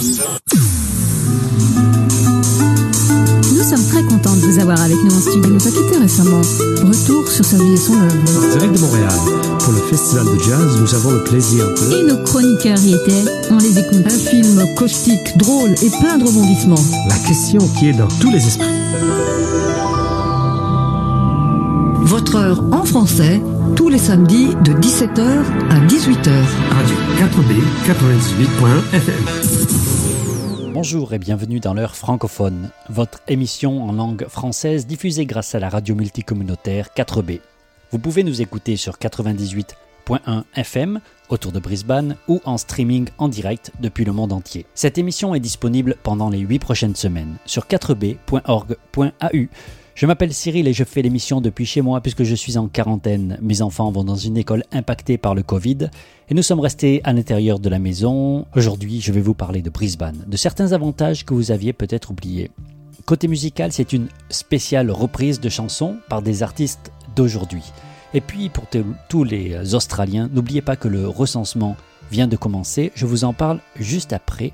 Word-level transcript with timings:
Nous 0.00 0.06
sommes 3.62 3.86
très 3.90 4.02
contents 4.04 4.34
de 4.34 4.40
vous 4.40 4.58
avoir 4.58 4.80
avec 4.80 4.96
nous 5.04 5.14
en 5.14 5.20
studio. 5.20 5.50
Nous 5.50 5.68
a 5.68 5.70
quittés 5.70 5.98
récemment. 6.00 6.40
Retour 6.40 7.28
sur 7.28 7.44
sa 7.44 7.58
vie 7.58 7.74
et 7.74 7.76
son 7.76 7.92
œuvre. 8.00 8.16
Direct 8.52 8.76
de 8.76 8.80
Montréal, 8.80 9.12
pour 9.58 9.74
le 9.74 9.80
Festival 9.90 10.24
de 10.24 10.38
Jazz, 10.38 10.78
nous 10.80 10.94
avons 10.94 11.10
le 11.10 11.22
plaisir 11.24 11.66
de... 11.66 11.92
Et 11.98 12.04
nos 12.06 12.24
chroniqueurs 12.24 12.80
y 12.82 12.94
étaient. 12.94 13.24
On 13.50 13.58
les 13.58 13.78
écoute. 13.78 14.06
Un 14.06 14.08
film 14.08 14.64
caustique, 14.74 15.36
drôle 15.36 15.72
et 15.82 15.90
plein 15.90 16.16
de 16.16 16.24
rebondissements. 16.24 16.82
La 17.06 17.18
question 17.18 17.60
qui 17.78 17.88
est 17.88 17.92
dans 17.92 18.08
tous 18.20 18.30
les 18.30 18.38
esprits. 18.38 18.66
Votre 22.04 22.36
heure 22.36 22.64
en 22.72 22.84
français, 22.84 23.42
tous 23.76 23.88
les 23.88 23.98
samedis 23.98 24.54
de 24.64 24.72
17h 24.72 25.20
à 25.70 25.78
18h. 25.86 26.30
Radio 26.70 26.96
4B 27.18 27.60
98.fm. 27.86 29.24
Bonjour 30.72 31.12
et 31.12 31.18
bienvenue 31.18 31.60
dans 31.60 31.74
l'heure 31.74 31.96
francophone, 31.96 32.70
votre 32.88 33.20
émission 33.28 33.82
en 33.82 33.92
langue 33.92 34.26
française 34.28 34.86
diffusée 34.86 35.26
grâce 35.26 35.54
à 35.54 35.58
la 35.58 35.68
radio 35.68 35.94
multicommunautaire 35.94 36.88
4B. 36.96 37.40
Vous 37.90 37.98
pouvez 37.98 38.22
nous 38.24 38.40
écouter 38.40 38.76
sur 38.76 38.94
98.1 38.94 40.44
FM 40.54 41.00
autour 41.28 41.52
de 41.52 41.58
Brisbane 41.60 42.16
ou 42.28 42.40
en 42.44 42.56
streaming 42.58 43.08
en 43.18 43.28
direct 43.28 43.72
depuis 43.80 44.04
le 44.04 44.12
monde 44.12 44.32
entier. 44.32 44.66
Cette 44.74 44.98
émission 44.98 45.34
est 45.34 45.40
disponible 45.40 45.96
pendant 46.02 46.30
les 46.30 46.40
8 46.40 46.58
prochaines 46.58 46.96
semaines 46.96 47.36
sur 47.46 47.66
4b.org.au. 47.66 49.46
Je 50.00 50.06
m'appelle 50.06 50.32
Cyril 50.32 50.66
et 50.66 50.72
je 50.72 50.82
fais 50.82 51.02
l'émission 51.02 51.42
depuis 51.42 51.66
chez 51.66 51.82
moi 51.82 52.00
puisque 52.00 52.22
je 52.22 52.34
suis 52.34 52.56
en 52.56 52.68
quarantaine. 52.68 53.36
Mes 53.42 53.60
enfants 53.60 53.92
vont 53.92 54.02
dans 54.02 54.16
une 54.16 54.38
école 54.38 54.64
impactée 54.72 55.18
par 55.18 55.34
le 55.34 55.42
Covid 55.42 55.90
et 56.30 56.32
nous 56.32 56.42
sommes 56.42 56.60
restés 56.60 57.02
à 57.04 57.12
l'intérieur 57.12 57.58
de 57.58 57.68
la 57.68 57.78
maison. 57.78 58.46
Aujourd'hui, 58.56 59.02
je 59.02 59.12
vais 59.12 59.20
vous 59.20 59.34
parler 59.34 59.60
de 59.60 59.68
Brisbane, 59.68 60.24
de 60.26 60.36
certains 60.38 60.72
avantages 60.72 61.26
que 61.26 61.34
vous 61.34 61.50
aviez 61.50 61.74
peut-être 61.74 62.12
oubliés. 62.12 62.50
Côté 63.04 63.28
musical, 63.28 63.72
c'est 63.72 63.92
une 63.92 64.08
spéciale 64.30 64.90
reprise 64.90 65.38
de 65.38 65.50
chansons 65.50 65.96
par 66.08 66.22
des 66.22 66.42
artistes 66.42 66.92
d'aujourd'hui. 67.14 67.64
Et 68.14 68.22
puis, 68.22 68.48
pour 68.48 68.64
tous 69.10 69.24
les 69.24 69.74
Australiens, 69.74 70.30
n'oubliez 70.32 70.62
pas 70.62 70.76
que 70.76 70.88
le 70.88 71.06
recensement 71.08 71.76
vient 72.10 72.26
de 72.26 72.36
commencer. 72.36 72.90
Je 72.94 73.04
vous 73.04 73.24
en 73.24 73.34
parle 73.34 73.60
juste 73.76 74.14
après. 74.14 74.50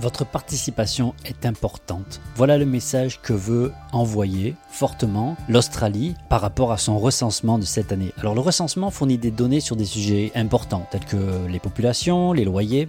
Votre 0.00 0.24
participation 0.24 1.12
est 1.24 1.44
importante. 1.44 2.20
Voilà 2.36 2.56
le 2.56 2.64
message 2.64 3.20
que 3.20 3.32
veut 3.32 3.72
envoyer 3.92 4.54
fortement 4.70 5.36
l'Australie 5.48 6.14
par 6.28 6.40
rapport 6.40 6.70
à 6.70 6.78
son 6.78 7.00
recensement 7.00 7.58
de 7.58 7.64
cette 7.64 7.90
année. 7.90 8.12
Alors 8.18 8.36
le 8.36 8.40
recensement 8.40 8.92
fournit 8.92 9.18
des 9.18 9.32
données 9.32 9.58
sur 9.58 9.74
des 9.74 9.84
sujets 9.84 10.30
importants 10.36 10.86
tels 10.92 11.04
que 11.04 11.46
les 11.48 11.58
populations, 11.58 12.32
les 12.32 12.44
loyers, 12.44 12.88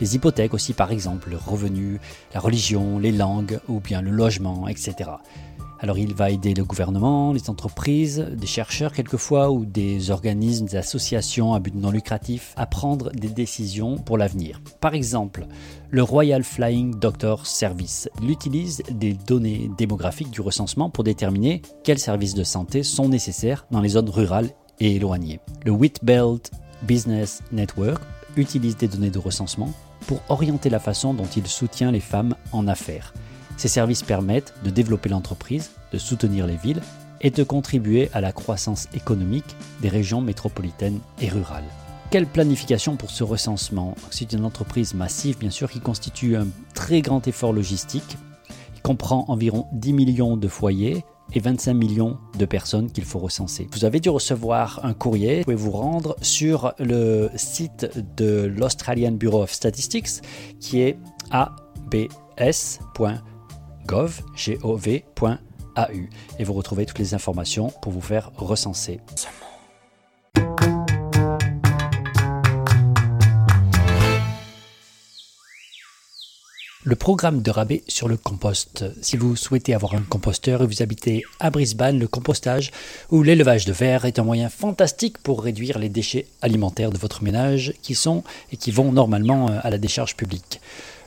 les 0.00 0.16
hypothèques 0.16 0.52
aussi 0.52 0.72
par 0.72 0.90
exemple, 0.90 1.30
le 1.30 1.36
revenu, 1.36 2.00
la 2.34 2.40
religion, 2.40 2.98
les 2.98 3.12
langues 3.12 3.60
ou 3.68 3.78
bien 3.78 4.02
le 4.02 4.10
logement, 4.10 4.66
etc. 4.66 5.10
Alors 5.80 5.98
il 5.98 6.14
va 6.14 6.30
aider 6.30 6.54
le 6.54 6.64
gouvernement, 6.64 7.32
les 7.32 7.50
entreprises, 7.50 8.18
des 8.18 8.46
chercheurs 8.46 8.92
quelquefois 8.92 9.50
ou 9.50 9.64
des 9.64 10.10
organismes, 10.10 10.66
des 10.66 10.76
associations 10.76 11.54
à 11.54 11.60
but 11.60 11.74
non 11.74 11.90
lucratif 11.90 12.52
à 12.56 12.66
prendre 12.66 13.10
des 13.10 13.28
décisions 13.28 13.96
pour 13.96 14.18
l'avenir. 14.18 14.60
Par 14.80 14.94
exemple, 14.94 15.46
le 15.90 16.02
Royal 16.02 16.42
Flying 16.42 16.98
Doctor 16.98 17.46
Service. 17.46 18.08
Il 18.22 18.30
utilise 18.30 18.82
des 18.90 19.14
données 19.14 19.70
démographiques 19.78 20.30
du 20.30 20.40
recensement 20.40 20.90
pour 20.90 21.04
déterminer 21.04 21.62
quels 21.84 21.98
services 21.98 22.34
de 22.34 22.44
santé 22.44 22.82
sont 22.82 23.08
nécessaires 23.08 23.66
dans 23.70 23.80
les 23.80 23.90
zones 23.90 24.10
rurales 24.10 24.50
et 24.80 24.96
éloignées. 24.96 25.40
Le 25.64 25.70
Whitbelt 25.70 26.50
Business 26.82 27.42
Network 27.52 28.02
utilise 28.36 28.76
des 28.76 28.88
données 28.88 29.10
de 29.10 29.18
recensement 29.18 29.72
pour 30.06 30.20
orienter 30.28 30.70
la 30.70 30.78
façon 30.78 31.14
dont 31.14 31.26
il 31.36 31.46
soutient 31.46 31.90
les 31.90 32.00
femmes 32.00 32.34
en 32.52 32.68
affaires. 32.68 33.12
Ces 33.58 33.68
services 33.68 34.04
permettent 34.04 34.54
de 34.62 34.70
développer 34.70 35.08
l'entreprise, 35.08 35.72
de 35.92 35.98
soutenir 35.98 36.46
les 36.46 36.56
villes 36.56 36.80
et 37.20 37.30
de 37.30 37.42
contribuer 37.42 38.08
à 38.14 38.20
la 38.20 38.30
croissance 38.30 38.86
économique 38.94 39.56
des 39.82 39.88
régions 39.88 40.20
métropolitaines 40.20 41.00
et 41.20 41.28
rurales. 41.28 41.64
Quelle 42.12 42.28
planification 42.28 42.96
pour 42.96 43.10
ce 43.10 43.24
recensement? 43.24 43.96
C'est 44.10 44.32
une 44.32 44.44
entreprise 44.44 44.94
massive, 44.94 45.38
bien 45.38 45.50
sûr, 45.50 45.68
qui 45.68 45.80
constitue 45.80 46.36
un 46.36 46.46
très 46.72 47.02
grand 47.02 47.26
effort 47.26 47.52
logistique. 47.52 48.16
Il 48.76 48.80
comprend 48.80 49.24
environ 49.26 49.66
10 49.72 49.92
millions 49.92 50.36
de 50.36 50.46
foyers 50.46 51.04
et 51.32 51.40
25 51.40 51.74
millions 51.74 52.16
de 52.38 52.44
personnes 52.44 52.92
qu'il 52.92 53.04
faut 53.04 53.18
recenser. 53.18 53.66
Vous 53.72 53.84
avez 53.84 53.98
dû 53.98 54.08
recevoir 54.08 54.80
un 54.84 54.94
courrier. 54.94 55.38
Vous 55.38 55.44
pouvez 55.44 55.56
vous 55.56 55.72
rendre 55.72 56.14
sur 56.22 56.74
le 56.78 57.28
site 57.34 57.90
de 58.16 58.44
l'Australian 58.56 59.12
Bureau 59.12 59.42
of 59.42 59.52
Statistics 59.52 60.22
qui 60.60 60.80
est 60.80 60.96
abs.com 61.32 63.18
gov.au 63.88 65.28
et 66.38 66.44
vous 66.44 66.52
retrouvez 66.52 66.86
toutes 66.86 66.98
les 66.98 67.14
informations 67.14 67.72
pour 67.82 67.92
vous 67.92 68.00
faire 68.00 68.30
recenser. 68.36 69.00
Le 76.84 76.96
programme 76.96 77.42
de 77.42 77.50
rabais 77.50 77.82
sur 77.86 78.08
le 78.08 78.16
compost. 78.16 78.84
Si 79.02 79.16
vous 79.18 79.36
souhaitez 79.36 79.74
avoir 79.74 79.94
un 79.94 80.00
composteur 80.00 80.62
et 80.62 80.66
vous 80.66 80.80
habitez 80.80 81.22
à 81.38 81.50
Brisbane, 81.50 81.98
le 81.98 82.08
compostage 82.08 82.70
ou 83.10 83.22
l'élevage 83.22 83.66
de 83.66 83.72
verre 83.72 84.06
est 84.06 84.18
un 84.18 84.22
moyen 84.22 84.48
fantastique 84.48 85.18
pour 85.18 85.42
réduire 85.42 85.78
les 85.78 85.90
déchets 85.90 86.26
alimentaires 86.40 86.90
de 86.90 86.96
votre 86.96 87.22
ménage 87.22 87.74
qui 87.82 87.94
sont 87.94 88.24
et 88.52 88.56
qui 88.56 88.70
vont 88.70 88.90
normalement 88.90 89.48
à 89.48 89.68
la 89.68 89.76
décharge 89.76 90.16
publique. 90.16 90.60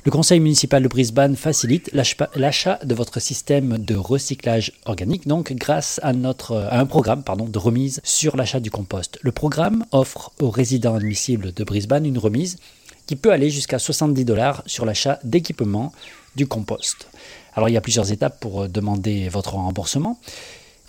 Le 0.03 0.09
conseil 0.09 0.39
municipal 0.39 0.81
de 0.81 0.87
Brisbane 0.87 1.35
facilite 1.35 1.91
l'achat 1.93 2.79
de 2.83 2.95
votre 2.95 3.19
système 3.19 3.77
de 3.77 3.93
recyclage 3.93 4.71
organique, 4.85 5.27
donc 5.27 5.53
grâce 5.53 5.99
à, 6.01 6.09
un 6.09 6.85
programme 6.87 7.21
de 7.23 7.59
remise 7.59 8.01
sur 8.03 8.35
l'achat 8.35 8.59
du 8.59 8.71
compost. 8.71 9.19
Le 9.21 9.31
programme 9.31 9.85
offre 9.91 10.31
aux 10.41 10.49
résidents 10.49 10.95
admissibles 10.95 11.53
de 11.53 11.63
Brisbane 11.63 12.07
une 12.07 12.17
remise 12.17 12.57
qui 13.05 13.15
peut 13.15 13.31
aller 13.31 13.51
jusqu'à 13.51 13.77
70 13.77 14.25
dollars 14.25 14.63
sur 14.65 14.85
l'achat 14.85 15.19
d'équipements 15.23 15.93
du 16.35 16.47
compost. 16.47 17.07
Alors 17.53 17.69
il 17.69 17.73
y 17.73 17.77
a 17.77 17.81
plusieurs 17.81 18.11
étapes 18.11 18.39
pour 18.39 18.67
demander 18.67 19.29
votre 19.29 19.53
remboursement. 19.53 20.19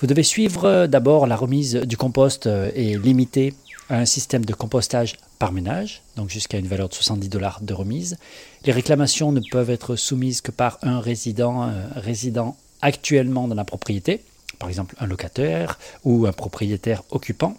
Vous 0.02 0.08
devez 0.08 0.24
suivre 0.24 0.88
d'abord 0.88 1.28
la 1.28 1.36
remise 1.36 1.76
du 1.76 1.96
compost 1.96 2.46
est 2.46 3.00
limitée 3.00 3.54
à 3.88 3.98
un 3.98 4.04
système 4.04 4.44
de 4.44 4.52
compostage 4.52 5.14
par 5.38 5.52
ménage, 5.52 6.02
donc 6.16 6.28
jusqu'à 6.28 6.58
une 6.58 6.66
valeur 6.66 6.88
de 6.88 6.94
70 6.94 7.28
dollars 7.28 7.60
de 7.62 7.72
remise. 7.72 8.16
Les 8.64 8.72
réclamations 8.72 9.30
ne 9.30 9.40
peuvent 9.52 9.70
être 9.70 9.94
soumises 9.94 10.40
que 10.40 10.50
par 10.50 10.80
un 10.82 10.98
résident, 10.98 11.68
euh, 11.68 11.86
résident 11.94 12.56
actuellement 12.80 13.46
dans 13.46 13.54
la 13.54 13.64
propriété, 13.64 14.22
par 14.58 14.68
exemple 14.68 14.96
un 14.98 15.06
locataire 15.06 15.78
ou 16.02 16.26
un 16.26 16.32
propriétaire 16.32 17.04
occupant. 17.12 17.56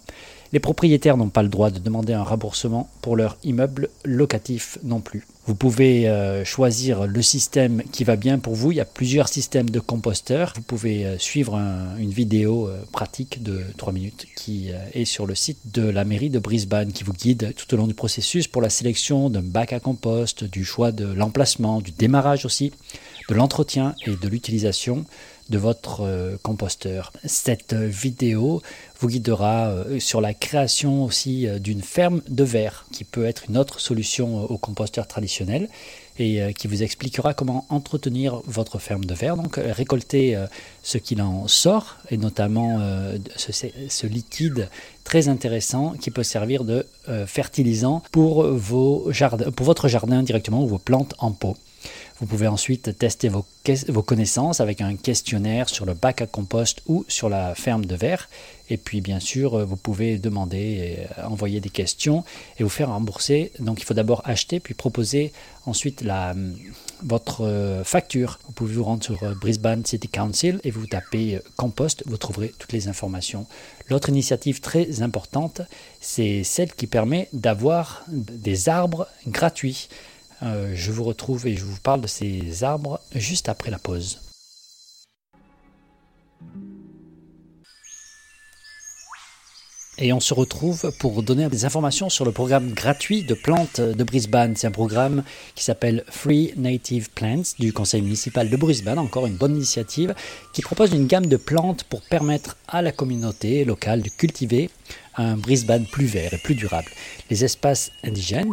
Les 0.54 0.60
propriétaires 0.60 1.16
n'ont 1.16 1.30
pas 1.30 1.42
le 1.42 1.48
droit 1.48 1.70
de 1.70 1.80
demander 1.80 2.12
un 2.12 2.22
remboursement 2.22 2.88
pour 3.02 3.16
leur 3.16 3.36
immeuble 3.42 3.88
locatif 4.04 4.78
non 4.84 5.00
plus. 5.00 5.26
Vous 5.46 5.56
pouvez 5.56 6.08
euh, 6.08 6.44
choisir 6.44 7.08
le 7.08 7.22
système 7.22 7.82
qui 7.90 8.04
va 8.04 8.14
bien 8.14 8.38
pour 8.38 8.54
vous. 8.54 8.70
Il 8.70 8.76
y 8.76 8.80
a 8.80 8.84
plusieurs 8.84 9.26
systèmes 9.26 9.68
de 9.68 9.80
composteurs. 9.80 10.52
Vous 10.54 10.62
pouvez 10.62 11.06
euh, 11.06 11.18
suivre 11.18 11.56
une 11.98 12.10
vidéo 12.10 12.68
euh, 12.68 12.80
pratique 12.92 13.42
de 13.42 13.62
3 13.78 13.92
minutes 13.92 14.26
qui 14.36 14.70
est 14.92 15.04
sur 15.04 15.26
le 15.26 15.34
site 15.34 15.58
de 15.72 15.82
la 15.82 16.04
mairie 16.04 16.30
de 16.30 16.38
Brisbane 16.38 16.92
qui 16.92 17.02
vous 17.02 17.14
guide 17.14 17.52
tout 17.56 17.74
au 17.74 17.76
long 17.76 17.88
du 17.88 17.94
processus 17.94 18.46
pour 18.46 18.62
la 18.62 18.70
sélection 18.70 19.30
d'un 19.30 19.42
bac 19.42 19.72
à 19.72 19.80
compost, 19.80 20.44
du 20.44 20.64
choix 20.64 20.92
de 20.92 21.12
l'emplacement, 21.12 21.80
du 21.80 21.90
démarrage 21.90 22.44
aussi, 22.44 22.72
de 23.28 23.34
l'entretien 23.34 23.96
et 24.06 24.14
de 24.14 24.28
l'utilisation 24.28 25.04
de 25.50 25.58
votre 25.58 26.00
euh, 26.02 26.36
composteur. 26.42 27.12
Cette 27.24 27.74
vidéo 27.74 28.62
vous 29.00 29.08
guidera 29.08 29.68
euh, 29.68 30.00
sur 30.00 30.20
la 30.20 30.32
création 30.32 31.04
aussi 31.04 31.46
euh, 31.46 31.58
d'une 31.58 31.82
ferme 31.82 32.22
de 32.28 32.44
verre 32.44 32.86
qui 32.92 33.04
peut 33.04 33.26
être 33.26 33.44
une 33.48 33.58
autre 33.58 33.80
solution 33.80 34.44
au 34.44 34.56
composteur 34.56 35.06
traditionnel 35.06 35.68
et 36.20 36.54
qui 36.56 36.68
vous 36.68 36.84
expliquera 36.84 37.34
comment 37.34 37.66
entretenir 37.70 38.40
votre 38.46 38.78
ferme 38.78 39.04
de 39.04 39.14
verre, 39.14 39.36
donc 39.36 39.56
récolter 39.56 40.38
ce 40.84 40.96
qu'il 40.96 41.20
en 41.20 41.48
sort 41.48 41.96
et 42.08 42.16
notamment 42.16 42.78
ce, 43.34 44.06
liquide 44.06 44.68
très 45.02 45.26
intéressant 45.26 45.94
qui 46.00 46.12
peut 46.12 46.22
servir 46.22 46.62
de 46.62 46.86
fertilisant 47.26 48.00
pour, 48.12 48.44
vos 48.44 49.10
jardins, 49.10 49.50
pour 49.50 49.66
votre 49.66 49.88
jardin 49.88 50.22
directement 50.22 50.62
ou 50.62 50.68
vos 50.68 50.78
plantes 50.78 51.14
en 51.18 51.32
pot. 51.32 51.56
Vous 52.20 52.26
pouvez 52.26 52.46
ensuite 52.46 52.96
tester 52.96 53.28
vos, 53.28 53.44
connaissances 54.02 54.60
avec 54.60 54.80
un 54.80 54.94
questionnaire 54.94 55.68
sur 55.68 55.84
le 55.84 55.94
bac 55.94 56.22
à 56.22 56.26
compost 56.26 56.80
ou 56.86 57.04
sur 57.08 57.28
la 57.28 57.56
ferme 57.56 57.86
de 57.86 57.96
verre. 57.96 58.28
Et 58.70 58.76
puis 58.76 59.00
bien 59.00 59.18
sûr, 59.18 59.66
vous 59.66 59.76
pouvez 59.76 60.18
demander 60.18 60.58
et 60.58 60.98
euh, 61.18 61.26
envoyer 61.26 61.60
des 61.60 61.70
questions 61.70 62.24
et 62.58 62.62
vous 62.62 62.68
faire 62.68 62.90
rembourser. 62.90 63.50
Donc 63.58 63.80
il 63.80 63.84
faut 63.84 63.94
d'abord 63.94 64.22
acheter, 64.24 64.60
puis 64.60 64.74
proposer 64.74 65.32
ensuite 65.66 66.02
la, 66.02 66.34
votre 67.02 67.82
facture. 67.84 68.38
Vous 68.46 68.52
pouvez 68.52 68.74
vous 68.74 68.84
rendre 68.84 69.02
sur 69.02 69.18
Brisbane 69.36 69.84
City 69.84 70.08
Council 70.08 70.60
et 70.62 70.70
vous 70.70 70.86
tapez 70.86 71.40
compost, 71.56 72.04
vous 72.06 72.16
trouverez 72.16 72.54
toutes 72.58 72.72
les 72.72 72.86
informations. 72.86 73.46
L'autre 73.88 74.08
initiative 74.08 74.60
très 74.60 75.02
importante, 75.02 75.62
c'est 76.00 76.44
celle 76.44 76.72
qui 76.72 76.86
permet 76.86 77.28
d'avoir 77.32 78.04
des 78.08 78.68
arbres 78.68 79.08
gratuits. 79.26 79.88
Je 80.44 80.92
vous 80.92 81.04
retrouve 81.04 81.46
et 81.46 81.56
je 81.56 81.64
vous 81.64 81.80
parle 81.80 82.00
de 82.00 82.06
ces 82.06 82.64
arbres 82.64 83.00
juste 83.14 83.48
après 83.48 83.70
la 83.70 83.78
pause. 83.78 84.20
Et 89.96 90.12
on 90.12 90.18
se 90.18 90.34
retrouve 90.34 90.92
pour 90.98 91.22
donner 91.22 91.48
des 91.48 91.64
informations 91.64 92.10
sur 92.10 92.24
le 92.24 92.32
programme 92.32 92.72
gratuit 92.72 93.22
de 93.22 93.34
plantes 93.34 93.80
de 93.80 94.04
Brisbane. 94.04 94.56
C'est 94.56 94.66
un 94.66 94.72
programme 94.72 95.22
qui 95.54 95.62
s'appelle 95.62 96.04
Free 96.08 96.52
Native 96.56 97.10
Plants 97.10 97.54
du 97.60 97.72
conseil 97.72 98.02
municipal 98.02 98.50
de 98.50 98.56
Brisbane, 98.56 98.98
encore 98.98 99.26
une 99.26 99.36
bonne 99.36 99.54
initiative, 99.54 100.14
qui 100.52 100.62
propose 100.62 100.92
une 100.92 101.06
gamme 101.06 101.26
de 101.26 101.36
plantes 101.36 101.84
pour 101.84 102.02
permettre 102.02 102.56
à 102.66 102.82
la 102.82 102.90
communauté 102.90 103.64
locale 103.64 104.02
de 104.02 104.08
cultiver 104.08 104.68
un 105.16 105.36
Brisbane 105.36 105.86
plus 105.86 106.06
vert 106.06 106.34
et 106.34 106.38
plus 106.38 106.54
durable. 106.54 106.88
Les 107.30 107.44
espaces 107.44 107.92
indigènes 108.04 108.50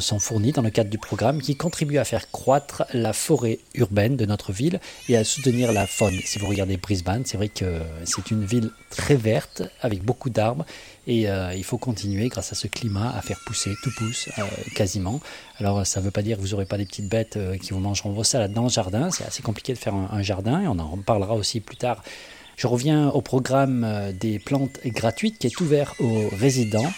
sont 0.00 0.18
fournis 0.18 0.52
dans 0.52 0.62
le 0.62 0.70
cadre 0.70 0.90
du 0.90 0.98
programme 0.98 1.40
qui 1.40 1.56
contribue 1.56 1.98
à 1.98 2.04
faire 2.04 2.30
croître 2.30 2.84
la 2.92 3.12
forêt 3.12 3.58
urbaine 3.74 4.16
de 4.16 4.26
notre 4.26 4.52
ville 4.52 4.80
et 5.08 5.16
à 5.16 5.24
soutenir 5.24 5.72
la 5.72 5.86
faune. 5.86 6.18
Si 6.24 6.38
vous 6.38 6.46
regardez 6.46 6.76
Brisbane, 6.76 7.22
c'est 7.24 7.36
vrai 7.36 7.48
que 7.48 7.80
c'est 8.04 8.30
une 8.30 8.44
ville 8.44 8.70
très 8.90 9.16
verte 9.16 9.62
avec 9.80 10.02
beaucoup 10.02 10.30
d'arbres 10.30 10.64
et 11.06 11.28
euh, 11.28 11.52
il 11.54 11.64
faut 11.64 11.78
continuer 11.78 12.28
grâce 12.28 12.52
à 12.52 12.54
ce 12.54 12.66
climat 12.66 13.14
à 13.14 13.20
faire 13.20 13.40
pousser, 13.44 13.74
tout 13.82 13.90
pousse 13.96 14.28
euh, 14.38 14.42
quasiment. 14.74 15.20
Alors 15.58 15.86
ça 15.86 16.00
ne 16.00 16.04
veut 16.04 16.10
pas 16.10 16.22
dire 16.22 16.36
que 16.36 16.42
vous 16.42 16.48
n'aurez 16.48 16.66
pas 16.66 16.78
des 16.78 16.86
petites 16.86 17.08
bêtes 17.08 17.36
euh, 17.36 17.56
qui 17.58 17.72
vous 17.72 17.80
mangeront 17.80 18.12
vos 18.12 18.24
salades 18.24 18.52
dans 18.52 18.62
le 18.62 18.68
jardin, 18.68 19.10
c'est 19.10 19.24
assez 19.24 19.42
compliqué 19.42 19.74
de 19.74 19.78
faire 19.78 19.94
un, 19.94 20.08
un 20.12 20.22
jardin 20.22 20.62
et 20.62 20.68
on 20.68 20.78
en 20.78 20.96
parlera 20.98 21.34
aussi 21.34 21.60
plus 21.60 21.76
tard 21.76 22.02
je 22.56 22.66
reviens 22.66 23.08
au 23.10 23.20
programme 23.20 23.84
euh, 23.84 24.12
des 24.12 24.38
plantes 24.38 24.80
gratuites 24.86 25.38
qui 25.38 25.46
est 25.46 25.60
ouvert 25.60 25.94
aux 26.00 26.28
résidents, 26.36 26.92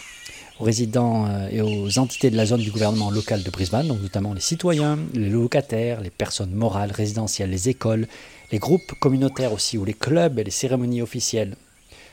aux 0.61 0.65
résidents 0.65 1.27
euh, 1.27 1.49
et 1.51 1.61
aux 1.61 1.99
entités 1.99 2.31
de 2.31 2.37
la 2.37 2.47
zone 2.47 2.61
du 2.61 2.71
gouvernement 2.71 3.11
local 3.11 3.43
de 3.43 3.51
Brisbane, 3.51 3.89
donc 3.89 4.01
notamment 4.01 4.35
les 4.35 4.41
citoyens, 4.41 4.99
les 5.15 5.29
locataires, 5.29 6.01
les 6.01 6.11
personnes 6.11 6.53
morales, 6.53 6.93
résidentielles, 6.93 7.51
les 7.51 7.69
écoles, 7.69 8.07
les 8.53 8.59
groupes 8.59 8.93
communautaires 9.01 9.53
aussi, 9.53 9.79
ou 9.79 9.85
les 9.85 9.95
clubs 9.95 10.39
et 10.39 10.45
les 10.45 10.51
cérémonies 10.51 11.03
officielles. 11.03 11.57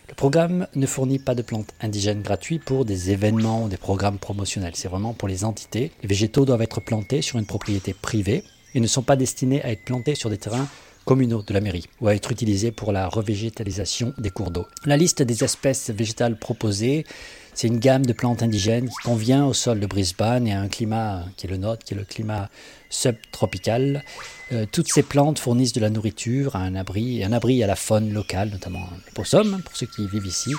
Le 0.09 0.15
programme 0.15 0.67
ne 0.75 0.85
fournit 0.85 1.19
pas 1.19 1.33
de 1.33 1.41
plantes 1.41 1.73
indigènes 1.81 2.21
gratuites 2.21 2.63
pour 2.63 2.85
des 2.85 3.11
événements 3.11 3.63
ou 3.63 3.69
des 3.69 3.77
programmes 3.77 4.19
promotionnels. 4.19 4.73
C'est 4.75 4.89
vraiment 4.89 5.13
pour 5.13 5.27
les 5.27 5.45
entités. 5.45 5.91
Les 6.01 6.09
végétaux 6.09 6.45
doivent 6.45 6.61
être 6.61 6.81
plantés 6.81 7.21
sur 7.21 7.39
une 7.39 7.45
propriété 7.45 7.93
privée 7.93 8.43
et 8.75 8.79
ne 8.79 8.87
sont 8.87 9.01
pas 9.01 9.15
destinés 9.15 9.63
à 9.63 9.71
être 9.71 9.85
plantés 9.85 10.15
sur 10.15 10.29
des 10.29 10.37
terrains 10.37 10.67
communaux 11.05 11.41
de 11.41 11.53
la 11.53 11.61
mairie 11.61 11.87
ou 12.01 12.07
à 12.07 12.15
être 12.15 12.31
utilisés 12.31 12.71
pour 12.71 12.91
la 12.91 13.07
revégétalisation 13.07 14.13
des 14.17 14.29
cours 14.29 14.51
d'eau. 14.51 14.67
La 14.85 14.97
liste 14.97 15.21
des 15.21 15.43
espèces 15.43 15.89
végétales 15.89 16.37
proposées, 16.37 17.05
c'est 17.53 17.67
une 17.67 17.79
gamme 17.79 18.05
de 18.05 18.13
plantes 18.13 18.41
indigènes 18.41 18.89
qui 18.89 18.95
convient 19.03 19.45
au 19.45 19.53
sol 19.53 19.79
de 19.79 19.85
Brisbane 19.85 20.47
et 20.47 20.53
à 20.53 20.61
un 20.61 20.67
climat 20.67 21.23
qui 21.37 21.47
est 21.47 21.49
le 21.49 21.57
nôtre, 21.57 21.83
qui 21.85 21.93
est 21.93 21.97
le 21.97 22.03
climat 22.03 22.49
subtropical. 22.89 24.03
Euh, 24.51 24.65
toutes 24.71 24.91
ces 24.91 25.03
plantes 25.03 25.39
fournissent 25.39 25.73
de 25.73 25.81
la 25.81 25.89
nourriture, 25.89 26.55
un 26.55 26.75
abri, 26.75 27.23
un 27.23 27.31
abri 27.31 27.63
à 27.63 27.67
la 27.67 27.75
faune 27.75 28.11
locale, 28.13 28.49
notamment 28.49 28.87
les 29.05 29.11
possums, 29.13 29.61
pour 29.63 29.75
ceux 29.75 29.87
qui 29.87 30.07
vivent 30.07 30.25
ici. 30.25 30.53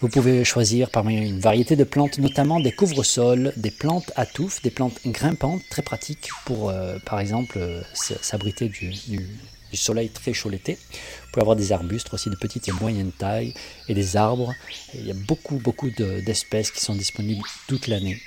Vous 0.00 0.08
pouvez 0.08 0.44
choisir 0.44 0.90
parmi 0.90 1.28
une 1.28 1.38
variété 1.38 1.76
de 1.76 1.84
plantes, 1.84 2.18
notamment 2.18 2.58
des 2.58 2.72
couvre-sols, 2.72 3.52
des 3.56 3.70
plantes 3.70 4.10
à 4.16 4.26
touffes, 4.26 4.60
des 4.60 4.72
plantes 4.72 4.98
grimpantes, 5.06 5.62
très 5.70 5.82
pratiques 5.82 6.28
pour, 6.44 6.70
euh, 6.70 6.98
par 7.06 7.20
exemple, 7.20 7.56
euh, 7.58 7.80
s'abriter 7.94 8.68
du, 8.68 8.88
du 8.88 9.28
soleil 9.76 10.10
très 10.10 10.32
chaud 10.32 10.50
l'été. 10.50 10.74
Vous 10.74 11.30
pouvez 11.32 11.42
avoir 11.42 11.56
des 11.56 11.72
arbustes 11.72 12.12
aussi 12.12 12.30
de 12.30 12.36
petite 12.36 12.68
et 12.68 12.72
moyenne 12.72 13.12
taille 13.12 13.54
et 13.88 13.94
des 13.94 14.16
arbres. 14.16 14.54
il 14.94 15.06
y 15.06 15.10
a 15.10 15.14
beaucoup, 15.14 15.56
beaucoup 15.56 15.90
d'espèces 15.90 16.70
qui 16.70 16.80
sont 16.80 16.94
disponibles 16.94 17.44
toute 17.68 17.86
l'année. 17.86 18.18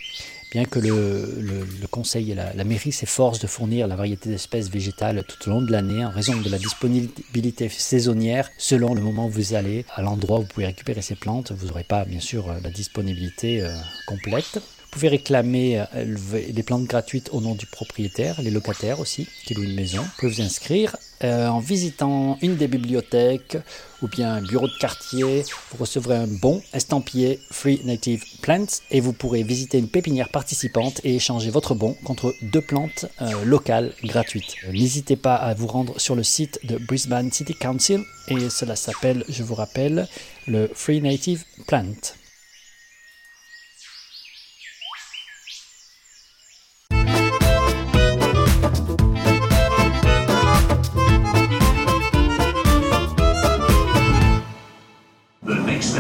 Bien 0.51 0.63
que 0.63 0.79
le, 0.79 1.65
conseil 1.91 2.31
et 2.31 2.35
la, 2.35 2.63
mairie 2.63 2.91
s'efforcent 2.91 3.39
de 3.39 3.47
fournir 3.47 3.87
la 3.87 3.97
variété 3.97 4.29
d'espèces 4.29 4.69
végétales 4.69 5.23
tout 5.27 5.49
au 5.49 5.51
long 5.51 5.61
de 5.61 5.71
l'année 5.71 6.05
en 6.05 6.11
raison 6.11 6.39
de 6.39 6.49
la 6.49 6.57
disponibilité 6.57 7.67
saisonnière 7.67 8.49
selon 8.57 8.93
le 8.93 9.01
moment 9.01 9.25
où 9.25 9.29
vous 9.29 9.53
allez 9.53 9.85
à 9.95 10.01
l'endroit 10.01 10.39
où 10.39 10.41
vous 10.43 10.47
pouvez 10.47 10.67
récupérer 10.67 11.01
ces 11.01 11.15
plantes, 11.15 11.51
vous 11.51 11.67
n'aurez 11.67 11.83
pas 11.83 12.05
bien 12.05 12.21
sûr 12.21 12.47
la 12.63 12.69
disponibilité 12.69 13.63
euh, 13.63 13.75
complète. 14.07 14.55
Vous 14.55 14.91
pouvez 14.91 15.09
réclamer 15.09 15.83
euh, 15.93 16.05
des 16.49 16.63
plantes 16.63 16.85
gratuites 16.85 17.29
au 17.33 17.41
nom 17.41 17.53
du 17.53 17.65
propriétaire, 17.65 18.41
les 18.41 18.51
locataires 18.51 19.01
aussi, 19.01 19.27
qui 19.45 19.55
louent 19.55 19.63
une 19.63 19.75
maison. 19.75 20.03
Vous 20.03 20.09
pouvez 20.19 20.31
vous 20.31 20.41
inscrire 20.41 20.95
euh, 21.23 21.47
en 21.47 21.59
visitant 21.59 22.37
une 22.41 22.55
des 22.55 22.67
bibliothèques 22.67 23.57
ou 24.01 24.07
bien 24.07 24.33
un 24.33 24.41
bureau 24.41 24.67
de 24.67 24.77
quartier. 24.79 25.43
Vous 25.71 25.77
recevrez 25.79 26.15
un 26.15 26.27
bon 26.27 26.61
estampillé 26.73 27.39
Free 27.51 27.81
Native 27.85 28.23
Plants 28.41 28.81
et 28.91 28.99
vous 28.99 29.13
pourrez 29.13 29.43
visiter 29.43 29.77
une 29.77 29.87
pépinière 29.87 30.29
participante 30.29 31.01
et 31.03 31.15
échanger 31.15 31.49
votre 31.49 31.73
bon 31.73 31.95
contre 32.03 32.33
deux 32.41 32.61
plantes 32.61 33.05
euh, 33.21 33.45
locales 33.45 33.93
gratuites. 34.03 34.55
N'hésitez 34.71 35.15
pas 35.15 35.35
à 35.35 35.53
vous 35.53 35.67
rendre 35.67 35.99
sur 35.99 36.15
le 36.15 36.23
site 36.23 36.59
de 36.63 36.77
Brisbane 36.77 37.31
City 37.31 37.53
Council 37.53 38.01
et 38.27 38.49
cela 38.49 38.75
s'appelle, 38.75 39.23
je 39.29 39.43
vous 39.43 39.55
rappelle, 39.55 40.07
le 40.47 40.69
Free 40.73 41.01
Native 41.01 41.43
Plant. 41.67 42.15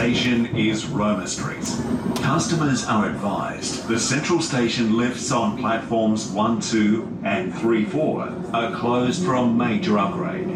Station 0.05 0.55
is 0.55 0.85
Roma 0.85 1.27
Street. 1.27 1.65
Customers 2.21 2.85
are 2.85 3.09
advised 3.09 3.87
the 3.87 3.97
central 3.97 4.39
station 4.39 4.95
lifts 4.95 5.31
on 5.31 5.57
platforms 5.57 6.27
1, 6.27 6.61
2 6.61 7.21
and 7.23 7.51
3, 7.55 7.85
4 7.85 8.21
are 8.53 8.75
closed 8.75 9.25
a 9.25 9.47
major 9.47 9.97
upgrade. 9.97 10.47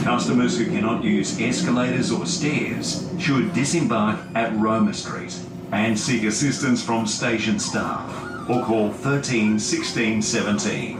Customers 0.00 0.58
who 0.58 0.66
cannot 0.66 1.02
use 1.02 1.40
escalators 1.40 2.12
or 2.12 2.26
stairs 2.26 3.10
should 3.18 3.54
disembark 3.54 4.20
at 4.34 4.54
Roma 4.56 4.92
Street 4.92 5.34
and 5.72 5.98
seek 5.98 6.24
assistance 6.24 6.84
from 6.84 7.06
station 7.06 7.58
staff 7.58 8.06
or 8.50 8.62
call 8.62 8.92
13 8.92 9.58
16 9.58 10.20
17. 10.20 10.98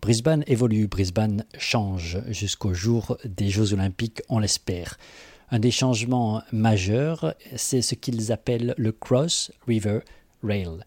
Brisbane 0.00 0.44
évolue, 0.46 0.86
Brisbane 0.86 1.44
change 1.58 2.18
jusqu'au 2.28 2.72
jour 2.72 3.18
des 3.24 3.48
Jeux 3.48 3.72
Olympiques, 3.72 4.22
on 4.28 4.38
l'espère. 4.38 4.96
Un 5.54 5.60
des 5.60 5.70
changements 5.70 6.42
majeurs, 6.50 7.36
c'est 7.54 7.80
ce 7.80 7.94
qu'ils 7.94 8.32
appellent 8.32 8.74
le 8.76 8.90
Cross 8.90 9.52
River 9.68 10.00
Rail. 10.42 10.80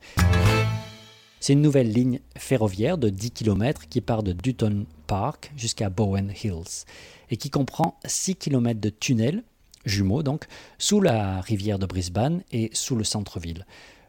C'est 1.40 1.54
une 1.54 1.62
nouvelle 1.62 1.90
ligne 1.90 2.20
ferroviaire 2.36 2.98
de 2.98 3.08
10 3.08 3.32
km 3.32 3.88
qui 3.88 4.02
part 4.02 4.24
de 4.24 4.34
Dutton 4.34 4.86
Park 5.08 5.54
jusqu'à 5.56 5.90
Bowen 5.90 6.34
Hills 6.44 6.84
et 7.30 7.38
qui 7.38 7.50
comprend 7.50 7.98
6 8.04 8.36
km 8.36 8.82
de 8.82 8.90
tunnels, 8.90 9.46
jumeaux 9.86 10.22
donc, 10.22 10.44
sous 10.78 11.00
la 11.00 11.40
rivière 11.40 11.80
de 11.80 11.86
Brisbane 11.86 12.44
et 12.52 12.70
sous 12.74 12.98
le 12.98 13.06
centre-ville. 13.06 13.66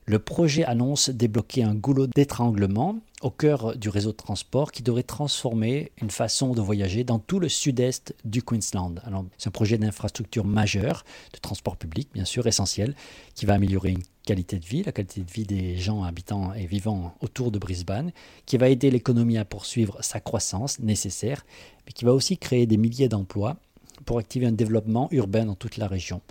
Le 0.09 0.19
projet 0.19 0.65
annonce 0.65 1.11
débloquer 1.11 1.65
un 1.65 1.75
goulot 1.75 2.07
d'étranglement 2.07 2.97
au 3.21 3.31
cœur 3.31 3.77
du 3.77 3.91
réseau 3.91 4.13
de 4.13 4.17
transport 4.17 4.73
qui 4.73 4.83
devrait 4.83 5.03
transformer 5.03 5.93
une 6.01 6.09
façon 6.09 6.55
de 6.55 6.63
voyager 6.63 7.05
dans 7.05 7.19
tout 7.19 7.39
le 7.39 7.51
sud-est 7.51 8.15
du 8.25 8.43
Queensland. 8.43 9.03
c'est 9.37 9.49
un 9.49 9.51
projet 9.51 9.77
d'infrastructure 9.77 10.47
majeur, 10.47 11.05
de 11.35 11.39
transport 11.41 11.77
public 11.77 12.09
bien 12.15 12.25
sûr 12.25 12.47
essentiel, 12.47 12.95
qui 13.35 13.45
va 13.45 13.53
améliorer 13.53 13.91
une 13.91 14.03
qualité 14.25 14.59
de 14.59 14.65
vie, 14.65 14.83
la 14.83 14.93
qualité 14.93 15.21
de 15.21 15.31
vie 15.31 15.45
des 15.45 15.77
gens 15.77 16.03
habitants 16.05 16.55
et 16.55 16.65
vivant 16.65 17.15
autour 17.21 17.51
de 17.51 17.59
Brisbane, 17.59 18.13
qui 18.47 18.57
va 18.57 18.71
aider 18.71 18.91
l'économie 18.91 19.37
à 19.37 19.45
poursuivre 19.45 19.99
sa 20.01 20.21
croissance 20.21 20.79
nécessaire, 20.79 21.45
mais 21.85 21.93
qui 21.93 22.07
va 22.07 22.15
aussi 22.15 22.39
créer 22.39 22.65
des 22.65 22.79
milliers 22.79 23.11
d'emplois 23.11 23.59
pour 24.07 24.19
activer 24.19 24.47
un 24.47 24.53
développement 24.53 25.09
urbain 25.11 25.45
dans 25.45 25.55
toute 25.55 25.77
la 25.77 25.87
région. 25.87 26.23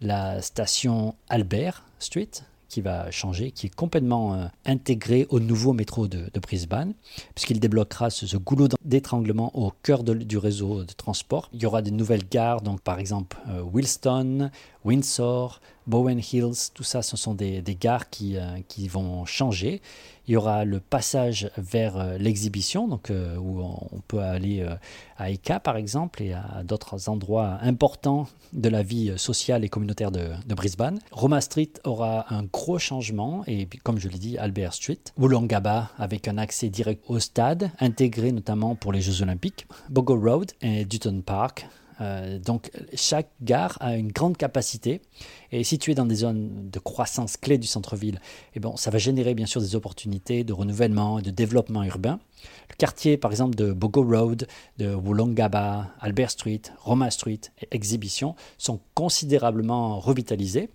la 0.00 0.40
station 0.40 1.16
Albert 1.28 1.84
Street 1.98 2.30
qui 2.68 2.80
va 2.80 3.10
changer, 3.10 3.50
qui 3.50 3.66
est 3.66 3.74
complètement 3.74 4.34
euh, 4.34 4.46
intégré 4.66 5.26
au 5.30 5.40
nouveau 5.40 5.72
métro 5.72 6.06
de, 6.06 6.30
Brisbane, 6.40 6.94
puisqu'il 7.34 7.60
débloquera 7.60 8.10
ce, 8.10 8.36
goulot 8.36 8.68
d'étranglement 8.84 9.50
au 9.58 9.72
cœur 9.82 10.04
du 10.04 10.38
réseau 10.38 10.84
de 10.84 10.92
transport. 10.92 11.48
Il 11.52 11.62
y 11.62 11.66
aura 11.66 11.82
des 11.82 11.90
nouvelles 11.90 12.28
gares, 12.28 12.60
donc 12.60 12.80
par 12.80 13.00
exemple 13.00 13.38
euh, 13.48 13.62
Wilston, 13.62 14.50
Windsor, 14.84 15.60
Bowen 15.88 16.20
Hills, 16.20 16.70
tout 16.74 16.84
ça, 16.84 17.00
ce 17.00 17.16
sont 17.16 17.34
des, 17.34 17.62
des 17.62 17.74
gares 17.74 18.10
qui, 18.10 18.36
euh, 18.36 18.60
qui 18.68 18.88
vont 18.88 19.24
changer. 19.24 19.80
Il 20.26 20.32
y 20.32 20.36
aura 20.36 20.66
le 20.66 20.80
passage 20.80 21.50
vers 21.56 21.96
euh, 21.96 22.18
l'exhibition, 22.18 22.86
donc 22.86 23.10
euh, 23.10 23.36
où 23.38 23.62
on, 23.62 24.00
peut 24.06 24.20
aller 24.20 24.66
à 25.18 25.30
Eka 25.30 25.60
par 25.60 25.76
exemple 25.76 26.22
et 26.22 26.32
à 26.32 26.62
d'autres 26.64 27.10
endroits 27.10 27.58
importants 27.62 28.26
de 28.52 28.68
la 28.70 28.82
vie 28.82 29.12
sociale 29.16 29.64
et 29.64 29.68
communautaire 29.68 30.10
de, 30.10 30.30
Brisbane. 30.54 30.98
Roma 31.12 31.40
Street 31.40 31.70
aura 31.84 32.32
un 32.32 32.44
gros 32.44 32.78
changement 32.78 33.42
et 33.46 33.68
comme 33.82 33.98
je 33.98 34.08
l'ai 34.08 34.18
dit, 34.18 34.38
Albert 34.38 34.74
Street. 34.74 34.98
Wollongabba 35.18 35.90
avec 35.98 36.26
un 36.26 36.38
accès 36.38 36.68
direct 36.68 37.04
au 37.08 37.18
stade, 37.18 37.70
intégré 37.80 38.32
notamment 38.32 38.74
pour 38.76 38.92
les 38.92 39.00
Jeux 39.00 39.22
Olympiques. 39.22 39.66
Bogo 39.90 40.18
Road 40.18 40.52
et 40.62 40.84
Dutton 40.84 41.22
Park. 41.24 41.66
Euh, 42.00 42.38
donc 42.38 42.70
chaque 42.94 43.28
gare 43.42 43.76
a 43.80 43.96
une 43.96 44.12
grande 44.12 44.36
capacité 44.36 45.00
et 45.50 45.64
située 45.64 45.94
dans 45.94 46.06
des 46.06 46.16
zones 46.16 46.70
de 46.70 46.78
croissance 46.78 47.36
clés 47.36 47.58
du 47.58 47.66
centre-ville, 47.66 48.20
eh 48.54 48.60
bon, 48.60 48.76
ça 48.76 48.90
va 48.90 48.98
générer 48.98 49.34
bien 49.34 49.46
sûr 49.46 49.60
des 49.60 49.74
opportunités 49.74 50.44
de 50.44 50.52
renouvellement 50.52 51.18
et 51.18 51.22
de 51.22 51.30
développement 51.30 51.82
urbain. 51.82 52.20
Le 52.70 52.76
quartier, 52.76 53.16
par 53.16 53.30
exemple, 53.30 53.56
de 53.56 53.72
Bogo 53.72 54.02
Road, 54.02 54.46
de 54.78 54.94
Wollongabba, 54.94 55.88
Albert 56.00 56.30
Street, 56.30 56.62
Roma 56.78 57.10
Street 57.10 57.40
et 57.60 57.68
Exhibition 57.72 58.36
sont 58.58 58.80
considérablement 58.94 59.98
revitalisés 59.98 60.70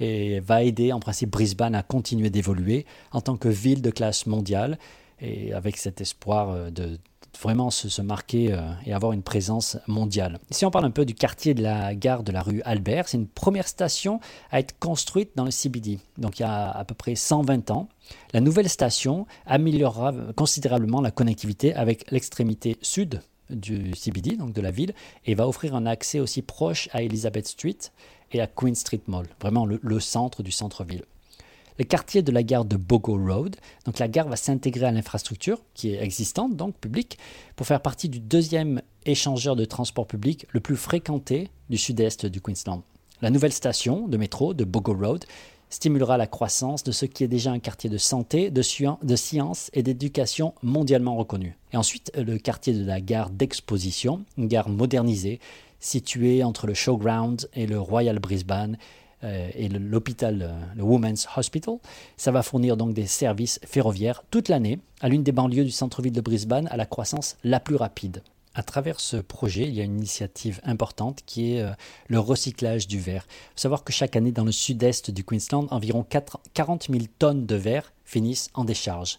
et 0.00 0.40
va 0.40 0.62
aider 0.62 0.92
en 0.92 1.00
principe 1.00 1.30
Brisbane 1.30 1.74
à 1.74 1.82
continuer 1.82 2.30
d'évoluer 2.30 2.86
en 3.12 3.20
tant 3.20 3.36
que 3.36 3.48
ville 3.48 3.82
de 3.82 3.90
classe 3.90 4.26
mondiale 4.26 4.78
et 5.20 5.52
avec 5.52 5.76
cet 5.76 6.00
espoir 6.00 6.50
euh, 6.50 6.70
de 6.70 6.98
vraiment 7.42 7.70
se, 7.70 8.02
marquer 8.02 8.52
euh, 8.52 8.60
et 8.86 8.92
avoir 8.92 9.12
une 9.12 9.22
présence 9.22 9.78
mondiale. 9.86 10.38
Si 10.50 10.64
on 10.64 10.70
parle 10.70 10.84
un 10.84 10.90
peu 10.90 11.04
du 11.04 11.14
quartier 11.14 11.54
de 11.54 11.62
la 11.62 11.94
gare 11.94 12.22
de 12.22 12.32
la 12.32 12.42
rue 12.42 12.62
Albert, 12.64 13.08
c'est 13.08 13.16
une 13.16 13.28
première 13.28 13.68
station 13.68 14.20
à 14.50 14.60
être 14.60 14.78
construite 14.78 15.30
dans 15.36 15.44
le 15.44 15.50
CBD, 15.50 15.98
donc 16.16 16.38
il 16.38 16.42
y 16.42 16.46
a 16.46 16.70
à 16.70 16.84
peu 16.84 16.94
près 16.94 17.14
120 17.14 17.70
ans. 17.70 17.88
La 18.32 18.40
nouvelle 18.40 18.68
station 18.68 19.26
améliorera 19.46 20.12
considérablement 20.34 21.00
la 21.00 21.10
connectivité 21.10 21.74
avec 21.74 22.10
l'extrémité 22.10 22.76
sud 22.82 23.20
du 23.50 23.94
CBD, 23.94 24.36
donc 24.36 24.52
de 24.52 24.60
la 24.60 24.70
ville, 24.70 24.94
et 25.24 25.34
va 25.34 25.48
offrir 25.48 25.74
un 25.74 25.86
accès 25.86 26.20
aussi 26.20 26.42
proche 26.42 26.88
à 26.92 27.02
Elizabeth 27.02 27.48
Street 27.48 27.78
et 28.32 28.40
à 28.40 28.46
Queen 28.46 28.74
Street 28.74 29.00
Mall, 29.06 29.26
vraiment 29.40 29.64
le 29.66 30.00
centre 30.00 30.42
du 30.42 30.50
centre-ville. 30.50 31.04
Le 31.78 31.84
quartier 31.84 32.22
de 32.22 32.32
la 32.32 32.42
gare 32.42 32.64
de 32.64 32.76
Bogo 32.76 33.16
Road, 33.16 33.54
donc 33.84 34.00
la 34.00 34.08
gare 34.08 34.26
va 34.26 34.34
s'intégrer 34.34 34.86
à 34.86 34.90
l'infrastructure 34.90 35.60
qui 35.74 35.90
est 35.90 36.02
existante, 36.02 36.56
donc 36.56 36.74
publique, 36.74 37.18
pour 37.54 37.68
faire 37.68 37.80
partie 37.80 38.08
du 38.08 38.18
deuxième 38.18 38.82
échangeur 39.06 39.54
de 39.54 39.64
transport 39.64 40.08
public 40.08 40.46
le 40.50 40.58
plus 40.58 40.74
fréquenté 40.74 41.50
du 41.70 41.78
sud-est 41.78 42.26
du 42.26 42.40
Queensland. 42.40 42.82
La 43.22 43.30
nouvelle 43.30 43.52
station 43.52 44.08
de 44.08 44.16
métro 44.16 44.54
de 44.54 44.64
Bogo 44.64 44.92
Road 44.92 45.24
stimulera 45.70 46.16
la 46.16 46.26
croissance 46.26 46.82
de 46.82 46.90
ce 46.90 47.06
qui 47.06 47.22
est 47.22 47.28
déjà 47.28 47.52
un 47.52 47.60
quartier 47.60 47.88
de 47.88 47.98
santé, 47.98 48.50
de, 48.50 48.62
science, 48.62 49.70
et 49.72 49.84
d'éducation 49.84 50.54
mondialement 50.62 51.14
reconnu. 51.14 51.56
Et 51.72 51.76
ensuite, 51.76 52.10
le 52.16 52.38
quartier 52.38 52.72
de 52.72 52.84
la 52.84 53.00
gare 53.00 53.30
d'exposition, 53.30 54.24
une 54.36 54.48
gare 54.48 54.68
modernisée, 54.68 55.38
située 55.78 56.42
entre 56.42 56.66
le 56.66 56.74
Showground 56.74 57.48
et 57.54 57.68
le 57.68 57.78
Royal 57.78 58.18
Brisbane, 58.18 58.78
et 59.54 59.68
le- 59.68 59.78
l'hôpital, 59.78 60.42
euh, 60.42 60.74
le 60.76 60.82
Women's 60.82 61.26
Hospital. 61.36 61.76
Ça 62.16 62.30
va 62.30 62.42
fournir 62.42 62.76
donc 62.76 62.94
des 62.94 63.06
services 63.06 63.58
ferroviaires 63.64 64.22
toute 64.30 64.48
l'année 64.48 64.78
à 65.00 65.08
l'une 65.08 65.22
des 65.22 65.32
banlieues 65.32 65.64
du 65.64 65.70
centre-ville 65.70 66.12
de 66.12 66.20
Brisbane 66.20 66.68
à 66.68 66.76
la 66.76 66.86
croissance 66.86 67.36
la 67.44 67.60
plus 67.60 67.76
rapide. 67.76 68.22
À 68.54 68.62
travers 68.62 68.98
ce 68.98 69.16
projet, 69.18 69.62
il 69.68 69.74
y 69.74 69.80
a 69.80 69.84
une 69.84 69.98
initiative 69.98 70.60
importante 70.64 71.20
qui 71.26 71.54
est 71.54 71.60
euh, 71.62 71.70
le 72.08 72.18
recyclage 72.18 72.88
du 72.88 72.98
verre. 72.98 73.26
Il 73.28 73.52
faut 73.54 73.60
savoir 73.62 73.84
que 73.84 73.92
chaque 73.92 74.16
année 74.16 74.32
dans 74.32 74.44
le 74.44 74.50
sud-est 74.52 75.10
du 75.12 75.22
Queensland, 75.24 75.68
environ 75.70 76.02
4 76.02 76.40
40 76.54 76.88
000 76.90 77.04
tonnes 77.18 77.46
de 77.46 77.54
verre 77.54 77.92
finissent 78.04 78.50
en 78.54 78.64
décharge. 78.64 79.18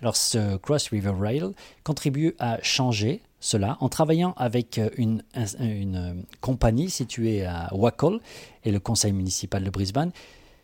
Alors 0.00 0.14
ce 0.16 0.56
Cross 0.58 0.88
River 0.90 1.12
Rail 1.18 1.42
contribue 1.82 2.36
à 2.38 2.58
changer 2.62 3.20
cela 3.40 3.76
en 3.80 3.88
travaillant 3.88 4.34
avec 4.36 4.78
euh, 4.78 4.90
une, 4.96 5.22
un- 5.34 5.64
une, 5.64 5.96
euh, 5.96 6.14
compagnie 6.40 6.90
située 6.90 7.44
à 7.44 7.68
Wacol 7.74 8.20
et 8.64 8.72
le 8.72 8.80
conseil 8.80 9.12
municipal 9.12 9.62
de 9.62 9.70
Brisbane 9.70 10.10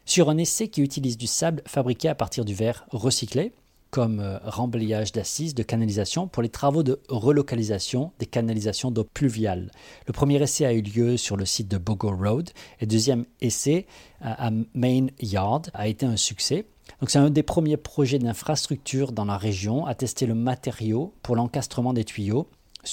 sur 0.05 0.29
un 0.29 0.39
essai 0.39 0.69
qui 0.69 0.83
utilise 0.83 1.17
du 1.17 1.27
sable 1.27 1.63
fabriqué 1.67 2.09
à 2.09 2.15
partir 2.15 2.45
du 2.45 2.55
verre 2.55 2.85
recyclé 2.91 3.53
comme 3.91 4.19
euh, 4.19 4.39
remblayage 4.43 5.13
d'assises 5.13 5.55
de 5.55 5.63
canalisation 5.63 6.27
pour 6.27 6.43
les 6.43 6.49
travaux 6.49 6.83
de 6.83 7.01
relocalisation 7.09 8.11
des 8.19 8.27
canalisations 8.27 8.91
d'eau 8.91 9.05
pluviale. 9.05 9.71
Le 10.09 10.13
premier 10.13 10.43
essai 10.43 10.67
a 10.67 10.73
eu 10.73 10.83
lieu 10.83 11.17
sur 11.17 11.37
le 11.37 11.45
site 11.47 11.69
de 11.69 11.79
Bogo 11.79 12.11
Road 12.15 12.51
et 12.81 12.83
le 12.83 12.87
deuxième 12.89 13.25
essai 13.41 13.87
à 14.21 14.51
Main 14.75 15.07
Yard 15.21 15.71
a 15.75 15.87
été 15.87 16.07
un 16.07 16.17
succès. 16.17 16.67
Donc 17.01 17.11
c'est 17.11 17.19
un 17.21 17.31
des 17.31 17.43
premiers 17.45 17.77
projets 17.77 18.19
d'infrastructure 18.19 19.13
dans 19.13 19.25
la 19.25 19.39
région 19.39 19.87
à 19.87 19.95
tester 19.95 20.27
le 20.27 20.35
matériau 20.35 21.15
pour 21.23 21.37
l'encastrement 21.37 21.93
des 21.93 22.05
tuyaux 22.05 22.49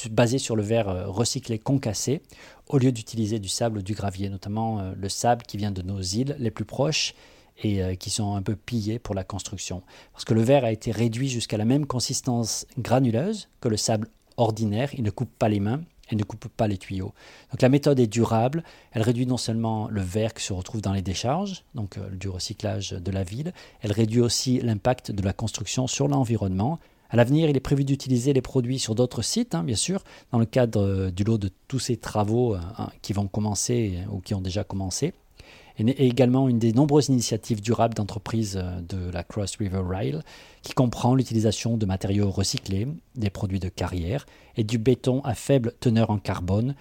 basé 0.10 0.38
sur 0.38 0.56
le 0.56 0.64
verre 0.64 0.90
euh, 0.90 1.08
recyclé 1.08 1.60
concassé 1.60 2.22
au 2.68 2.78
lieu 2.78 2.92
d'utiliser 2.92 3.40
du 3.40 3.50
sable 3.50 3.80
ou 3.80 3.82
du 3.82 3.94
gravier, 3.94 4.30
notamment 4.30 4.80
euh, 4.80 4.94
le 4.96 5.10
sable 5.10 5.44
qui 5.44 5.58
vient 5.58 5.72
de 5.72 5.82
nos 5.82 6.02
îles 6.02 6.36
les 6.40 6.52
plus 6.52 6.66
proches 6.66 7.14
et 7.64 7.84
euh, 7.84 7.96
qui 7.96 8.10
sont 8.10 8.36
un 8.36 8.42
peu 8.42 8.56
pillés 8.56 9.00
pour 9.00 9.16
la 9.16 9.24
construction. 9.24 9.84
Parce 10.14 10.26
que 10.26 10.34
le 10.34 10.42
verre 10.42 10.66
a 10.66 10.72
été 10.72 10.92
réduit 10.92 11.30
jusqu'à 11.30 11.58
la 11.58 11.66
même 11.66 11.86
consistance 11.86 12.66
granuleuse 12.78 13.50
que 13.60 13.70
le 13.70 13.78
sable 13.78 14.08
ordinaire, 14.38 14.90
il 14.94 15.04
ne 15.04 15.12
coupe 15.12 15.32
pas 15.38 15.50
les 15.50 15.60
mains 15.60 15.82
et 16.10 16.16
ne 16.16 16.24
coupe 16.24 16.48
pas 16.48 16.68
les 16.68 16.78
tuyaux. 16.78 17.14
Donc 17.52 17.62
la 17.62 17.70
méthode 17.70 18.00
est 18.00 18.08
durable, 18.08 18.64
elle 18.92 19.02
réduit 19.02 19.26
non 19.26 19.38
seulement 19.38 19.88
le 19.90 20.02
verre 20.02 20.34
qui 20.34 20.44
se 20.44 20.52
retrouve 20.52 20.82
dans 20.82 20.92
les 20.92 21.02
décharges, 21.02 21.64
donc 21.74 21.98
du 22.18 22.28
recyclage 22.28 22.92
de 22.92 23.12
la 23.12 23.24
ville, 23.24 23.54
elle 23.82 23.94
réduit 23.94 24.20
aussi 24.20 24.60
l'impact 24.60 25.12
de 25.12 25.22
la 25.22 25.32
construction 25.32 25.88
sur 25.88 26.10
l'environnement. 26.10 26.80
À 27.12 27.18
l'avenir, 27.18 27.50
il 27.50 27.58
est 27.58 27.62
prévu 27.62 27.84
d'utiliser 27.84 28.32
les 28.32 28.42
produits 28.42 28.80
sur 28.80 28.96
d'autres 28.96 29.22
sites, 29.22 29.54
hein, 29.54 29.64
bien 29.64 29.76
sûr, 29.76 30.02
dans 30.32 30.40
le 30.40 30.46
cadre 30.46 30.82
euh, 30.82 31.12
du 31.12 31.26
lot 31.26 31.38
de 31.38 31.50
tous 31.68 31.80
ces 31.80 31.98
travaux 31.98 32.56
euh, 32.56 32.60
hein, 32.78 32.90
qui 33.02 33.12
vont 33.12 33.28
commencer 33.28 33.98
euh, 33.98 34.14
ou 34.14 34.22
qui 34.22 34.34
ont 34.34 34.42
déjà 34.42 34.64
commencé 34.64 35.14
et 35.78 36.06
également 36.06 36.48
une 36.48 36.60
des 36.60 36.74
nombreuses 36.74 37.08
initiatives 37.08 37.60
durables 37.60 37.96
d'entreprises 37.96 38.62
de 38.88 39.10
la 39.10 39.24
Cross 39.24 39.56
River 39.56 39.82
Rail, 39.84 40.20
qui 40.62 40.74
comprend 40.74 41.16
l'utilisation 41.16 41.76
de 41.76 41.86
matériaux 41.88 42.30
recyclés, 42.30 42.88
des 43.16 43.30
produits 43.32 43.60
de 43.60 43.70
carrière 43.70 44.28
et 44.58 44.64
du 44.64 44.78
béton 44.78 45.22
à 45.24 45.34
faible 45.34 45.74
teneur 45.80 46.12
en 46.12 46.20
carbone, 46.20 46.76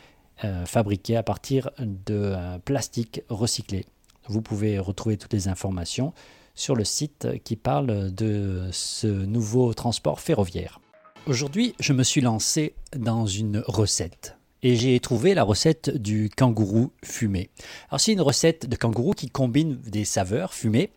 fabriqué 0.67 1.17
à 1.17 1.23
partir 1.23 1.71
de 1.79 2.35
plastique 2.65 3.23
recyclé. 3.31 3.87
Vous 4.27 4.43
pouvez 4.43 4.79
retrouver 4.79 5.17
toutes 5.17 5.33
les 5.33 5.49
informations 5.49 6.13
sur 6.55 6.77
le 6.77 6.85
site 6.85 7.29
qui 7.45 7.57
parle 7.57 8.13
de 8.13 8.69
ce 8.73 9.07
nouveau 9.07 9.75
transport 9.75 10.21
ferroviaire. 10.21 10.81
Aujourd'hui, 11.27 11.75
je 11.81 11.93
me 11.93 12.03
suis 12.03 12.21
lancé 12.21 12.75
dans 12.97 13.27
une 13.27 13.63
recette 13.67 14.37
et 14.63 14.77
j'ai 14.77 14.99
trouvé 15.01 15.35
la 15.35 15.43
recette 15.43 15.91
du 15.91 16.31
kangourou 16.35 16.93
fumé. 17.05 17.51
Alors 17.89 18.01
c'est 18.01 18.13
une 18.13 18.21
recette 18.21 18.69
de 18.69 18.77
kangourou 18.77 19.13
qui 19.13 19.31
combine 19.31 19.79
des 19.87 20.05
saveurs 20.05 20.55
fumées 20.55 20.91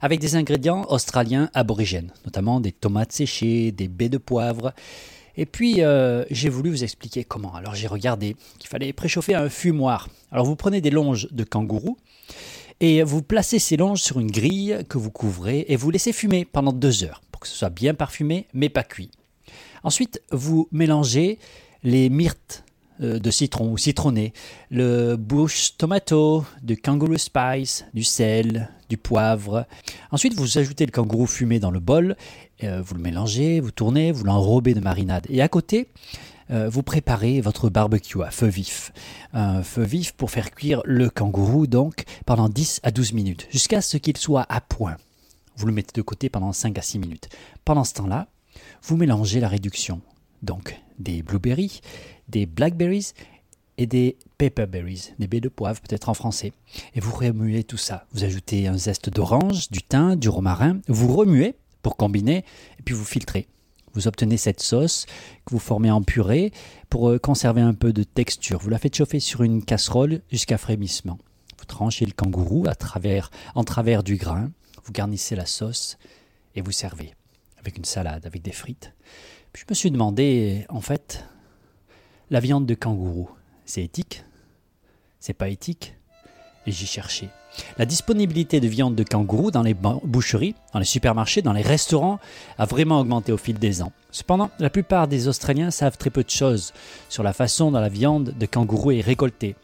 avec 0.00 0.20
des 0.20 0.36
ingrédients 0.36 0.84
australiens 0.88 1.50
aborigènes, 1.54 2.12
notamment 2.24 2.60
des 2.60 2.72
tomates 2.72 3.12
séchées, 3.12 3.72
des 3.72 3.88
baies 3.88 4.08
de 4.08 4.18
poivre. 4.18 4.72
Et 5.36 5.46
puis 5.46 5.82
euh, 5.82 6.24
j'ai 6.30 6.48
voulu 6.48 6.70
vous 6.70 6.84
expliquer 6.84 7.24
comment. 7.24 7.54
Alors 7.54 7.74
j'ai 7.74 7.86
regardé 7.86 8.36
qu'il 8.58 8.68
fallait 8.68 8.92
préchauffer 8.92 9.34
un 9.34 9.48
fumoir. 9.48 10.08
Alors 10.30 10.44
vous 10.44 10.56
prenez 10.56 10.80
des 10.80 10.90
longes 10.90 11.28
de 11.30 11.44
kangourou 11.44 11.96
et 12.80 13.02
vous 13.02 13.22
placez 13.22 13.58
ces 13.58 13.76
longes 13.76 14.02
sur 14.02 14.20
une 14.20 14.30
grille 14.30 14.84
que 14.88 14.98
vous 14.98 15.10
couvrez 15.10 15.66
et 15.68 15.76
vous 15.76 15.90
laissez 15.90 16.12
fumer 16.12 16.44
pendant 16.44 16.72
deux 16.72 17.04
heures 17.04 17.20
pour 17.32 17.40
que 17.40 17.48
ce 17.48 17.56
soit 17.56 17.70
bien 17.70 17.94
parfumé 17.94 18.46
mais 18.54 18.68
pas 18.68 18.82
cuit. 18.82 19.10
Ensuite, 19.82 20.22
vous 20.30 20.68
mélangez 20.72 21.38
les 21.82 22.08
myrtes 22.08 22.64
euh, 23.00 23.18
de 23.20 23.30
citron 23.30 23.70
ou 23.70 23.78
citronné, 23.78 24.32
le 24.70 25.14
bush 25.14 25.76
tomato, 25.76 26.44
du 26.62 26.76
kangaroo 26.76 27.16
spice, 27.16 27.84
du 27.94 28.02
sel, 28.02 28.70
du 28.88 28.96
poivre. 28.96 29.66
Ensuite, 30.10 30.34
vous 30.34 30.58
ajoutez 30.58 30.84
le 30.84 30.90
kangourou 30.90 31.26
fumé 31.26 31.60
dans 31.60 31.70
le 31.70 31.78
bol, 31.78 32.16
euh, 32.64 32.82
vous 32.82 32.96
le 32.96 33.00
mélangez, 33.00 33.60
vous 33.60 33.70
tournez, 33.70 34.10
vous 34.10 34.24
l'enrobez 34.24 34.74
de 34.74 34.80
marinade. 34.80 35.26
Et 35.28 35.42
à 35.42 35.48
côté, 35.48 35.88
euh, 36.50 36.68
vous 36.68 36.82
préparez 36.82 37.40
votre 37.40 37.68
barbecue 37.68 38.22
à 38.22 38.30
feu 38.30 38.46
vif. 38.46 38.92
Un 39.32 39.62
feu 39.62 39.82
vif 39.82 40.12
pour 40.12 40.30
faire 40.30 40.50
cuire 40.50 40.82
le 40.84 41.10
kangourou 41.10 41.66
donc 41.66 42.04
pendant 42.26 42.48
10 42.48 42.80
à 42.82 42.90
12 42.90 43.12
minutes, 43.12 43.46
jusqu'à 43.50 43.80
ce 43.80 43.96
qu'il 43.96 44.16
soit 44.16 44.46
à 44.48 44.60
point. 44.60 44.96
Vous 45.56 45.66
le 45.66 45.72
mettez 45.72 45.92
de 45.94 46.02
côté 46.02 46.28
pendant 46.28 46.52
5 46.52 46.78
à 46.78 46.82
6 46.82 46.98
minutes. 46.98 47.28
Pendant 47.64 47.84
ce 47.84 47.94
temps-là, 47.94 48.28
vous 48.82 48.96
mélangez 48.96 49.40
la 49.40 49.48
réduction. 49.48 50.00
Donc 50.42 50.78
des 50.98 51.22
blueberries, 51.22 51.80
des 52.28 52.46
blackberries 52.46 53.12
et 53.76 53.86
des 53.86 54.16
pepperberries, 54.38 55.12
des 55.18 55.26
baies 55.26 55.40
de 55.40 55.48
poivre 55.48 55.80
peut-être 55.80 56.08
en 56.08 56.14
français. 56.14 56.52
Et 56.94 57.00
vous 57.00 57.14
remuez 57.14 57.64
tout 57.64 57.76
ça. 57.76 58.06
Vous 58.12 58.24
ajoutez 58.24 58.68
un 58.68 58.76
zeste 58.76 59.10
d'orange, 59.10 59.70
du 59.70 59.82
thym, 59.82 60.16
du 60.16 60.28
romarin. 60.28 60.78
Vous 60.88 61.14
remuez 61.14 61.54
pour 61.82 61.96
combiner 61.96 62.44
et 62.78 62.82
puis 62.84 62.94
vous 62.94 63.04
filtrez. 63.04 63.46
Vous 63.98 64.06
obtenez 64.06 64.36
cette 64.36 64.60
sauce 64.60 65.06
que 65.44 65.50
vous 65.50 65.58
formez 65.58 65.90
en 65.90 66.02
purée 66.02 66.52
pour 66.88 67.08
euh, 67.08 67.18
conserver 67.18 67.62
un 67.62 67.74
peu 67.74 67.92
de 67.92 68.04
texture. 68.04 68.60
Vous 68.60 68.70
la 68.70 68.78
faites 68.78 68.94
chauffer 68.94 69.18
sur 69.18 69.42
une 69.42 69.64
casserole 69.64 70.20
jusqu'à 70.30 70.56
frémissement. 70.56 71.18
Vous 71.58 71.64
tranchez 71.64 72.06
le 72.06 72.12
kangourou 72.12 72.68
à 72.68 72.76
travers, 72.76 73.32
en 73.56 73.64
travers 73.64 74.04
du 74.04 74.14
grain. 74.14 74.52
Vous 74.84 74.92
garnissez 74.92 75.34
la 75.34 75.46
sauce 75.46 75.98
et 76.54 76.60
vous 76.60 76.70
servez 76.70 77.12
avec 77.58 77.76
une 77.76 77.84
salade, 77.84 78.24
avec 78.24 78.40
des 78.40 78.52
frites. 78.52 78.92
Je 79.52 79.64
me 79.68 79.74
suis 79.74 79.90
demandé, 79.90 80.64
en 80.68 80.80
fait, 80.80 81.24
la 82.30 82.38
viande 82.38 82.66
de 82.66 82.74
kangourou, 82.76 83.28
c'est 83.64 83.82
éthique? 83.82 84.22
C'est 85.18 85.34
pas 85.34 85.48
éthique? 85.48 85.96
Et 86.66 86.70
j'y 86.70 86.86
cherchais. 86.86 87.30
La 87.76 87.86
disponibilité 87.86 88.60
de 88.60 88.68
viande 88.68 88.94
de 88.94 89.02
kangourou 89.02 89.50
dans 89.50 89.62
les 89.62 89.74
boucheries, 89.74 90.54
dans 90.72 90.78
les 90.78 90.84
supermarchés, 90.84 91.42
dans 91.42 91.52
les 91.52 91.62
restaurants 91.62 92.18
a 92.58 92.66
vraiment 92.66 93.00
augmenté 93.00 93.32
au 93.32 93.36
fil 93.36 93.58
des 93.58 93.82
ans. 93.82 93.92
Cependant, 94.10 94.50
la 94.58 94.70
plupart 94.70 95.08
des 95.08 95.28
Australiens 95.28 95.70
savent 95.70 95.98
très 95.98 96.10
peu 96.10 96.22
de 96.22 96.30
choses 96.30 96.72
sur 97.08 97.22
la 97.22 97.32
façon 97.32 97.70
dont 97.70 97.80
la 97.80 97.88
viande 97.88 98.34
de 98.38 98.46
kangourou 98.46 98.92
est 98.92 99.00
récoltée, 99.00 99.56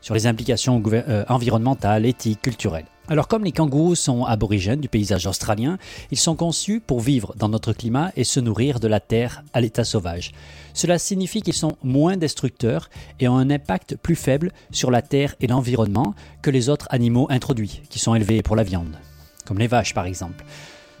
sur 0.00 0.14
les 0.14 0.26
implications 0.26 0.82
euh, 0.86 1.24
environnementales, 1.28 2.06
éthiques, 2.06 2.42
culturelles. 2.42 2.86
Alors 3.06 3.28
comme 3.28 3.44
les 3.44 3.52
kangourous 3.52 3.96
sont 3.96 4.24
aborigènes 4.24 4.80
du 4.80 4.88
paysage 4.88 5.26
australien, 5.26 5.76
ils 6.10 6.18
sont 6.18 6.36
conçus 6.36 6.80
pour 6.80 7.00
vivre 7.00 7.34
dans 7.36 7.50
notre 7.50 7.74
climat 7.74 8.10
et 8.16 8.24
se 8.24 8.40
nourrir 8.40 8.80
de 8.80 8.88
la 8.88 8.98
terre 8.98 9.44
à 9.52 9.60
l'état 9.60 9.84
sauvage. 9.84 10.32
Cela 10.72 10.98
signifie 10.98 11.42
qu'ils 11.42 11.52
sont 11.52 11.76
moins 11.82 12.16
destructeurs 12.16 12.88
et 13.20 13.28
ont 13.28 13.36
un 13.36 13.50
impact 13.50 13.96
plus 13.96 14.16
faible 14.16 14.52
sur 14.70 14.90
la 14.90 15.02
terre 15.02 15.34
et 15.40 15.46
l'environnement 15.46 16.14
que 16.40 16.50
les 16.50 16.70
autres 16.70 16.86
animaux 16.88 17.26
introduits, 17.28 17.82
qui 17.90 17.98
sont 17.98 18.14
élevés 18.14 18.42
pour 18.42 18.56
la 18.56 18.62
viande, 18.62 18.96
comme 19.44 19.58
les 19.58 19.66
vaches 19.66 19.92
par 19.92 20.06
exemple. 20.06 20.42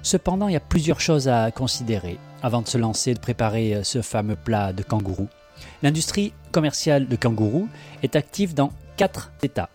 Cependant, 0.02 0.48
il 0.48 0.52
y 0.52 0.56
a 0.56 0.60
plusieurs 0.60 1.00
choses 1.00 1.28
à 1.28 1.50
considérer 1.50 2.18
avant 2.42 2.60
de 2.60 2.68
se 2.68 2.76
lancer 2.76 3.14
de 3.14 3.18
préparer 3.18 3.80
ce 3.82 4.02
fameux 4.02 4.36
plat 4.36 4.74
de 4.74 4.82
kangourou. 4.82 5.28
L'industrie 5.82 6.34
commerciale 6.52 7.08
de 7.08 7.16
kangourou 7.16 7.66
est 8.02 8.14
active 8.14 8.52
dans 8.52 8.72
quatre 8.98 9.32
États. 9.42 9.70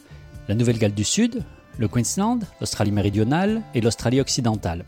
La 0.48 0.53
Nouvelle-Galles 0.53 0.93
du 0.93 1.03
Sud, 1.03 1.43
le 1.79 1.88
Queensland, 1.88 2.39
l'Australie 2.59 2.91
méridionale 2.91 3.63
et 3.74 3.81
l'Australie 3.81 4.19
occidentale. 4.19 4.86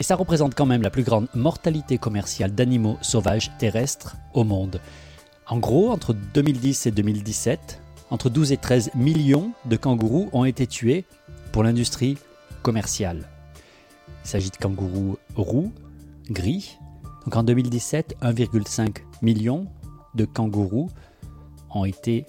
Et 0.00 0.02
ça 0.02 0.16
représente 0.16 0.54
quand 0.54 0.66
même 0.66 0.82
la 0.82 0.90
plus 0.90 1.02
grande 1.02 1.28
mortalité 1.34 1.98
commerciale 1.98 2.54
d'animaux 2.54 2.96
sauvages 3.02 3.52
terrestres 3.58 4.16
au 4.34 4.42
monde. 4.42 4.80
En 5.46 5.58
gros, 5.58 5.90
entre 5.90 6.14
2010 6.14 6.86
et 6.86 6.90
2017, 6.90 7.80
entre 8.10 8.30
12 8.30 8.52
et 8.52 8.56
13 8.56 8.90
millions 8.94 9.52
de 9.66 9.76
kangourous 9.76 10.28
ont 10.32 10.44
été 10.44 10.66
tués 10.66 11.04
pour 11.52 11.62
l'industrie 11.62 12.16
commerciale. 12.62 13.28
Il 14.24 14.28
s'agit 14.28 14.50
de 14.50 14.56
kangourous 14.56 15.18
roux, 15.36 15.72
gris. 16.30 16.78
Donc 17.24 17.36
en 17.36 17.42
2017, 17.42 18.16
1,5 18.22 18.98
million 19.22 19.66
de 20.14 20.24
kangourous 20.24 20.88
ont 21.70 21.84
été 21.84 22.24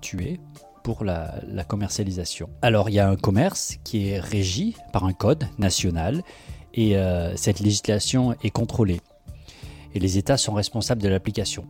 tués 0.00 0.40
pour 0.82 1.04
la, 1.04 1.40
commercialisation. 1.68 2.48
Alors 2.62 2.88
il 2.88 2.94
y 2.94 2.98
a 2.98 3.08
un 3.08 3.16
commerce 3.16 3.76
qui 3.84 4.08
est 4.08 4.20
régi 4.20 4.76
par 4.92 5.04
un 5.04 5.12
code 5.12 5.46
national 5.58 6.22
et 6.74 6.96
euh, 6.96 7.36
cette 7.36 7.60
législation 7.60 8.34
est 8.42 8.50
contrôlée. 8.50 9.00
Et 9.94 9.98
les 9.98 10.18
États 10.18 10.36
sont 10.36 10.52
responsables 10.52 11.02
de 11.02 11.08
l'application. 11.08 11.64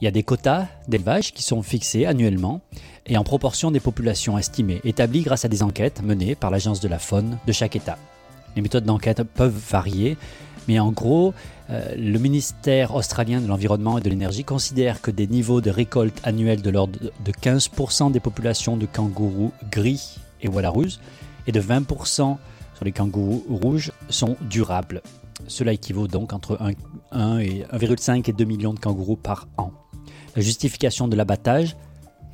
Il 0.00 0.04
y 0.04 0.08
a 0.08 0.10
des 0.10 0.22
quotas 0.22 0.66
d'élevage 0.88 1.32
qui 1.32 1.42
sont 1.42 1.62
fixés 1.62 2.06
annuellement 2.06 2.62
et 3.04 3.18
en 3.18 3.24
proportion 3.24 3.70
des 3.70 3.80
populations 3.80 4.38
estimées, 4.38 4.80
établies 4.84 5.22
grâce 5.22 5.44
à 5.44 5.48
des 5.48 5.62
enquêtes 5.62 6.02
menées 6.02 6.34
par 6.34 6.50
l'Agence 6.50 6.80
de 6.80 6.88
la 6.88 6.98
faune 6.98 7.38
de 7.46 7.52
chaque 7.52 7.76
État. 7.76 7.98
Les 8.56 8.62
méthodes 8.62 8.84
d'enquête 8.84 9.22
peuvent 9.22 9.62
varier, 9.70 10.16
mais 10.68 10.78
en 10.78 10.90
gros, 10.90 11.34
le 11.68 12.18
ministère 12.18 12.94
australien 12.94 13.40
de 13.40 13.46
l'Environnement 13.46 13.98
et 13.98 14.00
de 14.00 14.08
l'Énergie 14.08 14.44
considère 14.44 15.00
que 15.00 15.10
des 15.10 15.26
niveaux 15.26 15.60
de 15.60 15.70
récolte 15.70 16.20
annuels 16.22 16.62
de 16.62 16.70
l'ordre 16.70 16.98
de 17.00 17.32
15% 17.32 18.12
des 18.12 18.20
populations 18.20 18.76
de 18.76 18.86
kangourous 18.86 19.52
gris 19.70 20.18
et 20.40 20.48
Wallaroos 20.48 21.00
et 21.46 21.52
de 21.52 21.60
20% 21.60 22.36
sur 22.76 22.84
les 22.84 22.92
kangourous 22.92 23.44
rouges 23.48 23.92
sont 24.10 24.36
durables. 24.42 25.02
Cela 25.48 25.72
équivaut 25.72 26.08
donc 26.08 26.32
entre 26.32 26.58
1, 27.10 27.38
et 27.38 27.64
1,5 27.72 28.28
et 28.28 28.32
2 28.32 28.44
millions 28.44 28.74
de 28.74 28.78
kangourous 28.78 29.16
par 29.16 29.48
an. 29.56 29.72
La 30.34 30.42
justification 30.42 31.08
de 31.08 31.16
l'abattage, 31.16 31.76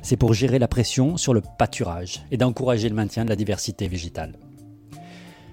c'est 0.01 0.17
pour 0.17 0.33
gérer 0.33 0.59
la 0.59 0.67
pression 0.67 1.17
sur 1.17 1.33
le 1.33 1.41
pâturage 1.57 2.25
et 2.31 2.37
d'encourager 2.37 2.89
le 2.89 2.95
maintien 2.95 3.23
de 3.23 3.29
la 3.29 3.35
diversité 3.35 3.87
végétale. 3.87 4.35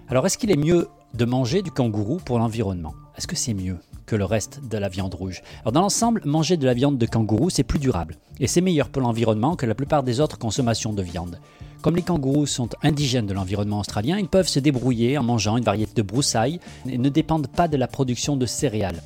Alors 0.08 0.26
est-ce 0.26 0.38
qu'il 0.38 0.50
est 0.50 0.56
mieux 0.56 0.88
de 1.14 1.24
manger 1.24 1.62
du 1.62 1.70
kangourou 1.70 2.16
pour 2.16 2.38
l'environnement? 2.38 2.94
Est-ce 3.20 3.26
que 3.26 3.36
c'est 3.36 3.52
mieux 3.52 3.76
que 4.06 4.16
le 4.16 4.24
reste 4.24 4.62
de 4.66 4.78
la 4.78 4.88
viande 4.88 5.12
rouge? 5.12 5.42
Dans 5.70 5.82
l'ensemble, 5.82 6.22
manger 6.24 6.56
de 6.56 6.64
la 6.64 6.72
viande 6.72 6.96
de 6.96 7.04
kangourou, 7.04 7.50
c'est 7.50 7.64
plus 7.64 7.78
durable. 7.78 8.16
Et 8.38 8.46
c'est 8.46 8.62
meilleur 8.62 8.88
pour 8.88 9.02
l'environnement 9.02 9.56
que 9.56 9.66
la 9.66 9.74
plupart 9.74 10.02
des 10.02 10.20
autres 10.20 10.38
consommations 10.38 10.94
de 10.94 11.02
viande. 11.02 11.38
Comme 11.82 11.96
les 11.96 12.02
kangourous 12.02 12.46
sont 12.46 12.70
indigènes 12.82 13.26
de 13.26 13.34
l'environnement 13.34 13.80
australien, 13.80 14.16
ils 14.16 14.26
peuvent 14.26 14.48
se 14.48 14.58
débrouiller 14.58 15.18
en 15.18 15.22
mangeant 15.22 15.58
une 15.58 15.64
variété 15.64 15.92
de 15.96 16.00
broussailles 16.00 16.60
et 16.88 16.96
ne 16.96 17.10
dépendent 17.10 17.48
pas 17.48 17.68
de 17.68 17.76
la 17.76 17.88
production 17.88 18.38
de 18.38 18.46
céréales. 18.46 19.02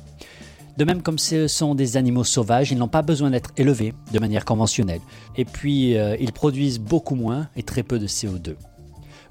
De 0.77 0.85
même 0.85 1.01
comme 1.01 1.19
ce 1.19 1.49
sont 1.49 1.75
des 1.75 1.97
animaux 1.97 2.23
sauvages, 2.23 2.71
ils 2.71 2.77
n'ont 2.77 2.87
pas 2.87 3.01
besoin 3.01 3.31
d'être 3.31 3.51
élevés 3.57 3.93
de 4.13 4.19
manière 4.19 4.45
conventionnelle. 4.45 5.01
Et 5.35 5.43
puis, 5.43 5.97
euh, 5.97 6.15
ils 6.21 6.31
produisent 6.31 6.79
beaucoup 6.79 7.15
moins 7.15 7.49
et 7.57 7.63
très 7.63 7.83
peu 7.83 7.99
de 7.99 8.07
CO2. 8.07 8.55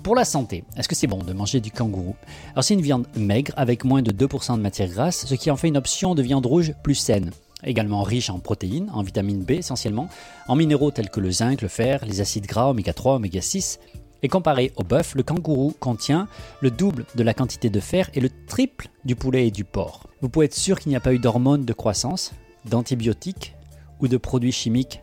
Pour 0.05 0.15
la 0.15 0.27
santé, 0.27 0.65
est-ce 0.77 0.87
que 0.87 0.95
c'est 0.95 1.07
bon 1.07 1.17
de 1.17 1.33
manger 1.33 1.61
du 1.61 1.71
kangourou? 1.71 2.15
Alors 2.53 2.63
c'est 2.63 2.75
une 2.75 2.83
viande 2.83 3.07
maigre 3.17 3.55
avec 3.57 3.85
moins 3.85 4.03
de 4.03 4.13
2% 4.13 4.55
de 4.55 4.61
matière 4.61 4.91
grasse, 4.91 5.25
ce 5.25 5.35
qui 5.35 5.51
en 5.51 5.57
fait 5.57 5.69
une 5.69 5.79
option 5.79 6.15
de 6.15 6.21
viande 6.21 6.45
rouge 6.45 6.75
plus 6.83 6.95
saine. 6.95 7.31
Également 7.65 8.03
riche 8.03 8.29
en 8.29 8.39
protéines, 8.39 8.91
en 8.93 9.03
vitamine 9.03 9.43
B 9.43 9.53
essentiellement, 9.53 10.11
en 10.47 10.57
minéraux 10.57 10.91
tels 10.91 11.09
que 11.09 11.21
le 11.21 11.31
zinc, 11.31 11.63
le 11.63 11.69
fer, 11.69 12.05
les 12.05 12.21
acides 12.21 12.45
gras 12.45 12.69
oméga 12.69 12.93
3, 12.93 13.15
oméga 13.15 13.41
6. 13.41 13.81
Et 14.23 14.29
comparé 14.29 14.73
au 14.77 14.85
bœuf, 14.85 15.15
le 15.15 15.23
kangourou 15.23 15.75
contient 15.81 16.29
le 16.61 16.71
double 16.71 17.07
de 17.15 17.23
la 17.23 17.33
quantité 17.33 17.71
de 17.71 17.81
fer 17.81 18.11
et 18.13 18.21
le 18.21 18.29
triple 18.47 18.89
du 19.07 19.17
poulet 19.17 19.47
et 19.47 19.51
du 19.51 19.65
porc. 19.65 20.07
Vous 20.21 20.29
pouvez 20.29 20.45
être 20.45 20.55
sûr 20.55 20.81
qu'il 20.81 20.91
n'y 20.91 20.97
a 20.97 21.01
pas 21.01 21.15
eu 21.15 21.19
d'hormones 21.19 21.65
de 21.65 21.73
croissance, 21.73 22.33
d'antibiotiques 22.67 23.55
ou 24.01 24.09
de 24.09 24.19
produits 24.19 24.53
chimiques 24.53 25.01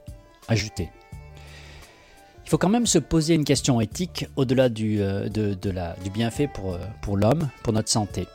ajoutés. 0.48 0.92
Faut 2.52 2.58
quand 2.58 2.68
même 2.68 2.86
se 2.86 3.00
poser 3.00 3.34
une 3.34 3.46
question 3.46 3.80
éthique 3.80 4.26
au-delà 4.36 4.68
du, 4.68 5.02
euh, 5.02 5.30
du, 5.30 6.10
bienfait 6.10 6.50
pour, 6.54 6.74
euh, 6.74 6.80
pour 7.02 7.16
l'homme, 7.16 7.48
pour 7.64 7.72
notre 7.72 7.88
santé. 7.88 8.28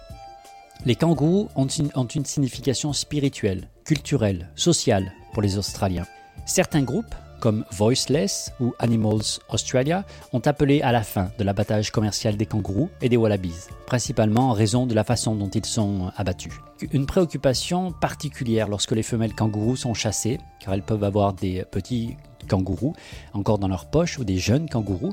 Les 0.87 0.95
kangourous 0.95 1.51
ont 1.55 1.67
une, 1.67 1.91
ont 1.95 2.07
une 2.07 2.25
signification 2.25 2.95
spirituelle, 2.95 3.69
culturelle, 3.85 4.49
sociale 4.57 5.13
pour 5.35 5.43
les 5.43 5.59
Australiens. 5.59 6.07
Certains 6.47 6.81
groupes, 6.81 7.15
comme 7.41 7.67
Voiceless 7.73 8.55
ou 8.59 8.73
Animals 8.79 9.39
Australia, 9.51 10.07
ont 10.33 10.41
appelé 10.47 10.81
à 10.81 10.93
la 10.93 11.03
fin 11.03 11.31
de 11.39 11.45
l'abattage 11.45 11.91
commercial 11.91 12.39
des 12.39 12.47
kangourous 12.47 12.89
et 13.03 13.11
des 13.11 13.19
wallabies, 13.19 13.67
principalement 13.85 14.49
en 14.49 14.53
raison 14.55 14.87
de 14.87 14.95
la 14.95 15.05
façon 15.05 15.35
dont 15.35 15.51
ils 15.51 15.67
sont 15.67 16.11
abattus. 16.17 16.55
Une 16.91 17.05
préoccupation 17.05 17.93
particulière 17.93 18.69
lorsque 18.69 18.93
les 18.93 19.03
femelles 19.03 19.35
kangourous 19.35 19.77
sont 19.77 19.93
chassées, 19.93 20.39
car 20.59 20.73
elles 20.73 20.83
peuvent 20.83 21.05
avoir 21.05 21.35
des 21.35 21.67
petits 21.71 22.17
kangourous 22.47 22.95
encore 23.33 23.59
dans 23.59 23.69
leur 23.69 23.87
poche 23.87 24.19
ou 24.19 24.25
des 24.25 24.39
jeunes 24.39 24.69
kangourous, 24.69 25.13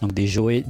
donc 0.00 0.12
des 0.12 0.26
joeys 0.26 0.64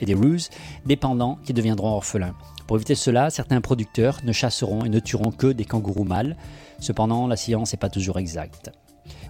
et 0.00 0.06
des 0.06 0.14
roos, 0.14 0.48
dépendants 0.84 1.38
qui 1.44 1.52
deviendront 1.52 1.90
orphelins. 1.90 2.34
Pour 2.66 2.76
éviter 2.76 2.94
cela, 2.94 3.30
certains 3.30 3.60
producteurs 3.60 4.20
ne 4.24 4.32
chasseront 4.32 4.84
et 4.84 4.88
ne 4.88 4.98
tueront 4.98 5.30
que 5.30 5.48
des 5.48 5.64
kangourous 5.64 6.04
mâles. 6.04 6.36
Cependant, 6.80 7.26
la 7.26 7.36
science 7.36 7.72
n'est 7.72 7.78
pas 7.78 7.90
toujours 7.90 8.18
exacte. 8.18 8.70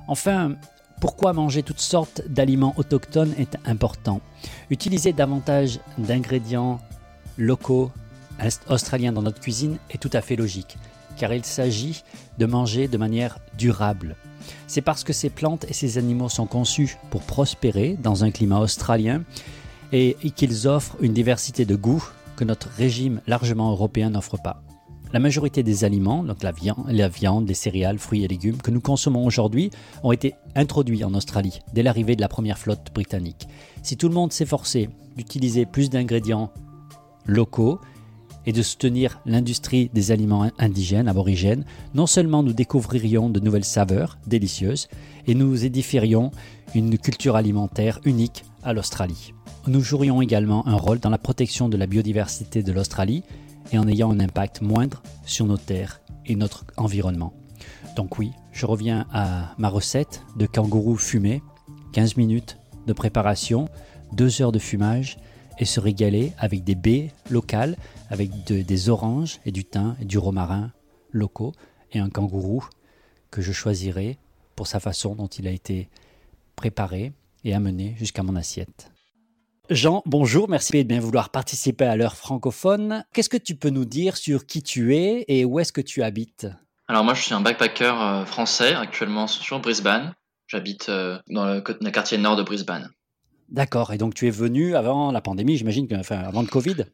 Enfin, 0.08 0.54
pourquoi 1.00 1.32
manger 1.32 1.62
toutes 1.62 1.80
sortes 1.80 2.22
d'aliments 2.26 2.74
autochtones 2.78 3.34
est 3.38 3.58
important. 3.66 4.20
Utiliser 4.70 5.12
davantage 5.12 5.80
d'ingrédients 5.98 6.80
locaux 7.36 7.90
australiens 8.68 9.12
dans 9.12 9.22
notre 9.22 9.40
cuisine 9.40 9.78
est 9.90 9.98
tout 9.98 10.10
à 10.12 10.22
fait 10.22 10.36
logique, 10.36 10.78
car 11.16 11.32
il 11.34 11.44
s'agit 11.44 12.02
de 12.38 12.46
manger 12.46 12.88
de 12.88 12.96
manière 12.96 13.38
durable. 13.56 14.16
C'est 14.66 14.80
parce 14.80 15.04
que 15.04 15.12
ces 15.12 15.30
plantes 15.30 15.64
et 15.68 15.72
ces 15.72 15.98
animaux 15.98 16.28
sont 16.28 16.46
conçus 16.46 16.96
pour 17.10 17.22
prospérer 17.22 17.96
dans 18.02 18.24
un 18.24 18.30
climat 18.30 18.60
australien 18.60 19.22
et 19.92 20.16
qu'ils 20.34 20.66
offrent 20.66 20.96
une 21.00 21.12
diversité 21.12 21.64
de 21.64 21.76
goûts 21.76 22.04
que 22.36 22.44
notre 22.44 22.68
régime 22.68 23.20
largement 23.26 23.70
européen 23.70 24.10
n'offre 24.10 24.36
pas. 24.36 24.62
La 25.12 25.20
majorité 25.20 25.62
des 25.62 25.84
aliments, 25.84 26.24
donc 26.24 26.42
la 26.42 26.50
viande, 26.50 26.84
la 26.88 27.08
les 27.08 27.54
céréales, 27.54 27.98
fruits 27.98 28.24
et 28.24 28.28
légumes 28.28 28.58
que 28.58 28.72
nous 28.72 28.80
consommons 28.80 29.24
aujourd'hui 29.24 29.70
ont 30.02 30.12
été 30.12 30.34
introduits 30.54 31.04
en 31.04 31.14
Australie 31.14 31.60
dès 31.72 31.82
l'arrivée 31.82 32.16
de 32.16 32.20
la 32.20 32.28
première 32.28 32.58
flotte 32.58 32.92
britannique. 32.92 33.48
Si 33.82 33.96
tout 33.96 34.08
le 34.08 34.14
monde 34.14 34.32
s'efforçait 34.32 34.90
d'utiliser 35.16 35.64
plus 35.64 35.90
d'ingrédients 35.90 36.50
locaux 37.24 37.80
et 38.46 38.52
de 38.52 38.62
soutenir 38.62 39.20
l'industrie 39.26 39.90
des 39.92 40.12
aliments 40.12 40.50
indigènes, 40.58 41.08
aborigènes, 41.08 41.64
non 41.94 42.06
seulement 42.06 42.42
nous 42.42 42.52
découvririons 42.52 43.28
de 43.28 43.40
nouvelles 43.40 43.64
saveurs 43.64 44.18
délicieuses, 44.26 44.88
et 45.26 45.34
nous 45.34 45.64
édifierions 45.64 46.30
une 46.74 46.96
culture 46.98 47.36
alimentaire 47.36 48.00
unique 48.04 48.44
à 48.62 48.72
l'Australie. 48.72 49.34
Nous 49.66 49.80
jouerions 49.80 50.22
également 50.22 50.66
un 50.68 50.76
rôle 50.76 51.00
dans 51.00 51.10
la 51.10 51.18
protection 51.18 51.68
de 51.68 51.76
la 51.76 51.86
biodiversité 51.86 52.62
de 52.62 52.72
l'Australie 52.72 53.24
et 53.72 53.78
en 53.78 53.88
ayant 53.88 54.12
un 54.12 54.20
impact 54.20 54.62
moindre 54.62 55.02
sur 55.24 55.46
nos 55.46 55.56
terres 55.56 56.00
et 56.24 56.36
notre 56.36 56.64
environnement. 56.76 57.32
Donc 57.96 58.18
oui, 58.18 58.30
je 58.52 58.66
reviens 58.66 59.06
à 59.12 59.54
ma 59.58 59.68
recette 59.68 60.22
de 60.36 60.46
kangourou 60.46 60.96
fumé, 60.96 61.42
15 61.92 62.16
minutes 62.16 62.58
de 62.86 62.92
préparation, 62.92 63.68
2 64.12 64.42
heures 64.42 64.52
de 64.52 64.58
fumage 64.58 65.18
et 65.58 65.64
se 65.64 65.80
régaler 65.80 66.32
avec 66.38 66.64
des 66.64 66.74
baies 66.74 67.12
locales, 67.30 67.76
avec 68.10 68.30
des 68.44 68.88
oranges 68.88 69.40
et 69.44 69.52
du 69.52 69.64
thym 69.64 69.96
et 70.00 70.04
du 70.04 70.18
romarin 70.18 70.72
locaux 71.12 71.52
et 71.92 71.98
un 71.98 72.10
kangourou 72.10 72.64
que 73.30 73.42
je 73.42 73.52
choisirai 73.52 74.18
pour 74.54 74.66
sa 74.66 74.80
façon 74.80 75.14
dont 75.14 75.26
il 75.26 75.46
a 75.46 75.50
été 75.50 75.88
préparé 76.56 77.12
et 77.44 77.54
amené 77.54 77.94
jusqu'à 77.98 78.22
mon 78.22 78.36
assiette. 78.36 78.90
Jean, 79.68 80.02
bonjour, 80.06 80.48
merci 80.48 80.72
de 80.72 80.82
bien 80.84 81.00
vouloir 81.00 81.30
participer 81.30 81.86
à 81.86 81.96
l'heure 81.96 82.14
francophone. 82.14 83.04
Qu'est-ce 83.12 83.28
que 83.28 83.36
tu 83.36 83.56
peux 83.56 83.70
nous 83.70 83.84
dire 83.84 84.16
sur 84.16 84.46
qui 84.46 84.62
tu 84.62 84.94
es 84.94 85.24
et 85.26 85.44
où 85.44 85.58
est-ce 85.58 85.72
que 85.72 85.80
tu 85.80 86.02
habites? 86.02 86.46
Alors 86.88 87.02
moi 87.02 87.14
je 87.14 87.22
suis 87.22 87.34
un 87.34 87.40
backpacker 87.40 87.92
euh, 88.00 88.24
français 88.24 88.74
actuellement 88.74 89.26
sur 89.26 89.58
Brisbane. 89.58 90.14
J'habite 90.46 90.88
euh, 90.88 91.18
dans 91.28 91.46
le, 91.46 91.60
quartier 91.90 92.16
nord 92.16 92.36
de 92.36 92.44
Brisbane. 92.44 92.90
D'accord, 93.48 93.92
et 93.92 93.98
donc 93.98 94.14
tu 94.14 94.26
es 94.26 94.30
venu 94.30 94.74
avant 94.76 95.12
la 95.12 95.20
pandémie, 95.20 95.56
j'imagine, 95.56 95.86
enfin 95.96 96.18
avant 96.18 96.42
le 96.42 96.48
Covid? 96.48 96.86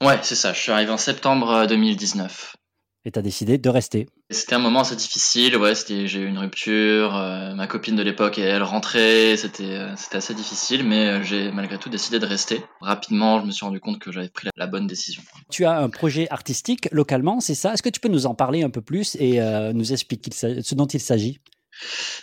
Ouais, 0.00 0.18
c'est 0.22 0.36
ça, 0.36 0.52
je 0.52 0.60
suis 0.60 0.72
arrivé 0.72 0.90
en 0.90 0.96
septembre 0.96 1.66
2019. 1.66 2.52
Euh, 2.54 2.58
et 3.04 3.10
tu 3.10 3.18
as 3.18 3.22
décidé 3.22 3.58
de 3.58 3.68
rester? 3.68 4.06
C'était 4.30 4.54
un 4.54 4.58
moment 4.58 4.80
assez 4.80 4.96
difficile, 4.96 5.56
ouais, 5.56 5.72
j'ai 5.74 6.20
eu 6.20 6.26
une 6.26 6.38
rupture, 6.38 7.16
euh, 7.16 7.54
ma 7.54 7.66
copine 7.66 7.94
de 7.94 8.02
l'époque, 8.02 8.38
elle 8.38 8.62
rentrait, 8.62 9.36
c'était 9.36 9.64
euh, 9.64 9.96
c'était 9.96 10.16
assez 10.16 10.34
difficile, 10.34 10.84
mais 10.84 11.22
j'ai 11.24 11.50
malgré 11.50 11.78
tout 11.78 11.90
décidé 11.90 12.18
de 12.18 12.26
rester. 12.26 12.64
Rapidement, 12.80 13.40
je 13.40 13.46
me 13.46 13.50
suis 13.50 13.66
rendu 13.66 13.80
compte 13.80 13.98
que 13.98 14.12
j'avais 14.12 14.28
pris 14.28 14.48
la, 14.56 14.66
bonne 14.66 14.86
décision. 14.86 15.22
Tu 15.50 15.64
as 15.64 15.78
un 15.78 15.90
projet 15.90 16.26
artistique 16.30 16.88
localement, 16.90 17.40
c'est 17.40 17.54
ça? 17.54 17.74
Est-ce 17.74 17.82
que 17.82 17.90
tu 17.90 18.00
peux 18.00 18.08
nous 18.08 18.26
en 18.26 18.34
parler 18.34 18.62
un 18.62 18.70
peu 18.70 18.82
plus 18.82 19.14
et 19.16 19.40
nous 19.74 19.92
expliquer 19.92 20.30
ce 20.32 20.74
dont 20.74 20.86
il 20.86 21.00
s'agit? 21.00 21.40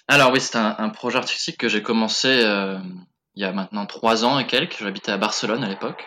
Alors 0.08 0.32
oui, 0.34 0.42
c'est 0.42 0.58
un, 0.58 0.76
un, 0.78 0.90
projet 0.90 1.18
artistique 1.18 1.58
que 1.58 1.70
j'ai 1.70 1.82
commencé 1.82 2.44
il 3.36 3.42
y 3.42 3.46
a 3.46 3.52
maintenant 3.52 3.86
trois 3.86 4.26
ans 4.26 4.40
et 4.40 4.48
quelques. 4.48 4.78
J'habitais 4.80 5.12
à 5.12 5.18
Barcelone 5.18 5.64
à 5.64 5.70
l'époque. 5.70 6.06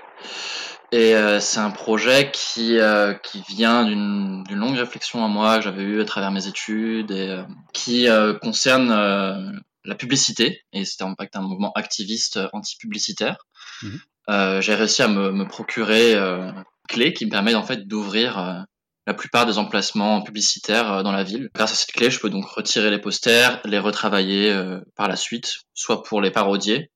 Et 0.91 1.14
euh, 1.14 1.38
c'est 1.38 1.61
un 1.61 1.71
projet 1.71 2.31
qui, 2.33 2.79
euh, 2.79 3.12
qui 3.12 3.43
vient 3.47 3.85
d'une 3.85 4.45
longue 4.51 4.77
réflexion 4.77 5.23
à 5.23 5.29
moi 5.29 5.59
que 5.59 5.64
j'avais 5.64 5.83
eue 5.83 6.01
à 6.01 6.07
travers 6.07 6.31
mes 6.31 6.47
études 6.47 7.11
et 7.11 7.29
euh, 7.29 7.43
qui 7.75 8.07
concerne 8.41 9.61
la 9.85 9.95
publicité. 9.95 10.62
Et 10.73 10.85
c'était 10.85 11.05
en 11.05 11.14
fait 11.14 11.31
un 11.35 11.43
mouvement 11.43 11.73
activiste 11.75 12.38
anti-publicitaire. 12.53 13.37
Mmh. 13.83 14.61
J'ai 14.61 14.75
réussi 14.75 15.03
à 15.03 15.09
me, 15.09 15.31
me 15.31 15.47
procurer 15.47 16.14
une 16.14 16.64
clé 16.88 17.12
qui 17.12 17.27
me 17.27 17.31
permet 17.31 17.55
en 17.55 17.62
fait 17.62 17.87
d'ouvrir 17.87 18.67
la 19.07 19.14
plupart 19.14 19.47
des 19.47 19.57
emplacements 19.57 20.21
publicitaires 20.23 21.03
dans 21.03 21.12
la 21.12 21.25
ville. 21.25 21.49
Grâce 21.55 21.73
à 21.73 21.75
cette 21.75 21.93
clé, 21.93 22.11
je 22.11 22.21
peux 22.21 22.29
donc 22.29 22.47
retirer 22.47 22.91
les 22.91 22.99
posters, 22.99 23.61
les 23.64 23.79
retravailler 23.79 24.55
par 24.97 25.09
la 25.09 25.17
suite, 25.17 25.61
soit 25.73 26.03
pour 26.03 26.21
les 26.21 26.31
parodier, 26.31 26.91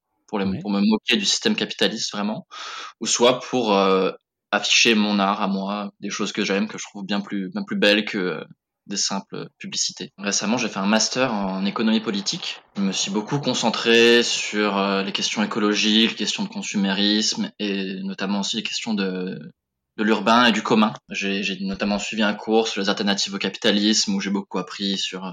pour, 0.63 0.71
me 0.71 0.81
moquer 0.81 1.17
du 1.17 1.25
système 1.25 1.55
capitaliste 1.55 2.13
vraiment, 2.13 2.47
ou 3.01 3.07
soit 3.07 3.41
pour 3.41 3.77
euh, 3.77 4.11
afficher 4.51 4.95
mon 4.95 5.19
art 5.19 5.43
à 5.43 5.49
moi, 5.49 5.91
des 6.01 6.11
choses 6.11 6.33
que 6.33 6.45
j'aime, 6.45 6.69
que 6.69 6.79
je 6.79 6.85
trouve 6.85 7.05
bien 7.05 7.21
plus, 7.21 7.51
bien 7.51 7.63
plus 7.65 7.77
belles 7.77 8.05
que 8.05 8.19
euh, 8.19 8.45
des 8.87 8.97
simples 8.97 9.49
publicités. 9.59 10.11
Récemment, 10.19 10.57
j'ai 10.57 10.69
fait 10.69 10.81
un 10.81 10.87
master 10.87 11.33
en 11.33 11.65
économie 11.67 12.01
politique. 12.01 12.63
Je 12.77 12.83
me 12.83 12.93
suis 12.93 13.13
beaucoup 13.13 13.39
concentré 13.39 14.23
sur 14.23 14.77
euh, 14.77 15.03
les 15.03 15.13
questions 15.13 15.43
écologiques, 15.43 16.11
les 16.11 16.17
questions 16.17 16.43
de 16.43 16.49
consumérisme 16.49 17.53
et 17.59 18.03
notamment 18.03 18.41
aussi 18.41 18.57
les 18.57 18.65
questions 18.65 18.95
de, 18.95 19.39
de 19.99 20.03
l'urbain 20.03 20.47
et 20.47 20.53
du 20.53 20.63
commun. 20.63 20.95
J'ai 21.11 21.59
notamment 21.61 22.01
suivi 22.01 22.23
un 22.23 22.35
cours 22.35 22.67
sur 22.67 22.81
les 22.81 22.89
alternatives 22.89 23.35
au 23.35 23.39
capitalisme 23.39 24.15
où 24.15 24.21
j'ai 24.21 24.31
beaucoup 24.31 24.59
appris 24.59 24.99
sur 24.99 25.33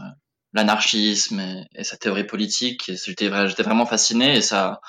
l'anarchisme 0.53 1.65
et, 1.75 1.83
sa 1.83 1.97
théorie 1.97 2.25
politique. 2.25 2.91
J'étais 3.05 3.29
vraiment 3.29 3.85
fasciné 3.85 4.37
et 4.37 4.41
ça, 4.41 4.81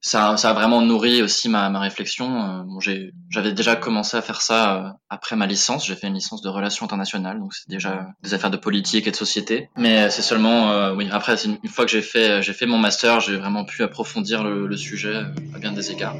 ça, 0.00 0.36
ça 0.36 0.50
a 0.50 0.52
vraiment 0.52 0.82
nourri 0.82 1.22
aussi 1.22 1.48
ma, 1.48 1.68
ma 1.70 1.80
réflexion. 1.80 2.64
Euh, 2.80 3.10
j'avais 3.30 3.52
déjà 3.52 3.76
commencé 3.76 4.16
à 4.16 4.22
faire 4.22 4.40
ça 4.40 4.76
euh, 4.76 4.88
après 5.08 5.36
ma 5.36 5.46
licence. 5.46 5.86
J'ai 5.86 5.96
fait 5.96 6.06
une 6.06 6.14
licence 6.14 6.42
de 6.42 6.48
relations 6.48 6.84
internationales, 6.84 7.40
donc 7.40 7.54
c'est 7.54 7.68
déjà 7.68 8.08
des 8.22 8.34
affaires 8.34 8.50
de 8.50 8.56
politique 8.56 9.06
et 9.06 9.10
de 9.10 9.16
société. 9.16 9.68
Mais 9.76 10.10
c'est 10.10 10.22
seulement, 10.22 10.70
euh, 10.70 10.94
oui, 10.94 11.08
après, 11.10 11.36
une, 11.44 11.58
une 11.62 11.70
fois 11.70 11.84
que 11.84 11.90
j'ai 11.90 12.02
fait, 12.02 12.42
j'ai 12.42 12.52
fait 12.52 12.66
mon 12.66 12.78
master, 12.78 13.20
j'ai 13.20 13.36
vraiment 13.36 13.64
pu 13.64 13.82
approfondir 13.82 14.44
le, 14.44 14.66
le 14.66 14.76
sujet 14.76 15.22
à 15.54 15.58
bien 15.58 15.72
des 15.72 15.90
égards. 15.90 16.16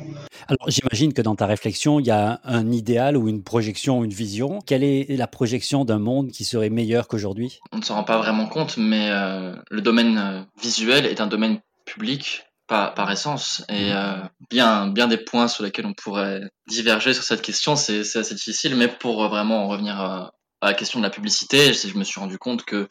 Alors 0.49 0.69
j'imagine 0.69 1.13
que 1.13 1.23
dans 1.23 1.35
ta 1.35 1.47
réflexion, 1.47 2.01
il 2.01 2.07
y 2.07 2.11
a 2.11 2.41
un 2.45 2.71
idéal 2.71 3.17
ou 3.17 3.29
une 3.29 3.43
projection, 3.43 4.05
une 4.05 4.13
vision. 4.13 4.61
Quelle 4.65 4.85
est 4.85 5.17
la 5.17 5.27
projection 5.27 5.85
d'un 5.85 5.99
monde 5.99 6.31
qui 6.31 6.45
serait 6.45 6.71
meilleur 6.71 7.09
qu'aujourd'hui? 7.09 7.61
On 7.73 7.79
ne 7.79 7.83
s'en 7.83 7.97
rend 7.97 8.05
pas 8.05 8.19
vraiment 8.19 8.47
compte, 8.47 8.77
mais 8.77 9.09
euh, 9.11 9.55
le 9.71 9.83
domaine 9.83 10.47
visuel 10.63 11.07
est 11.07 11.21
un 11.21 11.27
domaine 11.27 11.59
public 11.85 12.46
par, 12.67 12.95
par 12.95 13.11
essence. 13.11 13.65
Et 13.69 13.91
mmh. 13.91 13.97
euh, 13.97 14.17
bien, 14.51 14.87
bien 14.89 15.07
des 15.07 15.19
points 15.19 15.49
sur 15.49 15.65
lesquels 15.65 15.87
on 15.87 15.95
pourrait 15.95 16.43
diverger 16.69 17.15
sur 17.15 17.25
cette 17.25 17.43
question, 17.43 17.77
c'est 17.77 18.01
assez 18.01 18.35
difficile. 18.35 18.77
Mais 18.77 18.89
pour 18.89 19.29
vraiment 19.29 19.65
en 19.65 19.69
revenir 19.69 20.01
à, 20.01 20.33
à 20.61 20.69
la 20.69 20.75
question 20.75 21.01
de 21.01 21.05
la 21.05 21.11
publicité, 21.11 21.73
je 21.73 21.97
me 21.97 22.05
suis 22.05 22.21
rendu 22.21 22.39
compte 22.39 22.65
que 22.65 22.89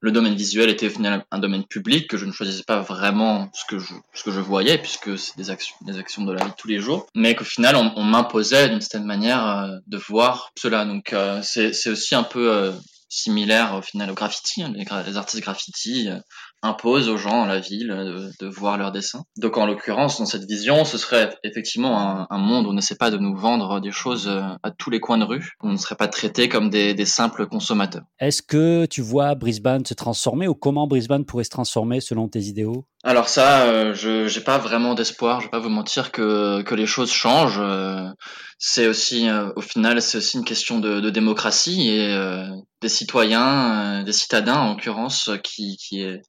le 0.00 0.12
domaine 0.12 0.34
visuel 0.34 0.70
était 0.70 0.90
un 1.30 1.38
domaine 1.38 1.64
public 1.64 2.08
que 2.08 2.16
je 2.16 2.24
ne 2.24 2.32
choisissais 2.32 2.64
pas 2.64 2.80
vraiment 2.80 3.50
ce 3.52 3.64
que 3.66 3.78
je, 3.78 3.92
ce 4.14 4.24
que 4.24 4.30
je 4.30 4.40
voyais 4.40 4.78
puisque 4.78 5.18
c'est 5.18 5.36
des 5.36 5.50
actions, 5.50 5.76
des 5.82 5.98
actions 5.98 6.24
de 6.24 6.32
la 6.32 6.42
vie 6.42 6.50
de 6.50 6.56
tous 6.56 6.68
les 6.68 6.80
jours, 6.80 7.06
mais 7.14 7.34
qu'au 7.34 7.44
final 7.44 7.76
on, 7.76 7.92
on 7.96 8.02
m'imposait 8.02 8.70
d'une 8.70 8.80
certaine 8.80 9.04
manière 9.04 9.46
euh, 9.46 9.76
de 9.86 9.98
voir 9.98 10.52
cela. 10.56 10.86
Donc 10.86 11.12
euh, 11.12 11.42
c'est 11.42 11.90
aussi 11.90 12.14
un 12.14 12.22
peu 12.22 12.50
euh, 12.50 12.72
similaire 13.10 13.74
au 13.74 13.82
final 13.82 14.10
au 14.10 14.14
graffiti. 14.14 14.62
Hein. 14.62 14.72
Les, 14.74 15.16
artistes 15.16 15.42
graffiti 15.42 16.08
imposent 16.62 17.08
aux 17.08 17.16
gens 17.16 17.40
dans 17.40 17.46
la 17.46 17.60
ville 17.60 17.90
euh, 17.90 18.30
de, 18.40 18.46
voir 18.46 18.78
leurs 18.78 18.92
dessins. 18.92 19.24
Donc 19.36 19.56
en 19.56 19.66
l'occurrence, 19.66 20.18
dans 20.18 20.26
cette 20.26 20.44
vision, 20.44 20.84
ce 20.84 20.98
serait 20.98 21.36
effectivement 21.44 22.26
un, 22.30 22.38
monde 22.38 22.66
où 22.66 22.70
on 22.70 22.72
n'essaie 22.72 22.96
pas 22.96 23.10
de 23.10 23.18
nous 23.18 23.36
vendre 23.36 23.80
des 23.80 23.92
choses 23.92 24.28
euh, 24.28 24.42
à 24.62 24.70
tous 24.70 24.90
les 24.90 25.00
coins 25.00 25.18
de 25.18 25.24
rue. 25.24 25.52
On 25.60 25.72
ne 25.72 25.76
serait 25.76 25.96
pas 25.96 26.08
traité 26.08 26.48
comme 26.48 26.70
des, 26.70 26.94
des 26.94 27.04
simples 27.06 27.46
consommateurs. 27.46 28.02
Est-ce 28.18 28.42
que 28.42 28.86
tu 28.86 29.02
vois 29.02 29.34
Brisbane 29.34 29.84
se 29.84 29.94
transformer 29.94 30.48
ou 30.48 30.54
comment 30.54 30.86
Brisbane 30.86 31.24
pourrait 31.24 31.44
se 31.44 31.50
transformer 31.50 32.00
selon 32.00 32.28
tes 32.28 32.40
idéaux? 32.40 32.86
Alors 33.02 33.28
ça, 33.28 33.62
euh, 33.62 33.94
je 33.94 34.28
j'ai 34.28 34.42
pas 34.42 34.58
vraiment 34.58 34.94
d'espoir. 34.94 35.40
Je 35.40 35.46
vais 35.46 35.50
pas 35.50 35.58
vous 35.58 35.70
mentir 35.70 36.12
que 36.12 36.62
que 36.62 36.74
les 36.74 36.86
choses 36.86 37.10
changent. 37.10 37.60
Euh, 37.60 38.06
c'est 38.58 38.86
aussi, 38.86 39.28
euh, 39.28 39.50
au 39.56 39.62
final, 39.62 40.02
c'est 40.02 40.18
aussi 40.18 40.36
une 40.36 40.44
question 40.44 40.80
de, 40.80 41.00
de 41.00 41.08
démocratie 41.10 41.88
et 41.88 42.14
des 42.80 42.88
citoyens, 42.88 44.02
des 44.02 44.12
citadins 44.12 44.58
en 44.58 44.68
l'occurrence, 44.70 45.30
qui 45.42 45.76
qui 45.76 46.02
est 46.02 46.22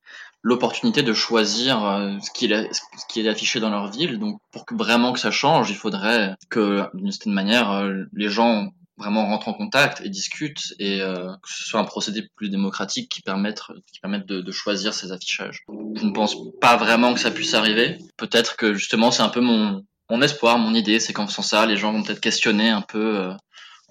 l'opportunité 0.44 1.04
de 1.04 1.14
choisir 1.14 1.80
ce 2.24 2.32
qui 2.32 2.46
est 2.46 2.74
ce 2.74 2.82
qui 3.10 3.22
est 3.22 3.30
affiché 3.30 3.60
dans 3.60 3.70
leur 3.70 3.92
ville. 3.92 4.20
Donc 4.20 4.40
pour 4.52 4.66
que 4.66 4.76
vraiment 4.76 5.14
que 5.14 5.20
ça 5.20 5.32
change, 5.32 5.70
il 5.70 5.76
faudrait 5.76 6.36
que 6.50 6.84
d'une 6.94 7.12
certaine 7.12 7.34
manière 7.34 7.88
les 8.14 8.30
gens 8.30 8.72
vraiment 9.02 9.26
rentrent 9.26 9.48
en 9.48 9.54
contact 9.54 10.02
et 10.02 10.10
discutent 10.10 10.74
et 10.80 11.02
euh, 11.02 11.32
que 11.42 11.50
ce 11.50 11.64
soit 11.64 11.80
un 11.80 11.86
procédé 11.86 12.30
plus 12.36 12.50
démocratique 12.50 13.10
qui 13.10 13.22
permette, 13.22 13.62
qui 13.92 14.00
permette 14.00 14.26
de, 14.28 14.42
de, 14.42 14.52
choisir 14.52 14.94
ces 14.94 15.12
affichages. 15.12 15.64
Je 15.96 16.06
ne 16.06 16.12
pense 16.12 16.36
pas 16.60 16.78
vraiment 16.78 17.14
que 17.14 17.20
ça 17.20 17.32
puisse 17.32 17.54
arriver. 17.54 17.98
Peut-être 18.18 18.56
que 18.56 18.74
justement 18.74 19.12
c'est 19.12 19.24
un 19.24 19.30
peu 19.30 19.42
mon, 19.42 19.84
mon 20.10 20.22
espoir, 20.22 20.58
mon 20.58 20.74
idée, 20.74 21.00
c'est 21.00 21.14
qu'en 21.14 21.28
faisant 21.28 21.42
ça, 21.42 21.66
les 21.66 21.78
gens 21.78 21.92
vont 21.92 22.04
peut-être 22.04 22.22
questionner 22.22 22.70
un 22.70 22.82
peu 22.82 23.18
euh, 23.18 23.34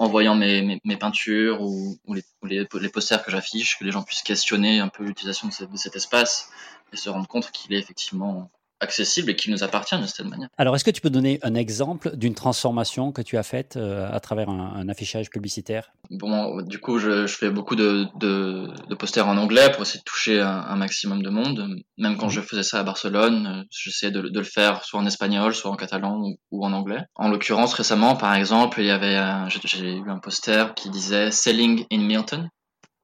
en 0.00 0.08
voyant 0.08 0.34
mes, 0.34 0.80
peintures 0.98 1.60
ou, 1.60 1.98
les, 2.42 2.88
posters 2.88 3.22
que 3.22 3.30
j'affiche, 3.30 3.78
que 3.78 3.84
les 3.84 3.90
gens 3.90 4.02
puissent 4.02 4.22
questionner 4.22 4.80
un 4.80 4.88
peu 4.88 5.04
l'utilisation 5.04 5.46
de, 5.48 5.76
cet 5.76 5.94
espace 5.94 6.50
et 6.90 6.96
se 6.96 7.10
rendre 7.10 7.28
compte 7.28 7.50
qu'il 7.50 7.74
est 7.74 7.78
effectivement 7.78 8.50
accessible 8.80 9.30
et 9.30 9.36
qui 9.36 9.50
nous 9.50 9.62
appartient 9.62 9.96
d'une 9.96 10.06
certaine 10.06 10.28
manière. 10.28 10.48
Alors, 10.58 10.74
est-ce 10.74 10.84
que 10.84 10.90
tu 10.90 11.00
peux 11.00 11.10
donner 11.10 11.38
un 11.42 11.54
exemple 11.54 12.16
d'une 12.16 12.34
transformation 12.34 13.12
que 13.12 13.22
tu 13.22 13.36
as 13.36 13.42
faite 13.42 13.76
euh, 13.76 14.08
à 14.10 14.20
travers 14.20 14.48
un, 14.48 14.74
un, 14.76 14.88
affichage 14.88 15.30
publicitaire? 15.30 15.92
Bon, 16.10 16.62
du 16.62 16.78
coup, 16.78 16.98
je, 16.98 17.26
je 17.26 17.34
fais 17.36 17.50
beaucoup 17.50 17.76
de, 17.76 18.06
de, 18.18 18.68
de, 18.88 18.94
posters 18.94 19.28
en 19.28 19.36
anglais 19.36 19.70
pour 19.72 19.82
essayer 19.82 20.00
de 20.00 20.04
toucher 20.04 20.40
un, 20.40 20.64
un 20.68 20.76
maximum 20.76 21.22
de 21.22 21.30
monde. 21.30 21.76
Même 21.98 22.16
quand 22.16 22.26
mmh. 22.26 22.30
je 22.30 22.40
faisais 22.40 22.62
ça 22.62 22.80
à 22.80 22.82
Barcelone, 22.82 23.66
j'essayais 23.70 24.12
de, 24.12 24.22
de, 24.22 24.38
le 24.38 24.44
faire 24.44 24.84
soit 24.84 24.98
en 24.98 25.06
espagnol, 25.06 25.54
soit 25.54 25.70
en 25.70 25.76
catalan 25.76 26.18
ou, 26.20 26.36
ou 26.50 26.64
en 26.64 26.72
anglais. 26.72 27.04
En 27.14 27.28
l'occurrence, 27.28 27.74
récemment, 27.74 28.16
par 28.16 28.34
exemple, 28.34 28.80
il 28.80 28.86
y 28.86 28.90
avait 28.90 29.20
j'ai 29.64 29.94
eu 29.94 30.10
un 30.10 30.18
poster 30.18 30.74
qui 30.74 30.90
disait 30.90 31.30
Selling 31.30 31.84
in 31.92 31.98
Milton. 31.98 32.50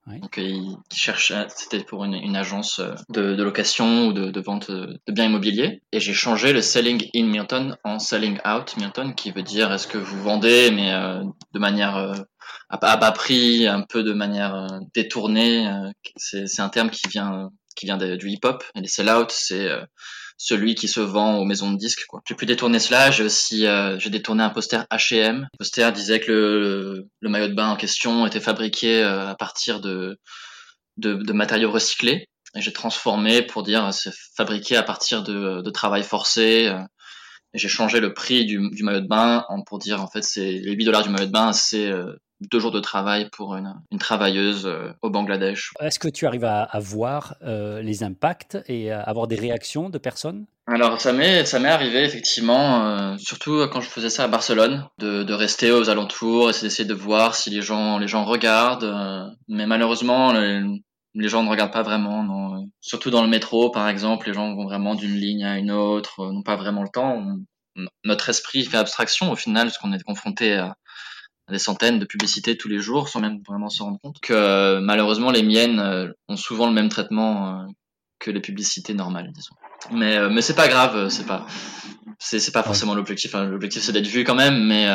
Donc, 0.06 0.36
il, 0.36 0.76
qui 0.88 1.00
cherche, 1.00 1.32
c'était 1.48 1.82
pour 1.82 2.04
une, 2.04 2.14
une 2.14 2.36
agence 2.36 2.80
de, 3.08 3.34
de, 3.34 3.42
location 3.42 4.08
ou 4.08 4.12
de, 4.12 4.30
de, 4.30 4.40
vente 4.40 4.70
de 4.70 5.00
biens 5.08 5.26
immobiliers. 5.26 5.82
Et 5.92 5.98
j'ai 5.98 6.12
changé 6.12 6.52
le 6.52 6.62
selling 6.62 7.08
in 7.14 7.24
Milton 7.24 7.76
en 7.82 7.98
selling 7.98 8.38
out 8.46 8.76
Milton, 8.76 9.14
qui 9.14 9.32
veut 9.32 9.42
dire 9.42 9.72
est-ce 9.72 9.86
que 9.86 9.98
vous 9.98 10.22
vendez, 10.22 10.70
mais 10.70 10.92
de 11.52 11.58
manière 11.58 12.24
à, 12.68 12.96
bas 12.96 13.12
prix, 13.12 13.66
un 13.66 13.82
peu 13.82 14.04
de 14.04 14.12
manière 14.12 14.68
détournée. 14.94 15.68
C'est 16.16 16.60
un 16.60 16.68
terme 16.68 16.90
qui 16.90 17.08
vient 17.08 17.50
qui 17.74 17.86
vient 17.86 17.98
du 17.98 18.30
hip-hop. 18.30 18.64
Et 18.74 18.80
les 18.80 18.88
sell-out, 18.88 19.30
c'est 19.30 19.68
celui 20.38 20.74
qui 20.74 20.88
se 20.88 21.00
vend 21.00 21.38
aux 21.38 21.44
maisons 21.44 21.70
de 21.70 21.78
disques. 21.78 22.04
J'ai 22.26 22.34
pu 22.34 22.46
détourner 22.46 22.78
cela. 22.78 23.10
J'ai 23.10 23.24
aussi 23.24 23.66
euh, 23.66 23.98
j'ai 23.98 24.10
détourné 24.10 24.42
un 24.42 24.50
poster 24.50 24.84
H&M. 24.90 25.48
Le 25.52 25.58
poster 25.58 25.92
disait 25.92 26.20
que 26.20 26.30
le, 26.30 27.08
le, 27.20 27.28
maillot 27.28 27.48
de 27.48 27.54
bain 27.54 27.70
en 27.70 27.76
question 27.76 28.26
était 28.26 28.40
fabriqué 28.40 29.02
euh, 29.02 29.28
à 29.28 29.34
partir 29.34 29.80
de, 29.80 30.18
de, 30.98 31.14
de 31.14 31.32
matériaux 31.32 31.70
recyclés. 31.70 32.28
Et 32.54 32.60
j'ai 32.60 32.72
transformé 32.72 33.42
pour 33.42 33.62
dire 33.62 33.92
c'est 33.92 34.14
fabriqué 34.36 34.76
à 34.76 34.82
partir 34.82 35.22
de, 35.22 35.62
de 35.62 35.70
travail 35.70 36.02
forcé. 36.02 36.68
Euh, 36.68 36.80
j'ai 37.54 37.68
changé 37.68 38.00
le 38.00 38.12
prix 38.12 38.44
du, 38.44 38.68
du, 38.70 38.82
maillot 38.82 39.00
de 39.00 39.08
bain 39.08 39.44
pour 39.66 39.78
dire 39.78 40.02
en 40.02 40.08
fait 40.08 40.22
c'est 40.22 40.52
les 40.52 40.72
8 40.72 40.84
dollars 40.84 41.02
du 41.02 41.08
maillot 41.08 41.26
de 41.26 41.32
bain 41.32 41.54
c'est 41.54 41.90
deux 42.40 42.58
jours 42.58 42.72
de 42.72 42.80
travail 42.80 43.28
pour 43.30 43.56
une, 43.56 43.74
une 43.90 43.98
travailleuse 43.98 44.66
euh, 44.66 44.92
au 45.02 45.10
Bangladesh. 45.10 45.72
Est-ce 45.80 45.98
que 45.98 46.08
tu 46.08 46.26
arrives 46.26 46.44
à, 46.44 46.62
à 46.62 46.78
voir 46.80 47.36
euh, 47.42 47.80
les 47.82 48.02
impacts 48.02 48.58
et 48.66 48.90
à 48.90 49.00
avoir 49.00 49.26
des 49.26 49.36
réactions 49.36 49.88
de 49.88 49.98
personnes? 49.98 50.46
Alors 50.68 51.00
ça 51.00 51.12
m'est 51.12 51.44
ça 51.44 51.60
m'est 51.60 51.68
arrivé 51.68 52.02
effectivement, 52.02 52.84
euh, 52.86 53.16
surtout 53.18 53.68
quand 53.70 53.80
je 53.80 53.88
faisais 53.88 54.10
ça 54.10 54.24
à 54.24 54.28
Barcelone, 54.28 54.88
de, 54.98 55.22
de 55.22 55.32
rester 55.32 55.70
aux 55.70 55.88
alentours 55.90 56.50
et 56.50 56.60
d'essayer 56.60 56.84
de 56.84 56.94
voir 56.94 57.36
si 57.36 57.50
les 57.50 57.62
gens 57.62 57.98
les 57.98 58.08
gens 58.08 58.24
regardent. 58.24 58.82
Euh, 58.82 59.26
mais 59.46 59.66
malheureusement 59.66 60.32
les, 60.32 60.62
les, 61.14 61.28
gens 61.28 61.44
ne 61.44 61.48
regardent 61.48 61.72
pas 61.72 61.84
vraiment. 61.84 62.24
Non. 62.24 62.68
Surtout 62.80 63.10
dans 63.10 63.22
le 63.22 63.28
métro 63.28 63.70
par 63.70 63.88
exemple, 63.88 64.26
les 64.26 64.34
gens 64.34 64.56
vont 64.56 64.64
vraiment 64.64 64.96
d'une 64.96 65.14
ligne 65.14 65.44
à 65.44 65.56
une 65.56 65.70
autre, 65.70 66.32
n'ont 66.32 66.42
pas 66.42 66.56
vraiment 66.56 66.82
le 66.82 66.88
temps. 66.88 67.24
notre 68.04 68.28
esprit 68.28 68.64
fait 68.64 68.76
abstraction 68.76 69.30
au 69.30 69.36
final, 69.36 69.68
parce 69.68 69.78
qu'on 69.78 69.92
est 69.92 70.02
confronté 70.02 70.54
à, 70.54 70.74
des 71.52 71.58
centaines 71.58 71.98
de 71.98 72.04
publicités 72.04 72.56
tous 72.56 72.68
les 72.68 72.78
jours 72.78 73.08
sans 73.08 73.20
même 73.20 73.40
vraiment 73.46 73.68
se 73.68 73.82
rendre 73.82 73.98
compte 74.02 74.18
que 74.20 74.32
euh, 74.32 74.80
malheureusement 74.80 75.30
les 75.30 75.42
miennes 75.42 75.78
euh, 75.78 76.12
ont 76.28 76.36
souvent 76.36 76.66
le 76.66 76.72
même 76.72 76.88
traitement 76.88 77.48
euh, 77.48 77.64
que 78.18 78.30
les 78.30 78.40
publicités 78.40 78.94
normales 78.94 79.30
disons. 79.32 79.54
Mais 79.92 80.28
mais 80.30 80.42
c'est 80.42 80.56
pas 80.56 80.68
grave 80.68 81.08
c'est 81.10 81.26
pas 81.26 81.46
c'est 82.18 82.40
c'est 82.40 82.52
pas 82.52 82.62
forcément 82.62 82.94
l'objectif 82.94 83.34
hein. 83.34 83.44
l'objectif 83.44 83.82
c'est 83.82 83.92
d'être 83.92 84.06
vu 84.06 84.24
quand 84.24 84.34
même 84.34 84.64
mais 84.64 84.88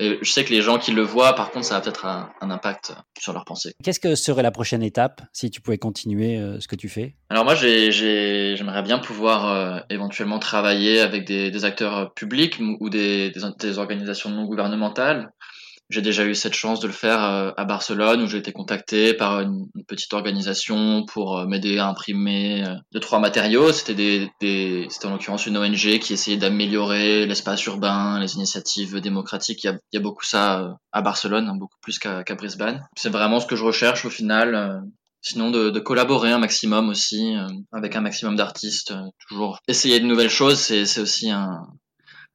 et 0.00 0.16
je 0.22 0.30
sais 0.30 0.44
que 0.44 0.50
les 0.50 0.62
gens 0.62 0.78
qui 0.78 0.92
le 0.92 1.02
voient 1.02 1.34
par 1.34 1.50
contre 1.50 1.64
ça 1.64 1.76
a 1.76 1.80
peut-être 1.80 2.06
un, 2.06 2.30
un, 2.40 2.50
impact 2.52 2.94
sur 3.18 3.32
leur 3.32 3.44
pensée. 3.44 3.74
Qu'est-ce 3.82 3.98
que 3.98 4.14
serait 4.14 4.44
la 4.44 4.52
prochaine 4.52 4.82
étape 4.82 5.22
si 5.32 5.50
tu 5.50 5.60
pouvais 5.60 5.78
continuer 5.78 6.38
ce 6.60 6.68
que 6.68 6.76
tu 6.76 6.88
fais? 6.88 7.16
Alors 7.30 7.44
moi 7.44 7.54
j'ai 7.56 7.90
j'aimerais 7.90 8.82
bien 8.82 8.98
pouvoir 8.98 9.82
éventuellement 9.88 10.38
travailler 10.38 11.00
avec 11.00 11.26
des, 11.26 11.50
des 11.50 11.64
acteurs 11.64 12.12
publics 12.12 12.60
ou 12.60 12.90
des, 12.90 13.30
des, 13.30 13.40
des 13.60 13.78
organisations 13.78 14.30
non 14.30 14.44
gouvernementales 14.44 15.32
j'ai 15.90 16.02
déjà 16.02 16.26
eu 16.26 16.34
cette 16.34 16.54
chance 16.54 16.80
de 16.80 16.86
le 16.86 16.92
faire 16.92 17.24
euh, 17.24 17.50
à 17.56 17.64
Barcelone 17.64 18.22
où 18.22 18.26
j'ai 18.26 18.38
été 18.38 18.52
contacté 18.52 19.14
par 19.14 19.40
une, 19.40 19.66
petite 19.86 20.12
organisation 20.12 21.06
pour 21.06 21.38
euh, 21.38 21.46
m'aider 21.46 21.78
à 21.78 21.88
imprimer 21.88 22.62
euh, 22.66 22.74
deux 22.92 23.00
trois 23.00 23.20
matériaux. 23.20 23.72
C'était 23.72 23.94
des, 23.94 24.30
des 24.40 24.86
c'était 24.90 25.06
en 25.06 25.12
l'occurrence 25.12 25.46
une 25.46 25.56
ONG 25.56 25.98
qui 25.98 26.12
essayait 26.12 26.36
d'améliorer 26.36 27.24
l'espace 27.24 27.64
urbain, 27.64 28.20
les 28.20 28.34
initiatives 28.34 29.00
démocratiques. 29.00 29.64
Il 29.64 29.78
y 29.92 29.96
a, 29.96 30.00
beaucoup 30.00 30.24
ça 30.24 30.76
à 30.92 31.00
Barcelone, 31.00 31.48
hein, 31.48 31.56
beaucoup 31.56 31.78
plus 31.80 31.98
qu'à 31.98 32.22
Brisbane. 32.34 32.86
C'est 32.96 33.08
vraiment 33.08 33.40
ce 33.40 33.46
que 33.46 33.56
je 33.56 33.64
recherche 33.64 34.04
au 34.04 34.10
final. 34.10 34.82
Sinon, 35.20 35.50
de, 35.50 35.78
collaborer 35.80 36.30
un 36.30 36.38
maximum 36.38 36.90
aussi 36.90 37.34
avec 37.72 37.96
un 37.96 38.00
maximum 38.00 38.36
d'artistes. 38.36 38.94
toujours 39.28 39.58
essayer 39.66 40.00
de 40.00 40.06
nouvelles 40.06 40.30
choses, 40.30 40.58
c'est 40.58 41.00
aussi 41.00 41.30
un, 41.30 41.66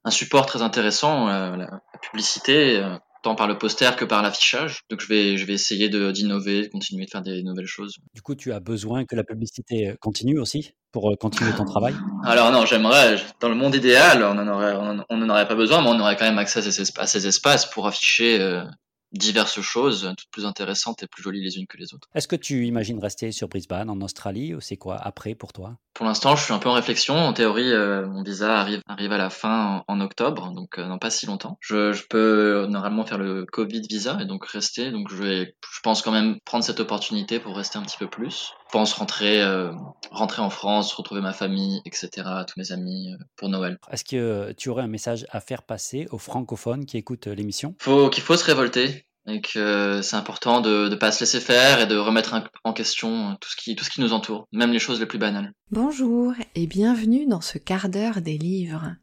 un 0.04 0.12
support 0.12 0.46
très 0.46 0.62
intéressant. 0.62 1.28
la 1.28 1.80
publicité, 2.02 2.82
tant 3.24 3.36
par 3.36 3.48
le 3.48 3.58
poster 3.58 3.96
que 3.96 4.06
par 4.06 4.22
l'affichage. 4.22 4.82
Donc 4.90 5.02
je 5.02 5.08
vais, 5.08 5.38
je 5.38 5.46
vais 5.46 5.54
essayer 5.54 5.90
d'innover, 5.90 6.64
de, 6.64 6.68
continuer 6.68 7.06
de 7.06 7.10
faire 7.10 7.24
des 7.24 7.42
nouvelles 7.42 7.66
choses. 7.66 7.96
Du 8.14 8.22
coup, 8.22 8.36
tu 8.36 8.54
as 8.54 8.60
besoin 8.60 9.06
que 9.06 9.16
la 9.16 9.24
publicité 9.24 9.90
euh, 9.90 9.96
continue 10.00 10.38
aussi 10.40 10.74
pour 10.92 11.12
euh, 11.12 11.16
continuer 11.16 11.52
ton 11.54 11.66
travail? 11.66 11.96
Alors 12.24 12.52
non, 12.52 12.66
j'aimerais, 12.66 13.16
dans 13.40 13.50
le 13.50 13.56
monde 13.56 13.74
idéal, 13.74 14.24
on 14.24 14.36
n'en 14.36 14.48
aurait, 14.48 14.76
on, 15.10 15.30
aurait 15.30 15.48
pas 15.48 15.56
besoin, 15.56 15.82
mais 15.82 15.90
on 15.90 16.00
aurait 16.00 16.16
quand 16.16 16.26
même 16.26 16.38
accès 16.38 16.60
à 16.60 16.72
ces, 16.72 17.00
à 17.00 17.08
ces 17.08 17.26
espaces 17.26 17.66
pour 17.66 17.88
afficher 17.88 18.40
euh, 18.40 18.64
diverses 19.14 19.62
choses, 19.62 20.14
toutes 20.18 20.30
plus 20.32 20.46
intéressantes 20.46 21.04
et 21.04 21.08
plus 21.08 21.24
jolies 21.24 21.44
les 21.44 21.58
unes 21.58 21.68
que 21.68 21.78
les 21.78 21.94
autres. 21.94 22.08
Est-ce 22.16 22.28
que 22.28 22.36
tu 22.36 22.66
imagines 22.66 23.00
rester 23.00 23.32
sur 23.32 23.48
Brisbane, 23.48 23.90
en 23.90 24.02
Australie, 24.02 24.54
ou 24.54 24.62
c'est 24.62 24.78
quoi 24.78 24.98
après 24.98 25.36
pour 25.36 25.54
toi? 25.54 25.78
Pour 25.94 26.06
l'instant, 26.06 26.36
je 26.36 26.44
suis 26.44 26.54
un 26.54 26.60
peu 26.60 26.70
en 26.70 26.74
réflexion. 26.74 27.16
En 27.16 27.34
théorie, 27.34 27.72
euh, 27.72 28.08
mon 28.08 28.24
visa 28.24 28.60
arrive, 28.60 28.82
arrive 28.88 29.12
à 29.12 29.18
la 29.18 29.30
fin 29.30 29.84
en, 29.88 30.02
octobre, 30.02 30.52
donc 30.52 30.80
euh, 30.80 30.88
dans 30.88 30.98
pas 30.98 31.12
si 31.12 31.28
longtemps. 31.28 31.58
Je, 31.62 31.94
je, 31.94 32.04
peux 32.10 32.66
normalement 32.68 33.06
faire 33.06 33.20
le 33.20 33.46
Covid 33.46 33.82
visa 33.88 34.18
et 34.20 34.26
donc 34.26 34.46
rester. 34.46 34.92
Donc 34.92 35.10
je 35.10 35.16
vais, 35.16 35.56
je 35.72 35.80
pense 35.84 36.02
quand 36.02 36.12
même 36.12 36.40
prendre 36.46 36.64
cette 36.64 36.80
opportunité 36.80 37.40
pour 37.40 37.56
rester 37.56 37.78
un 37.78 37.84
petit 37.84 37.98
peu 37.98 38.10
plus. 38.10 38.54
Je 38.68 38.72
pense 38.72 38.94
rentrer, 38.94 39.40
euh, 39.42 39.72
rentrer 40.10 40.42
en 40.42 40.50
France, 40.50 40.94
retrouver 40.94 41.22
ma 41.22 41.34
famille, 41.34 41.82
etc., 41.86 42.10
tous 42.48 42.58
mes 42.58 42.72
amis 42.72 43.14
euh, 43.14 43.24
pour 43.36 43.50
Noël. 43.50 43.78
Est-ce 43.92 44.04
que 44.04 44.52
tu 44.54 44.70
aurais 44.70 44.82
un 44.82 44.88
message 44.88 45.28
à 45.30 45.40
faire 45.42 45.62
passer 45.62 46.08
aux 46.10 46.18
francophones 46.18 46.86
qui 46.86 46.98
écoutent 46.98 47.28
l'émission? 47.28 47.76
Faut 47.80 48.10
qu'il 48.10 48.24
faut 48.24 48.36
se 48.36 48.44
révolter 48.44 49.03
et 49.28 49.42
que 49.42 50.02
c'est 50.02 50.16
important 50.16 50.62
de 50.62 50.90
ne 50.90 50.96
pas 50.96 51.12
se 51.12 51.22
laisser 51.22 51.40
faire 51.40 51.80
et 51.80 51.88
de 51.88 51.96
remettre 51.96 52.36
en 52.64 52.74
question 52.74 53.38
tout 53.40 53.50
ce, 53.50 53.56
qui, 53.56 53.76
tout 53.76 53.86
ce 53.86 53.90
qui 53.90 54.02
nous 54.02 54.14
entoure, 54.14 54.48
même 54.52 54.72
les 54.72 54.80
choses 54.80 55.00
les 55.00 55.06
plus 55.06 55.20
banales. 55.20 55.54
Bonjour 55.72 56.34
et 56.56 56.68
bienvenue 56.68 57.26
dans 57.26 57.42
ce 57.42 57.58
quart 57.58 57.90
d'heure 57.90 58.22
des 58.22 58.38
livres. 58.38 58.96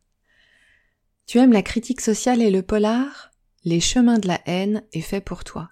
Tu 1.27 1.39
aimes 1.39 1.53
la 1.53 1.63
critique 1.63 2.01
sociale 2.01 2.43
et 2.43 2.51
le 2.51 2.63
polar? 2.63 3.31
Les 3.65 3.81
chemins 3.81 4.19
de 4.19 4.29
la 4.29 4.41
haine 4.47 4.83
est 4.93 5.01
fait 5.01 5.21
pour 5.21 5.45
toi. 5.45 5.71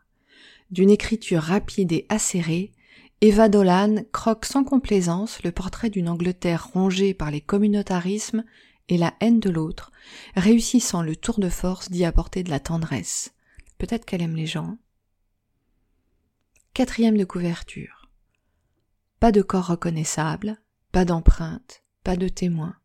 D'une 0.71 0.91
écriture 0.91 1.43
rapide 1.43 1.93
et 1.93 2.07
acérée, 2.09 2.73
Eva 3.21 3.49
Dolan 3.49 4.05
croque 4.13 4.45
sans 4.45 4.63
complaisance 4.63 5.43
le 5.43 5.51
portrait 5.51 5.91
d'une 5.91 6.09
Angleterre 6.09 6.69
rongée 6.73 7.15
par 7.15 7.31
les 7.31 7.41
communautarismes 7.41 8.45
et 8.89 8.97
la 8.99 9.15
haine 9.21 9.41
de 9.41 9.51
l'autre, 9.51 9.91
réussissant 10.37 11.03
le 11.03 11.17
tour 11.17 11.41
de 11.41 11.49
force 11.49 11.91
d'y 11.91 12.05
apporter 12.05 12.43
de 12.43 12.51
la 12.51 12.61
tendresse. 12.61 13.33
Peut-être 13.79 14.05
qu'elle 14.05 14.23
aime 14.23 14.37
les 14.37 14.47
gens. 14.47 14.77
Quatrième 16.75 17.17
de 17.17 17.25
couverture. 17.25 18.11
Pas 19.21 19.33
de 19.33 19.43
corps 19.43 19.69
reconnaissable, 19.69 20.61
pas 20.93 21.05
d'empreinte, 21.05 21.83
pas 22.05 22.17
de 22.17 22.29
témoin. 22.29 22.77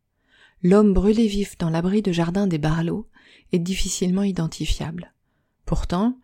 L'homme 0.62 0.94
brûlé 0.94 1.28
vif 1.28 1.58
dans 1.58 1.70
l'abri 1.70 2.02
de 2.02 2.12
jardin 2.12 2.48
des 2.48 2.58
Barlow 2.58 3.10
est 3.52 3.60
difficilement 3.60 4.24
identifiable. 4.24 5.14
Pourtant, 5.66 6.18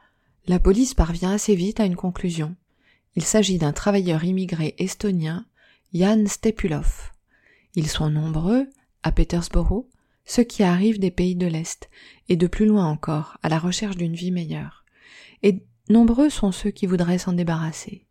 la 0.48 0.60
police 0.60 0.94
parvient 0.94 1.32
assez 1.32 1.56
vite 1.56 1.80
à 1.80 1.86
une 1.86 1.96
conclusion. 1.96 2.56
Il 3.16 3.24
s'agit 3.24 3.58
d'un 3.58 3.74
travailleur 3.74 4.24
immigré 4.24 4.76
estonien, 4.78 5.46
Jan 5.94 6.26
Stepulov. 6.28 7.12
Ils 7.76 7.88
sont 7.88 8.10
nombreux, 8.10 8.70
à 9.04 9.12
Petersboro, 9.12 9.90
ceux 10.30 10.44
qui 10.44 10.62
arrivent 10.62 11.00
des 11.00 11.10
pays 11.10 11.36
de 11.36 11.48
l'Est, 11.48 11.90
et 12.30 12.36
de 12.36 12.46
plus 12.46 12.68
loin 12.68 12.86
encore, 12.86 13.40
à 13.42 13.50
la 13.50 13.58
recherche 13.58 13.98
d'une 13.98 14.14
vie 14.14 14.30
meilleure. 14.30 14.86
Et 15.42 15.64
nombreux 15.90 16.30
sont 16.30 16.52
ceux 16.52 16.70
qui 16.70 16.86
voudraient 16.86 17.18
s'en 17.18 17.34
débarrasser. 17.34 18.06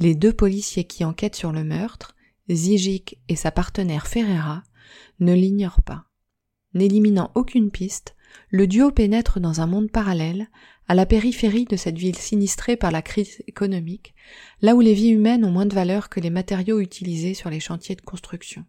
Les 0.00 0.16
deux 0.16 0.32
policiers 0.32 0.82
qui 0.82 1.04
enquêtent 1.04 1.36
sur 1.36 1.52
le 1.52 1.62
meurtre, 1.62 2.16
Zijik 2.50 3.20
et 3.28 3.36
sa 3.36 3.52
partenaire 3.52 4.08
Ferreira, 4.08 4.64
ne 5.20 5.32
l'ignorent 5.32 5.82
pas. 5.82 6.06
N'éliminant 6.74 7.30
aucune 7.36 7.70
piste, 7.70 8.16
le 8.50 8.66
duo 8.66 8.90
pénètre 8.90 9.38
dans 9.38 9.60
un 9.60 9.66
monde 9.68 9.92
parallèle, 9.92 10.48
à 10.88 10.96
la 10.96 11.06
périphérie 11.06 11.66
de 11.66 11.76
cette 11.76 11.98
ville 11.98 12.18
sinistrée 12.18 12.76
par 12.76 12.90
la 12.90 13.00
crise 13.00 13.44
économique, 13.46 14.16
là 14.60 14.74
où 14.74 14.80
les 14.80 14.94
vies 14.94 15.10
humaines 15.10 15.44
ont 15.44 15.52
moins 15.52 15.66
de 15.66 15.74
valeur 15.74 16.08
que 16.08 16.18
les 16.18 16.30
matériaux 16.30 16.80
utilisés 16.80 17.34
sur 17.34 17.48
les 17.48 17.60
chantiers 17.60 17.94
de 17.94 18.02
construction 18.02 18.64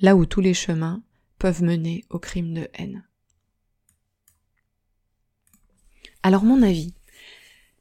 là 0.00 0.16
où 0.16 0.26
tous 0.26 0.40
les 0.40 0.54
chemins 0.54 1.02
peuvent 1.38 1.62
mener 1.62 2.04
au 2.10 2.18
crime 2.18 2.54
de 2.54 2.68
haine. 2.74 3.04
Alors 6.22 6.44
mon 6.44 6.62
avis, 6.62 6.94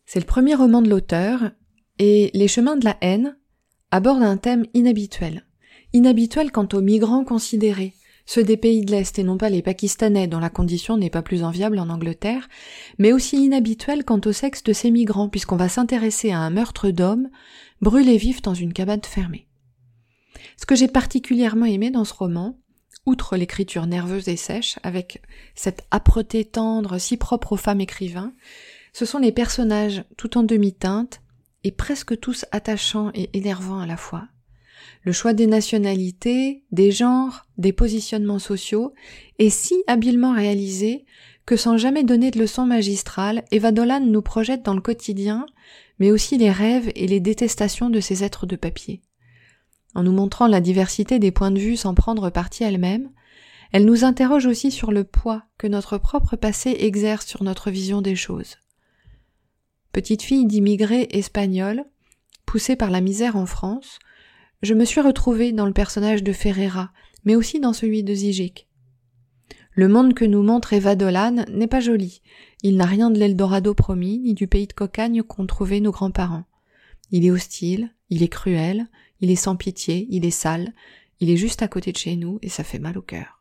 c'est 0.06 0.20
le 0.20 0.26
premier 0.26 0.56
roman 0.56 0.82
de 0.82 0.90
l'auteur, 0.90 1.52
et 2.00 2.30
Les 2.34 2.48
chemins 2.48 2.78
de 2.78 2.86
la 2.86 2.96
haine 3.02 3.38
aborde 3.90 4.22
un 4.22 4.38
thème 4.38 4.66
inhabituel. 4.74 5.46
Inhabituel 5.94 6.52
quant 6.52 6.68
aux 6.74 6.82
migrants 6.82 7.24
considérés, 7.24 7.94
ceux 8.26 8.44
des 8.44 8.58
pays 8.58 8.86
de 8.86 8.92
l'Est 8.92 9.18
et 9.18 9.24
non 9.24 9.38
pas 9.38 9.50
les 9.50 9.62
Pakistanais 9.62 10.28
dont 10.28 10.40
la 10.40 10.50
condition 10.50 10.98
n'est 10.98 11.10
pas 11.10 11.22
plus 11.22 11.44
enviable 11.44 11.80
en 11.80 11.90
Angleterre, 11.90 12.50
mais 13.00 13.14
aussi 13.14 13.38
inhabituel 13.38 14.04
quant 14.04 14.22
au 14.26 14.32
sexe 14.34 14.64
de 14.64 14.74
ces 14.74 14.92
migrants 14.92 15.30
puisqu'on 15.30 15.56
va 15.56 15.70
s'intéresser 15.70 16.32
à 16.32 16.40
un 16.40 16.50
meurtre 16.50 16.92
d'homme 16.92 17.30
brûlé 17.82 18.18
vif 18.18 18.42
dans 18.42 18.54
une 18.54 18.74
cabane 18.74 19.04
fermée. 19.04 19.47
Ce 20.58 20.66
que 20.66 20.76
j'ai 20.76 20.88
particulièrement 20.88 21.66
aimé 21.66 21.92
dans 21.92 22.06
ce 22.06 22.14
roman, 22.14 22.60
outre 23.06 23.38
l'écriture 23.38 23.88
nerveuse 23.88 24.28
et 24.28 24.36
sèche, 24.36 24.78
avec 24.84 25.22
cette 25.56 25.86
âpreté 25.92 26.46
tendre 26.46 26.98
si 26.98 27.18
propre 27.18 27.54
aux 27.54 27.58
femmes 27.58 27.82
écrivains, 27.82 28.34
Ce 28.94 29.06
sont 29.06 29.20
les 29.20 29.32
personnages 29.32 30.04
tout 30.18 30.40
en 30.40 30.44
demi-teinte 30.44 31.22
et 31.64 31.72
presque 31.72 32.20
tous 32.20 32.46
attachants 32.52 33.12
et 33.14 33.30
énervants 33.38 33.80
à 33.80 33.86
la 33.86 33.98
fois. 33.98 34.28
Le 35.04 35.12
choix 35.12 35.34
des 35.34 35.48
nationalités, 35.48 36.64
des 36.72 36.92
genres, 36.92 37.46
des 37.58 37.74
positionnements 37.74 38.40
sociaux 38.40 38.94
est 39.38 39.50
si 39.50 39.76
habilement 39.86 40.34
réalisé 40.34 41.06
que 41.46 41.56
sans 41.56 41.78
jamais 41.78 42.04
donner 42.04 42.32
de 42.32 42.40
leçons 42.40 42.66
magistrales, 42.66 43.46
Eva 43.52 43.72
Dolan 43.72 44.02
nous 44.02 44.22
projette 44.22 44.64
dans 44.64 44.74
le 44.74 44.82
quotidien, 44.82 45.46
mais 46.00 46.12
aussi 46.12 46.38
les 46.38 46.52
rêves 46.52 46.92
et 46.96 47.08
les 47.08 47.20
détestations 47.20 47.90
de 47.90 48.00
ces 48.00 48.24
êtres 48.24 48.46
de 48.46 48.56
papier. 48.56 49.02
En 49.98 50.04
nous 50.04 50.12
montrant 50.12 50.46
la 50.46 50.62
diversité 50.62 51.18
des 51.18 51.32
points 51.32 51.50
de 51.50 51.58
vue 51.58 51.76
sans 51.76 51.96
prendre 51.96 52.30
parti 52.30 52.64
elle-même, 52.64 53.10
elle 53.72 53.84
nous 53.84 54.04
interroge 54.04 54.46
aussi 54.46 54.70
sur 54.70 54.92
le 54.92 55.04
poids 55.04 55.46
que 55.58 55.66
notre 55.66 55.98
propre 55.98 56.36
passé 56.36 56.70
exerce 56.82 57.26
sur 57.26 57.42
notre 57.42 57.72
vision 57.72 58.04
des 58.04 58.16
choses. 58.16 58.58
Petite 59.94 60.22
fille 60.22 60.46
d'immigrés 60.46 61.08
espagnols, 61.10 61.84
poussée 62.46 62.76
par 62.76 62.92
la 62.92 63.02
misère 63.02 63.38
en 63.38 63.48
France, 63.48 63.98
je 64.62 64.76
me 64.76 64.86
suis 64.86 65.02
retrouvée 65.02 65.52
dans 65.52 65.66
le 65.66 65.74
personnage 65.74 66.22
de 66.22 66.32
Ferreira, 66.32 66.92
mais 67.26 67.36
aussi 67.36 67.60
dans 67.60 67.74
celui 67.74 68.04
de 68.04 68.14
Zigic. 68.14 68.68
Le 69.72 69.88
monde 69.88 70.14
que 70.14 70.26
nous 70.26 70.44
montre 70.44 70.74
Eva 70.74 70.96
Dolan 70.96 71.44
n'est 71.52 71.66
pas 71.66 71.80
joli. 71.80 72.22
Il 72.62 72.78
n'a 72.78 72.86
rien 72.86 73.10
de 73.10 73.18
l'Eldorado 73.18 73.74
promis, 73.74 74.20
ni 74.20 74.36
du 74.36 74.46
pays 74.46 74.68
de 74.68 74.74
cocagne 74.74 75.24
qu'ont 75.24 75.48
trouvé 75.48 75.82
nos 75.82 75.92
grands-parents. 75.92 76.46
Il 77.10 77.26
est 77.26 77.32
hostile, 77.32 77.96
il 78.10 78.24
est 78.24 78.28
cruel, 78.28 78.88
il 79.20 79.32
est 79.32 79.36
sans 79.36 79.56
pitié, 79.56 80.08
il 80.10 80.26
est 80.26 80.32
sale, 80.32 80.74
il 81.20 81.30
est 81.30 81.38
juste 81.38 81.62
à 81.62 81.68
côté 81.68 81.92
de 81.92 81.98
chez 81.98 82.16
nous 82.16 82.40
et 82.42 82.50
ça 82.50 82.64
fait 82.64 82.80
mal 82.80 82.98
au 82.98 83.02
cœur. 83.02 83.38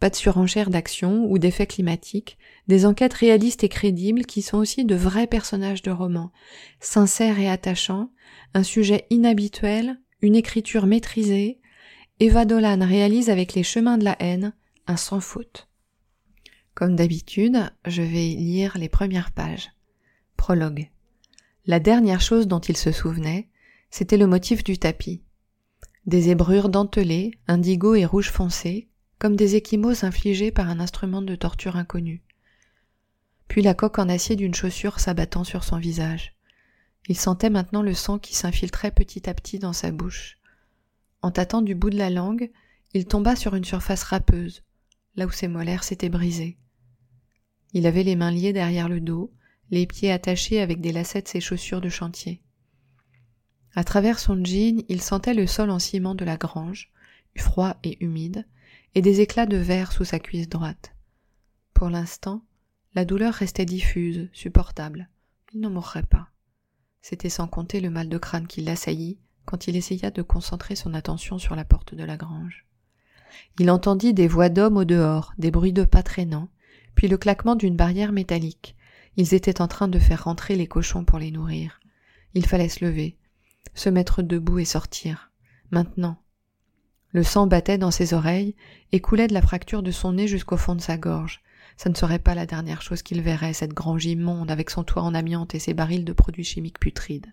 Pas 0.00 0.10
de 0.10 0.16
surenchère 0.16 0.70
d'action 0.70 1.26
ou 1.30 1.38
d'effets 1.38 1.66
climatiques, 1.66 2.36
des 2.68 2.84
enquêtes 2.84 3.14
réalistes 3.14 3.64
et 3.64 3.68
crédibles 3.68 4.26
qui 4.26 4.42
sont 4.42 4.58
aussi 4.58 4.84
de 4.84 4.94
vrais 4.94 5.26
personnages 5.26 5.82
de 5.82 5.90
romans, 5.90 6.32
sincères 6.80 7.38
et 7.38 7.48
attachants, 7.48 8.10
un 8.54 8.62
sujet 8.62 9.06
inhabituel, 9.10 10.00
une 10.20 10.36
écriture 10.36 10.86
maîtrisée, 10.86 11.60
Eva 12.20 12.44
Dolan 12.44 12.86
réalise 12.86 13.30
avec 13.30 13.54
les 13.54 13.62
chemins 13.62 13.98
de 13.98 14.04
la 14.04 14.16
haine 14.20 14.52
un 14.86 14.96
sans 14.96 15.20
faute. 15.20 15.68
Comme 16.74 16.96
d'habitude, 16.96 17.70
je 17.86 18.02
vais 18.02 18.28
lire 18.28 18.76
les 18.78 18.88
premières 18.88 19.32
pages. 19.32 19.70
Prologue. 20.36 20.90
La 21.66 21.80
dernière 21.80 22.20
chose 22.20 22.46
dont 22.46 22.60
il 22.60 22.76
se 22.76 22.92
souvenait, 22.92 23.48
c'était 23.90 24.18
le 24.18 24.26
motif 24.26 24.64
du 24.64 24.76
tapis. 24.76 25.22
Des 26.04 26.22
zébrures 26.22 26.68
dentelées, 26.68 27.38
indigo 27.46 27.94
et 27.94 28.04
rouge 28.04 28.30
foncé, 28.30 28.88
comme 29.18 29.36
des 29.36 29.56
échymoses 29.56 30.04
infligées 30.04 30.50
par 30.50 30.68
un 30.68 30.78
instrument 30.78 31.22
de 31.22 31.34
torture 31.34 31.76
inconnu. 31.76 32.22
Puis 33.48 33.62
la 33.62 33.72
coque 33.72 33.98
en 33.98 34.10
acier 34.10 34.36
d'une 34.36 34.54
chaussure 34.54 35.00
s'abattant 35.00 35.44
sur 35.44 35.64
son 35.64 35.78
visage. 35.78 36.34
Il 37.08 37.16
sentait 37.16 37.50
maintenant 37.50 37.82
le 37.82 37.94
sang 37.94 38.18
qui 38.18 38.34
s'infiltrait 38.34 38.90
petit 38.90 39.28
à 39.30 39.32
petit 39.32 39.58
dans 39.58 39.72
sa 39.72 39.90
bouche. 39.90 40.38
En 41.22 41.30
tâtant 41.30 41.62
du 41.62 41.74
bout 41.74 41.88
de 41.88 41.96
la 41.96 42.10
langue, 42.10 42.50
il 42.92 43.06
tomba 43.06 43.36
sur 43.36 43.54
une 43.54 43.64
surface 43.64 44.02
râpeuse, 44.02 44.62
là 45.16 45.26
où 45.26 45.30
ses 45.30 45.48
molaires 45.48 45.84
s'étaient 45.84 46.10
brisés. 46.10 46.58
Il 47.72 47.86
avait 47.86 48.02
les 48.02 48.16
mains 48.16 48.30
liées 48.30 48.52
derrière 48.52 48.90
le 48.90 49.00
dos, 49.00 49.32
les 49.70 49.86
pieds 49.86 50.12
attachés 50.12 50.60
avec 50.60 50.80
des 50.80 50.92
lacets 50.92 51.22
de 51.22 51.28
ses 51.28 51.40
chaussures 51.40 51.80
de 51.80 51.88
chantier. 51.88 52.40
À 53.74 53.84
travers 53.84 54.18
son 54.18 54.44
jean, 54.44 54.84
il 54.88 55.02
sentait 55.02 55.34
le 55.34 55.46
sol 55.46 55.70
en 55.70 55.78
ciment 55.78 56.14
de 56.14 56.24
la 56.24 56.36
grange, 56.36 56.92
froid 57.36 57.76
et 57.82 58.02
humide, 58.04 58.46
et 58.94 59.02
des 59.02 59.20
éclats 59.20 59.46
de 59.46 59.56
verre 59.56 59.92
sous 59.92 60.04
sa 60.04 60.20
cuisse 60.20 60.48
droite. 60.48 60.94
Pour 61.72 61.90
l'instant, 61.90 62.44
la 62.94 63.04
douleur 63.04 63.34
restait 63.34 63.64
diffuse, 63.64 64.28
supportable. 64.32 65.08
Il 65.52 65.60
ne 65.60 65.68
mourrait 65.68 66.04
pas. 66.04 66.28
C'était 67.02 67.28
sans 67.28 67.48
compter 67.48 67.80
le 67.80 67.90
mal 67.90 68.08
de 68.08 68.18
crâne 68.18 68.46
qui 68.46 68.60
l'assaillit 68.60 69.18
quand 69.44 69.66
il 69.66 69.76
essaya 69.76 70.10
de 70.10 70.22
concentrer 70.22 70.76
son 70.76 70.94
attention 70.94 71.38
sur 71.38 71.56
la 71.56 71.64
porte 71.64 71.94
de 71.94 72.04
la 72.04 72.16
grange. 72.16 72.64
Il 73.58 73.70
entendit 73.70 74.14
des 74.14 74.28
voix 74.28 74.48
d'hommes 74.48 74.76
au 74.76 74.84
dehors, 74.84 75.34
des 75.36 75.50
bruits 75.50 75.72
de 75.72 75.84
pas 75.84 76.02
traînants, 76.02 76.48
puis 76.94 77.08
le 77.08 77.18
claquement 77.18 77.56
d'une 77.56 77.76
barrière 77.76 78.12
métallique. 78.12 78.76
Ils 79.16 79.34
étaient 79.34 79.60
en 79.60 79.68
train 79.68 79.88
de 79.88 79.98
faire 79.98 80.24
rentrer 80.24 80.56
les 80.56 80.66
cochons 80.66 81.04
pour 81.04 81.18
les 81.18 81.30
nourrir. 81.30 81.80
Il 82.34 82.46
fallait 82.46 82.68
se 82.68 82.84
lever, 82.84 83.16
se 83.74 83.88
mettre 83.88 84.22
debout 84.22 84.58
et 84.58 84.64
sortir. 84.64 85.30
Maintenant. 85.70 86.18
Le 87.12 87.22
sang 87.22 87.46
battait 87.46 87.78
dans 87.78 87.92
ses 87.92 88.12
oreilles 88.12 88.56
et 88.90 89.00
coulait 89.00 89.28
de 89.28 89.34
la 89.34 89.42
fracture 89.42 89.84
de 89.84 89.92
son 89.92 90.14
nez 90.14 90.26
jusqu'au 90.26 90.56
fond 90.56 90.74
de 90.74 90.80
sa 90.80 90.96
gorge. 90.96 91.42
Ça 91.76 91.90
ne 91.90 91.94
serait 91.94 92.18
pas 92.18 92.34
la 92.34 92.46
dernière 92.46 92.82
chose 92.82 93.02
qu'il 93.02 93.22
verrait, 93.22 93.52
cette 93.52 93.72
grange 93.72 94.04
immonde 94.04 94.50
avec 94.50 94.70
son 94.70 94.82
toit 94.82 95.02
en 95.02 95.14
amiante 95.14 95.54
et 95.54 95.60
ses 95.60 95.74
barils 95.74 96.04
de 96.04 96.12
produits 96.12 96.44
chimiques 96.44 96.80
putrides. 96.80 97.32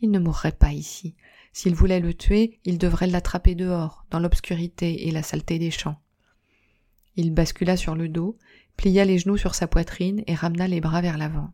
Il 0.00 0.10
ne 0.10 0.18
mourrait 0.18 0.52
pas 0.52 0.72
ici. 0.72 1.14
S'il 1.52 1.74
voulait 1.74 2.00
le 2.00 2.14
tuer, 2.14 2.60
il 2.64 2.78
devrait 2.78 3.06
l'attraper 3.06 3.54
dehors, 3.54 4.04
dans 4.10 4.20
l'obscurité 4.20 5.08
et 5.08 5.10
la 5.10 5.22
saleté 5.22 5.58
des 5.58 5.70
champs. 5.70 6.00
Il 7.18 7.34
bascula 7.34 7.76
sur 7.76 7.96
le 7.96 8.08
dos, 8.08 8.38
plia 8.76 9.04
les 9.04 9.18
genoux 9.18 9.36
sur 9.36 9.56
sa 9.56 9.66
poitrine 9.66 10.22
et 10.28 10.36
ramena 10.36 10.68
les 10.68 10.80
bras 10.80 11.00
vers 11.00 11.18
l'avant. 11.18 11.50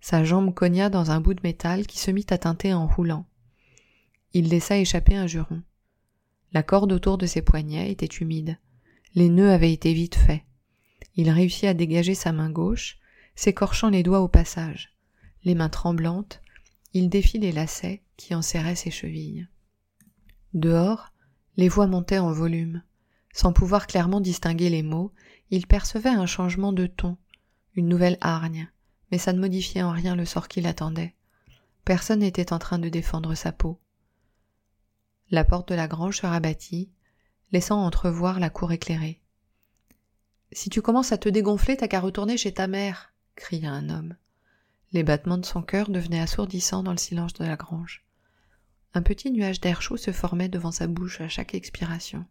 Sa 0.00 0.24
jambe 0.24 0.52
cogna 0.52 0.90
dans 0.90 1.12
un 1.12 1.20
bout 1.20 1.34
de 1.34 1.40
métal 1.44 1.86
qui 1.86 2.00
se 2.00 2.10
mit 2.10 2.26
à 2.30 2.38
teinter 2.38 2.74
en 2.74 2.88
roulant. 2.88 3.24
Il 4.32 4.48
laissa 4.48 4.76
échapper 4.76 5.14
un 5.14 5.28
juron. 5.28 5.62
La 6.52 6.64
corde 6.64 6.90
autour 6.90 7.16
de 7.16 7.26
ses 7.26 7.42
poignets 7.42 7.92
était 7.92 8.06
humide. 8.06 8.58
Les 9.14 9.28
nœuds 9.28 9.52
avaient 9.52 9.72
été 9.72 9.94
vite 9.94 10.16
faits. 10.16 10.42
Il 11.14 11.30
réussit 11.30 11.68
à 11.68 11.74
dégager 11.74 12.16
sa 12.16 12.32
main 12.32 12.50
gauche, 12.50 12.98
s'écorchant 13.36 13.88
les 13.88 14.02
doigts 14.02 14.20
au 14.20 14.28
passage. 14.28 14.96
Les 15.44 15.54
mains 15.54 15.68
tremblantes, 15.68 16.42
il 16.92 17.08
défit 17.08 17.38
les 17.38 17.52
lacets 17.52 18.02
qui 18.16 18.34
enserraient 18.34 18.74
ses 18.74 18.90
chevilles. 18.90 19.46
Dehors, 20.54 21.12
les 21.56 21.68
voix 21.68 21.86
montaient 21.86 22.18
en 22.18 22.32
volume. 22.32 22.82
Sans 23.32 23.52
pouvoir 23.52 23.86
clairement 23.86 24.20
distinguer 24.20 24.68
les 24.68 24.82
mots, 24.82 25.12
il 25.50 25.66
percevait 25.66 26.10
un 26.10 26.26
changement 26.26 26.72
de 26.72 26.86
ton, 26.86 27.16
une 27.74 27.88
nouvelle 27.88 28.18
hargne, 28.20 28.70
mais 29.10 29.18
ça 29.18 29.32
ne 29.32 29.40
modifiait 29.40 29.82
en 29.82 29.90
rien 29.90 30.14
le 30.14 30.24
sort 30.24 30.48
qui 30.48 30.60
l'attendait. 30.60 31.14
Personne 31.84 32.20
n'était 32.20 32.52
en 32.52 32.58
train 32.58 32.78
de 32.78 32.88
défendre 32.88 33.34
sa 33.34 33.52
peau. 33.52 33.80
La 35.30 35.44
porte 35.44 35.70
de 35.70 35.74
la 35.74 35.88
grange 35.88 36.18
se 36.18 36.26
rabattit, 36.26 36.90
laissant 37.52 37.84
entrevoir 37.84 38.38
la 38.38 38.50
cour 38.50 38.72
éclairée. 38.72 39.20
Si 40.52 40.68
tu 40.68 40.82
commences 40.82 41.12
à 41.12 41.18
te 41.18 41.28
dégonfler, 41.28 41.76
t'as 41.76 41.88
qu'à 41.88 42.00
retourner 42.00 42.36
chez 42.36 42.52
ta 42.52 42.66
mère, 42.66 43.14
cria 43.36 43.70
un 43.70 43.88
homme. 43.88 44.14
Les 44.92 45.02
battements 45.02 45.38
de 45.38 45.46
son 45.46 45.62
cœur 45.62 45.88
devenaient 45.88 46.20
assourdissants 46.20 46.82
dans 46.82 46.90
le 46.90 46.98
silence 46.98 47.32
de 47.32 47.44
la 47.44 47.56
grange. 47.56 48.04
Un 48.92 49.00
petit 49.00 49.30
nuage 49.30 49.60
d'air 49.60 49.80
chaud 49.80 49.96
se 49.96 50.12
formait 50.12 50.50
devant 50.50 50.72
sa 50.72 50.86
bouche 50.86 51.22
à 51.22 51.28
chaque 51.28 51.54
expiration. 51.54 52.26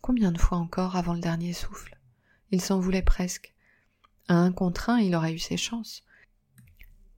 Combien 0.00 0.32
de 0.32 0.38
fois 0.38 0.58
encore 0.58 0.96
avant 0.96 1.12
le 1.12 1.20
dernier 1.20 1.52
souffle? 1.52 1.98
Il 2.50 2.60
s'en 2.60 2.80
voulait 2.80 3.02
presque. 3.02 3.54
À 4.28 4.34
un 4.34 4.50
contre 4.50 4.90
un, 4.90 4.98
il 4.98 5.14
aurait 5.14 5.34
eu 5.34 5.38
ses 5.38 5.56
chances. 5.56 6.02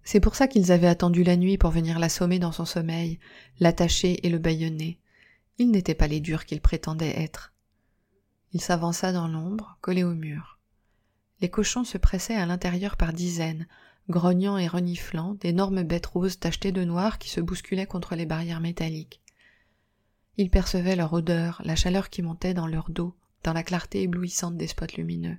C'est 0.02 0.20
pour 0.20 0.34
ça 0.34 0.48
qu'ils 0.48 0.72
avaient 0.72 0.88
attendu 0.88 1.22
la 1.22 1.36
nuit 1.36 1.58
pour 1.58 1.70
venir 1.70 1.98
l'assommer 1.98 2.40
dans 2.40 2.50
son 2.50 2.64
sommeil, 2.64 3.20
l'attacher 3.60 4.26
et 4.26 4.30
le 4.30 4.38
bâillonner. 4.38 4.98
Ils 5.58 5.70
n'étaient 5.70 5.94
pas 5.94 6.08
les 6.08 6.20
durs 6.20 6.44
qu'il 6.44 6.60
prétendait 6.60 7.20
être. 7.20 7.52
Il 8.52 8.60
s'avança 8.60 9.12
dans 9.12 9.28
l'ombre, 9.28 9.78
collé 9.80 10.02
au 10.02 10.14
mur. 10.14 10.58
Les 11.40 11.48
cochons 11.48 11.84
se 11.84 11.98
pressaient 11.98 12.34
à 12.34 12.46
l'intérieur 12.46 12.96
par 12.96 13.12
dizaines, 13.12 13.68
grognant 14.08 14.58
et 14.58 14.66
reniflant, 14.66 15.34
d'énormes 15.34 15.84
bêtes 15.84 16.06
roses 16.06 16.38
tachetées 16.40 16.72
de 16.72 16.84
noir 16.84 17.18
qui 17.18 17.30
se 17.30 17.40
bousculaient 17.40 17.86
contre 17.86 18.16
les 18.16 18.26
barrières 18.26 18.60
métalliques. 18.60 19.21
Il 20.38 20.50
percevait 20.50 20.96
leur 20.96 21.12
odeur, 21.12 21.60
la 21.64 21.76
chaleur 21.76 22.08
qui 22.08 22.22
montait 22.22 22.54
dans 22.54 22.66
leur 22.66 22.90
dos, 22.90 23.14
dans 23.42 23.52
la 23.52 23.62
clarté 23.62 24.02
éblouissante 24.02 24.56
des 24.56 24.66
spots 24.66 24.96
lumineux. 24.96 25.36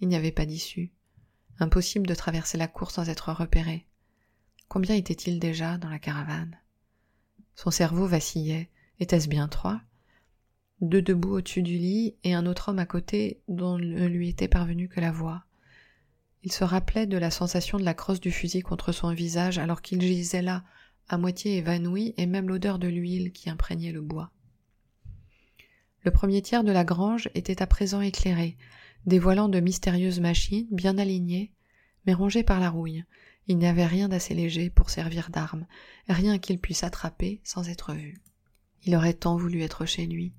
Il 0.00 0.08
n'y 0.08 0.16
avait 0.16 0.32
pas 0.32 0.46
d'issue. 0.46 0.90
Impossible 1.58 2.06
de 2.06 2.14
traverser 2.14 2.56
la 2.56 2.68
cour 2.68 2.90
sans 2.90 3.08
être 3.08 3.32
repéré. 3.32 3.84
Combien 4.68 4.94
était-il 4.94 5.40
déjà 5.40 5.76
dans 5.76 5.88
la 5.88 5.98
caravane? 5.98 6.56
Son 7.54 7.70
cerveau 7.70 8.06
vacillait. 8.06 8.70
Était-ce 9.00 9.28
bien 9.28 9.48
trois? 9.48 9.80
Deux 10.80 11.02
debout 11.02 11.38
au-dessus 11.38 11.62
du 11.62 11.76
lit 11.76 12.14
et 12.22 12.34
un 12.34 12.46
autre 12.46 12.68
homme 12.68 12.78
à 12.78 12.86
côté 12.86 13.40
dont 13.48 13.78
ne 13.78 14.06
lui 14.06 14.28
était 14.28 14.46
parvenu 14.46 14.88
que 14.88 15.00
la 15.00 15.10
voix. 15.10 15.44
Il 16.44 16.52
se 16.52 16.62
rappelait 16.62 17.06
de 17.06 17.18
la 17.18 17.32
sensation 17.32 17.78
de 17.78 17.84
la 17.84 17.94
crosse 17.94 18.20
du 18.20 18.30
fusil 18.30 18.62
contre 18.62 18.92
son 18.92 19.12
visage 19.12 19.58
alors 19.58 19.82
qu'il 19.82 20.00
gisait 20.00 20.42
là, 20.42 20.62
à 21.08 21.18
moitié 21.18 21.56
évanoui, 21.56 22.14
et 22.16 22.26
même 22.26 22.48
l'odeur 22.48 22.78
de 22.78 22.88
l'huile 22.88 23.32
qui 23.32 23.50
imprégnait 23.50 23.92
le 23.92 24.00
bois. 24.00 24.30
Le 26.02 26.10
premier 26.10 26.42
tiers 26.42 26.64
de 26.64 26.72
la 26.72 26.84
grange 26.84 27.28
était 27.34 27.62
à 27.62 27.66
présent 27.66 28.00
éclairé, 28.00 28.56
dévoilant 29.06 29.48
de 29.48 29.60
mystérieuses 29.60 30.20
machines 30.20 30.66
bien 30.70 30.98
alignées, 30.98 31.52
mais 32.06 32.14
rongées 32.14 32.42
par 32.42 32.60
la 32.60 32.70
rouille. 32.70 33.04
Il 33.46 33.58
n'y 33.58 33.66
avait 33.66 33.86
rien 33.86 34.08
d'assez 34.08 34.34
léger 34.34 34.70
pour 34.70 34.90
servir 34.90 35.30
d'arme, 35.30 35.66
rien 36.08 36.38
qu'il 36.38 36.58
puisse 36.58 36.84
attraper 36.84 37.40
sans 37.44 37.68
être 37.68 37.94
vu. 37.94 38.20
Il 38.84 38.94
aurait 38.94 39.14
tant 39.14 39.36
voulu 39.36 39.62
être 39.62 39.86
chez 39.86 40.06
lui, 40.06 40.32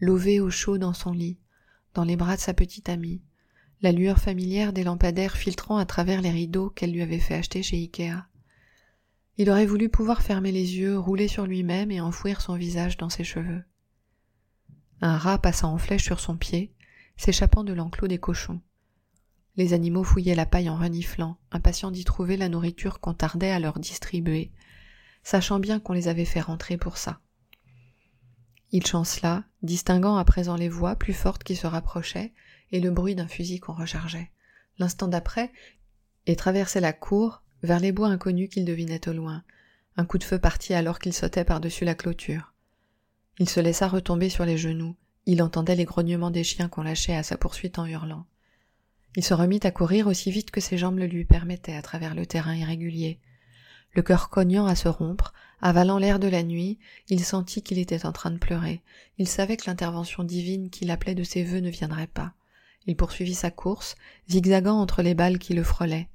lové 0.00 0.40
au 0.40 0.50
chaud 0.50 0.78
dans 0.78 0.94
son 0.94 1.12
lit, 1.12 1.38
dans 1.94 2.04
les 2.04 2.16
bras 2.16 2.36
de 2.36 2.40
sa 2.40 2.54
petite 2.54 2.88
amie, 2.88 3.22
la 3.82 3.92
lueur 3.92 4.18
familière 4.18 4.72
des 4.72 4.84
lampadaires 4.84 5.36
filtrant 5.36 5.78
à 5.78 5.86
travers 5.86 6.20
les 6.20 6.30
rideaux 6.30 6.70
qu'elle 6.70 6.92
lui 6.92 7.02
avait 7.02 7.18
fait 7.18 7.34
acheter 7.34 7.62
chez 7.62 7.76
Ikea. 7.78 8.26
Il 9.36 9.50
aurait 9.50 9.66
voulu 9.66 9.88
pouvoir 9.88 10.22
fermer 10.22 10.52
les 10.52 10.76
yeux, 10.76 10.98
rouler 10.98 11.28
sur 11.28 11.46
lui-même 11.46 11.90
et 11.90 12.00
enfouir 12.00 12.40
son 12.40 12.56
visage 12.56 12.96
dans 12.96 13.08
ses 13.08 13.24
cheveux. 13.24 13.62
Un 15.00 15.16
rat 15.16 15.38
passa 15.38 15.66
en 15.66 15.78
flèche 15.78 16.04
sur 16.04 16.20
son 16.20 16.36
pied, 16.36 16.74
s'échappant 17.16 17.64
de 17.64 17.72
l'enclos 17.72 18.08
des 18.08 18.18
cochons. 18.18 18.60
Les 19.56 19.72
animaux 19.72 20.04
fouillaient 20.04 20.34
la 20.34 20.46
paille 20.46 20.70
en 20.70 20.76
reniflant, 20.76 21.38
impatients 21.50 21.90
d'y 21.90 22.04
trouver 22.04 22.36
la 22.36 22.48
nourriture 22.48 23.00
qu'on 23.00 23.14
tardait 23.14 23.50
à 23.50 23.60
leur 23.60 23.78
distribuer, 23.78 24.52
sachant 25.22 25.58
bien 25.58 25.80
qu'on 25.80 25.92
les 25.92 26.08
avait 26.08 26.24
fait 26.24 26.40
rentrer 26.40 26.76
pour 26.76 26.96
ça. 26.96 27.20
Il 28.72 28.86
chancela, 28.86 29.44
distinguant 29.62 30.16
à 30.16 30.24
présent 30.24 30.56
les 30.56 30.68
voix 30.68 30.96
plus 30.96 31.12
fortes 31.12 31.44
qui 31.44 31.56
se 31.56 31.66
rapprochaient 31.66 32.32
et 32.72 32.80
le 32.80 32.90
bruit 32.90 33.14
d'un 33.14 33.26
fusil 33.26 33.58
qu'on 33.58 33.74
rechargeait. 33.74 34.30
L'instant 34.78 35.08
d'après, 35.08 35.52
et 36.26 36.36
traversait 36.36 36.80
la 36.80 36.92
cour 36.92 37.42
vers 37.62 37.80
les 37.80 37.92
bois 37.92 38.08
inconnus 38.08 38.48
qu'il 38.50 38.64
devinait 38.64 39.08
au 39.08 39.12
loin. 39.12 39.42
Un 39.96 40.04
coup 40.04 40.18
de 40.18 40.24
feu 40.24 40.38
partit 40.38 40.74
alors 40.74 40.98
qu'il 40.98 41.12
sautait 41.12 41.44
par-dessus 41.44 41.84
la 41.84 41.94
clôture. 41.94 42.52
Il 43.38 43.48
se 43.48 43.60
laissa 43.60 43.88
retomber 43.88 44.28
sur 44.28 44.44
les 44.44 44.58
genoux. 44.58 44.94
Il 45.26 45.42
entendait 45.42 45.76
les 45.76 45.84
grognements 45.84 46.30
des 46.30 46.44
chiens 46.44 46.68
qu'on 46.68 46.82
lâchait 46.82 47.16
à 47.16 47.22
sa 47.22 47.36
poursuite 47.36 47.78
en 47.78 47.86
hurlant. 47.86 48.26
Il 49.16 49.24
se 49.24 49.34
remit 49.34 49.60
à 49.64 49.70
courir 49.70 50.06
aussi 50.06 50.30
vite 50.30 50.50
que 50.50 50.60
ses 50.60 50.78
jambes 50.78 50.98
le 50.98 51.06
lui 51.06 51.24
permettaient 51.24 51.76
à 51.76 51.82
travers 51.82 52.14
le 52.14 52.26
terrain 52.26 52.54
irrégulier. 52.54 53.18
Le 53.92 54.02
cœur 54.02 54.30
cognant 54.30 54.66
à 54.66 54.76
se 54.76 54.88
rompre, 54.88 55.32
avalant 55.60 55.98
l'air 55.98 56.20
de 56.20 56.28
la 56.28 56.44
nuit, 56.44 56.78
il 57.08 57.24
sentit 57.24 57.62
qu'il 57.62 57.78
était 57.78 58.06
en 58.06 58.12
train 58.12 58.30
de 58.30 58.38
pleurer. 58.38 58.82
Il 59.18 59.26
savait 59.26 59.56
que 59.56 59.68
l'intervention 59.68 60.22
divine 60.22 60.70
qu'il 60.70 60.90
appelait 60.90 61.16
de 61.16 61.24
ses 61.24 61.42
voeux 61.42 61.58
ne 61.58 61.70
viendrait 61.70 62.06
pas. 62.06 62.32
Il 62.86 62.96
poursuivit 62.96 63.34
sa 63.34 63.50
course, 63.50 63.96
zigzagant 64.28 64.78
entre 64.78 65.02
les 65.02 65.14
balles 65.14 65.38
qui 65.38 65.54
le 65.54 65.64
frôlaient. 65.64 66.08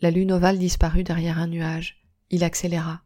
La 0.00 0.10
lune 0.10 0.32
ovale 0.32 0.58
disparut 0.58 1.02
derrière 1.02 1.38
un 1.38 1.48
nuage. 1.48 2.02
Il 2.30 2.44
accéléra. 2.44 3.02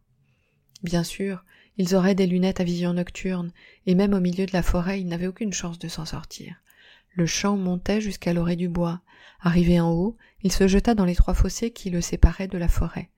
Bien 0.83 1.05
sûr, 1.05 1.45
ils 1.79 1.95
auraient 1.95 2.15
des 2.15 2.27
lunettes 2.27 2.61
à 2.61 2.65
vision 2.65 2.93
nocturne, 2.93 3.53
et 3.87 3.95
même 3.95 4.13
au 4.13 4.21
milieu 4.21 4.45
de 4.45 4.53
la 4.53 4.63
forêt, 4.63 5.01
il 5.01 5.07
n'avait 5.07 5.27
aucune 5.27 5.53
chance 5.53 5.79
de 5.79 5.89
s'en 5.89 6.05
sortir. 6.05 6.57
Le 7.15 7.25
champ 7.25 7.57
montait 7.57 8.01
jusqu'à 8.01 8.35
l'orée 8.35 8.57
du 8.57 8.69
bois. 8.69 9.01
Arrivé 9.41 9.81
en 9.81 9.91
haut, 9.91 10.17
il 10.43 10.53
se 10.53 10.69
jeta 10.69 10.95
dans 10.95 11.05
les 11.05 11.15
trois 11.15 11.35
fossés 11.35 11.71
qui 11.71 11.89
le 11.89 12.01
séparaient 12.01 12.49
de 12.49 12.59
la 12.59 12.69
forêt. 12.69 13.09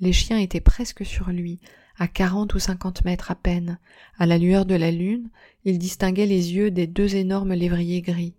Les 0.00 0.12
chiens 0.12 0.38
étaient 0.38 0.60
presque 0.60 1.06
sur 1.06 1.30
lui, 1.30 1.60
à 1.98 2.08
quarante 2.08 2.54
ou 2.54 2.58
cinquante 2.58 3.04
mètres 3.04 3.30
à 3.30 3.36
peine. 3.36 3.78
À 4.18 4.26
la 4.26 4.38
lueur 4.38 4.64
de 4.66 4.74
la 4.74 4.90
lune, 4.90 5.28
il 5.64 5.78
distinguait 5.78 6.26
les 6.26 6.54
yeux 6.54 6.72
des 6.72 6.88
deux 6.88 7.14
énormes 7.14 7.54
lévriers 7.54 8.02
gris. 8.02 8.34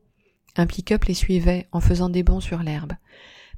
Un 0.57 0.65
pick-up 0.65 1.05
les 1.05 1.13
suivait 1.13 1.67
en 1.71 1.79
faisant 1.79 2.09
des 2.09 2.23
bonds 2.23 2.41
sur 2.41 2.61
l'herbe, 2.61 2.93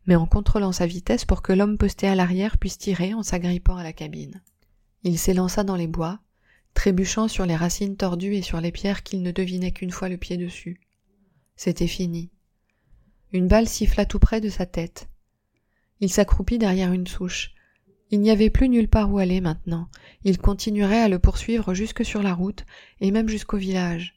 mais 0.06 0.16
en 0.16 0.26
contrôlant 0.26 0.72
sa 0.72 0.86
vitesse 0.86 1.26
pour 1.26 1.42
que 1.42 1.54
l'homme 1.54 1.78
posté 1.78 2.08
à 2.08 2.16
l'arrière 2.16 2.58
puisse 2.58 2.78
tirer 2.78 3.14
en 3.14 3.24
s'agrippant 3.24 3.78
à 3.78 3.84
la 3.84 3.94
cabine. 3.94 4.42
Il 5.04 5.18
s'élança 5.18 5.64
dans 5.64 5.76
les 5.76 5.88
bois, 5.88 6.20
trébuchant 6.74 7.28
sur 7.28 7.46
les 7.46 7.56
racines 7.56 7.96
tordues 7.96 8.36
et 8.36 8.42
sur 8.42 8.62
les 8.62 8.72
pierres 8.72 9.04
qu'il 9.04 9.22
ne 9.22 9.32
devinait 9.32 9.72
qu'une 9.72 9.92
fois 9.92 10.10
le 10.10 10.18
pied 10.18 10.38
dessus. 10.38 10.80
C'était 11.56 11.88
fini. 11.88 12.30
Une 13.32 13.48
balle 13.48 13.68
siffla 13.68 14.06
tout 14.06 14.20
près 14.20 14.42
de 14.42 14.50
sa 14.50 14.66
tête. 14.66 15.10
Il 16.02 16.12
s'accroupit 16.12 16.58
derrière 16.58 16.92
une 16.92 17.08
souche. 17.08 17.54
Il 18.12 18.22
n'y 18.22 18.30
avait 18.30 18.50
plus 18.50 18.70
nulle 18.70 18.88
part 18.88 19.12
où 19.12 19.18
aller 19.18 19.42
maintenant. 19.42 19.90
Il 20.24 20.38
continuerait 20.38 21.02
à 21.02 21.10
le 21.10 21.20
poursuivre 21.20 21.74
jusque 21.74 22.06
sur 22.06 22.22
la 22.22 22.34
route 22.34 22.66
et 23.02 23.12
même 23.12 23.30
jusqu'au 23.30 23.58
village. 23.58 24.16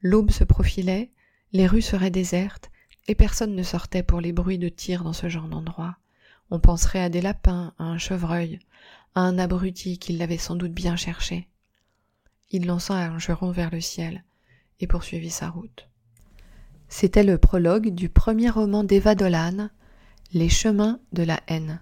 L'aube 0.00 0.30
se 0.30 0.44
profilait, 0.44 1.10
les 1.52 1.66
rues 1.66 1.82
seraient 1.82 2.10
désertes, 2.10 2.70
et 3.06 3.14
personne 3.14 3.54
ne 3.54 3.62
sortait 3.62 4.02
pour 4.02 4.20
les 4.20 4.32
bruits 4.32 4.58
de 4.58 4.68
tir 4.68 5.04
dans 5.04 5.12
ce 5.12 5.28
genre 5.28 5.48
d'endroit. 5.48 5.96
On 6.50 6.60
penserait 6.60 7.02
à 7.02 7.08
des 7.08 7.20
lapins, 7.20 7.74
à 7.78 7.84
un 7.84 7.98
chevreuil, 7.98 8.58
à 9.14 9.20
un 9.20 9.38
abruti 9.38 9.98
qui 9.98 10.14
l'avait 10.14 10.38
sans 10.38 10.56
doute 10.56 10.72
bien 10.72 10.96
cherché. 10.96 11.48
Il 12.50 12.66
lança 12.66 12.94
un 12.94 13.18
juron 13.18 13.50
vers 13.50 13.70
le 13.70 13.80
ciel 13.80 14.24
et 14.80 14.86
poursuivit 14.86 15.30
sa 15.30 15.48
route. 15.48 15.88
C'était 16.88 17.24
le 17.24 17.38
prologue 17.38 17.90
du 17.90 18.08
premier 18.08 18.50
roman 18.50 18.84
d'Eva 18.84 19.14
Dolan, 19.14 19.70
Les 20.32 20.48
chemins 20.48 21.00
de 21.12 21.22
la 21.22 21.40
haine. 21.46 21.80